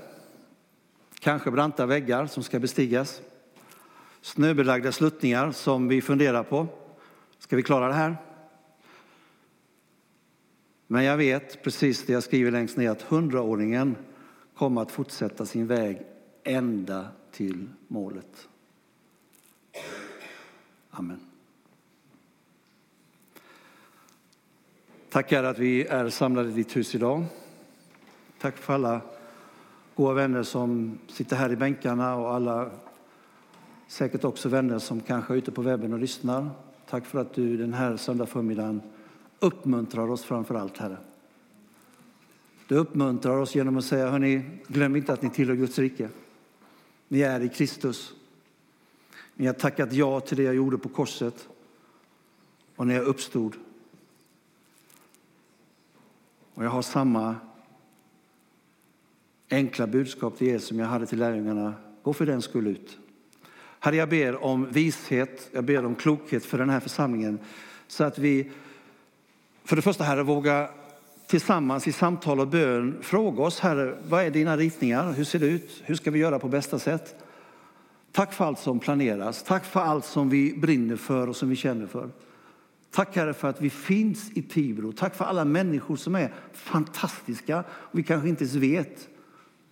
Kanske 1.18 1.50
branta 1.50 1.86
väggar 1.86 2.26
som 2.26 2.42
ska 2.42 2.58
bestigas. 2.58 3.20
Snöbelagda 4.20 4.92
sluttningar 4.92 5.52
som 5.52 5.88
vi 5.88 6.02
funderar 6.02 6.42
på. 6.42 6.66
Ska 7.38 7.56
vi 7.56 7.62
klara 7.62 7.88
det 7.88 7.94
här? 7.94 8.16
Men 10.86 11.04
jag 11.04 11.16
vet, 11.16 11.62
precis 11.62 12.06
det 12.06 12.12
jag 12.12 12.22
skriver 12.22 12.50
längst 12.50 12.76
ner, 12.76 12.90
att 12.90 13.02
hundraåringen 13.02 13.96
kommer 14.54 14.82
att 14.82 14.90
fortsätta 14.90 15.46
sin 15.46 15.66
väg 15.66 16.02
ända 16.44 17.08
till 17.32 17.68
målet. 17.86 18.47
Amen. 20.98 21.20
Tack 25.10 25.32
Herre 25.32 25.48
att 25.48 25.58
vi 25.58 25.86
är 25.86 26.08
samlade 26.08 26.48
i 26.48 26.52
ditt 26.52 26.76
hus 26.76 26.94
idag. 26.94 27.24
Tack 28.40 28.56
för 28.56 28.74
alla 28.74 29.00
goda 29.94 30.14
vänner 30.14 30.42
som 30.42 30.98
sitter 31.08 31.36
här 31.36 31.52
i 31.52 31.56
bänkarna 31.56 32.16
och 32.16 32.34
alla 32.34 32.70
säkert 33.86 34.24
också 34.24 34.48
vänner 34.48 34.78
som 34.78 35.00
kanske 35.00 35.34
är 35.34 35.36
ute 35.38 35.50
på 35.50 35.62
webben 35.62 35.92
och 35.92 35.98
lyssnar. 35.98 36.50
Tack 36.88 37.06
för 37.06 37.20
att 37.20 37.34
du 37.34 37.56
den 37.56 37.74
här 37.74 37.96
söndag 37.96 38.26
förmiddagen 38.26 38.82
uppmuntrar 39.38 40.10
oss 40.10 40.24
framför 40.24 40.54
allt, 40.54 40.78
Herre. 40.78 40.96
Du 42.68 42.76
uppmuntrar 42.76 43.36
oss 43.36 43.54
genom 43.54 43.76
att 43.76 43.84
säga, 43.84 44.10
hörni, 44.10 44.42
glöm 44.66 44.96
inte 44.96 45.12
att 45.12 45.22
ni 45.22 45.30
tillhör 45.30 45.56
Guds 45.56 45.78
rike. 45.78 46.08
Ni 47.08 47.20
är 47.20 47.40
i 47.40 47.48
Kristus. 47.48 48.14
Ni 49.38 49.46
har 49.46 49.54
tackat 49.54 49.92
ja 49.92 50.20
till 50.20 50.36
det 50.36 50.42
jag 50.42 50.54
gjorde 50.54 50.78
på 50.78 50.88
korset 50.88 51.48
och 52.76 52.86
när 52.86 52.94
jag 52.94 53.04
uppstod. 53.04 53.56
Och 56.54 56.64
jag 56.64 56.70
har 56.70 56.82
samma 56.82 57.36
enkla 59.50 59.86
budskap 59.86 60.36
till 60.38 60.48
er 60.48 60.58
som 60.58 60.78
jag 60.78 60.86
hade 60.86 61.06
till 61.06 61.18
lärjungarna. 61.18 61.74
Gå 62.02 62.12
för 62.12 62.26
den 62.26 62.42
skull 62.42 62.66
ut. 62.66 62.98
Herre, 63.80 63.96
jag 63.96 64.08
ber 64.08 64.44
om 64.44 64.70
vishet, 64.70 65.48
jag 65.52 65.64
ber 65.64 65.84
om 65.84 65.94
klokhet 65.94 66.44
för 66.44 66.58
den 66.58 66.70
här 66.70 66.80
församlingen 66.80 67.38
så 67.86 68.04
att 68.04 68.18
vi 68.18 68.50
för 69.64 69.76
det 69.76 69.82
första, 69.82 70.04
Herre, 70.04 70.22
vågar 70.22 70.70
tillsammans 71.26 71.88
i 71.88 71.92
samtal 71.92 72.40
och 72.40 72.48
bön 72.48 72.98
fråga 73.02 73.42
oss, 73.42 73.60
Herre, 73.60 73.98
vad 74.08 74.24
är 74.24 74.30
dina 74.30 74.56
ritningar? 74.56 75.12
Hur 75.12 75.24
ser 75.24 75.38
det 75.38 75.46
ut? 75.46 75.82
Hur 75.84 75.94
ska 75.94 76.10
vi 76.10 76.18
göra 76.18 76.38
på 76.38 76.48
bästa 76.48 76.78
sätt? 76.78 77.24
Tack 78.18 78.32
för 78.32 78.44
allt 78.44 78.58
som 78.58 78.78
planeras. 78.78 79.42
Tack 79.42 79.64
för 79.64 79.80
allt 79.80 80.04
som 80.04 80.28
vi 80.28 80.54
brinner 80.56 80.96
för 80.96 81.28
och 81.28 81.36
som 81.36 81.48
vi 81.48 81.56
känner 81.56 81.86
för. 81.86 82.10
Tack 82.90 83.16
Herre 83.16 83.34
för 83.34 83.48
att 83.48 83.60
vi 83.60 83.70
finns 83.70 84.30
i 84.30 84.42
Tibro. 84.42 84.92
Tack 84.92 85.14
för 85.14 85.24
alla 85.24 85.44
människor 85.44 85.96
som 85.96 86.14
är 86.14 86.34
fantastiska 86.52 87.64
och 87.68 87.98
vi 87.98 88.02
kanske 88.02 88.28
inte 88.28 88.44
ens 88.44 88.54
vet 88.54 89.08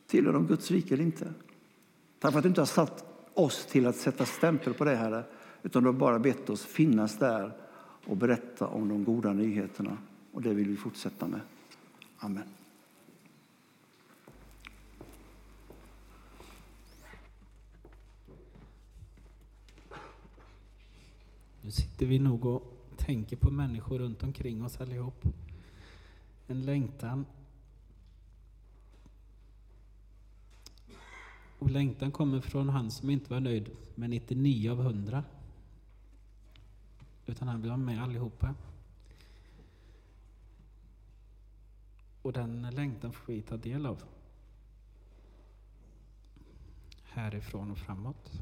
tillhör 0.07 0.33
de 0.33 0.47
Guds 0.47 0.71
rike 0.71 0.95
eller 0.95 1.05
inte. 1.05 1.33
Tack 2.19 2.33
för 2.33 2.39
att 2.39 2.43
du 2.43 2.49
inte 2.49 2.61
har 2.61 2.67
satt 2.67 3.05
oss 3.35 3.67
till 3.67 3.87
att 3.87 3.97
sätta 3.97 4.25
stämpel 4.25 4.75
på 4.75 4.85
det 4.85 4.97
Herre, 4.97 5.25
utan 5.63 5.83
du 5.83 5.89
har 5.89 5.95
bara 5.95 6.19
bett 6.19 6.51
oss 6.51 6.65
finnas 6.65 7.19
där 7.19 7.53
och 8.05 8.17
berätta 8.17 8.67
om 8.67 8.89
de 8.89 9.05
goda 9.05 9.33
nyheterna. 9.33 9.99
Och 10.33 10.43
det 10.43 10.55
vill 10.55 10.69
vi 10.69 10.77
fortsätta 10.77 11.27
med. 11.27 11.41
Amen. 12.19 12.45
Nu 21.67 21.73
sitter 21.73 22.07
vi 22.07 22.19
nog 22.19 22.45
och 22.45 22.63
tänker 22.97 23.37
på 23.37 23.51
människor 23.51 23.99
runt 23.99 24.23
omkring 24.23 24.65
oss 24.65 24.81
allihop. 24.81 25.25
En 26.47 26.63
längtan. 26.63 27.27
Och 31.59 31.71
längtan 31.71 32.13
kommer 32.13 32.41
från 32.41 32.69
han 32.69 32.91
som 32.91 33.11
inte 33.11 33.31
var 33.31 33.41
nöjd 33.41 33.71
med 33.95 34.11
99 34.11 34.71
av 34.71 34.81
100. 34.81 35.25
Utan 37.27 37.49
han 37.49 37.63
vill 37.63 37.71
ha 37.71 37.77
med 37.77 38.03
allihopa. 38.03 38.55
Och 42.23 42.33
den 42.33 42.71
längtan 42.71 43.13
får 43.13 43.33
vi 43.33 43.43
ta 43.43 43.57
del 43.57 43.87
av 43.87 44.03
härifrån 47.05 47.71
och 47.71 47.79
framåt. 47.79 48.41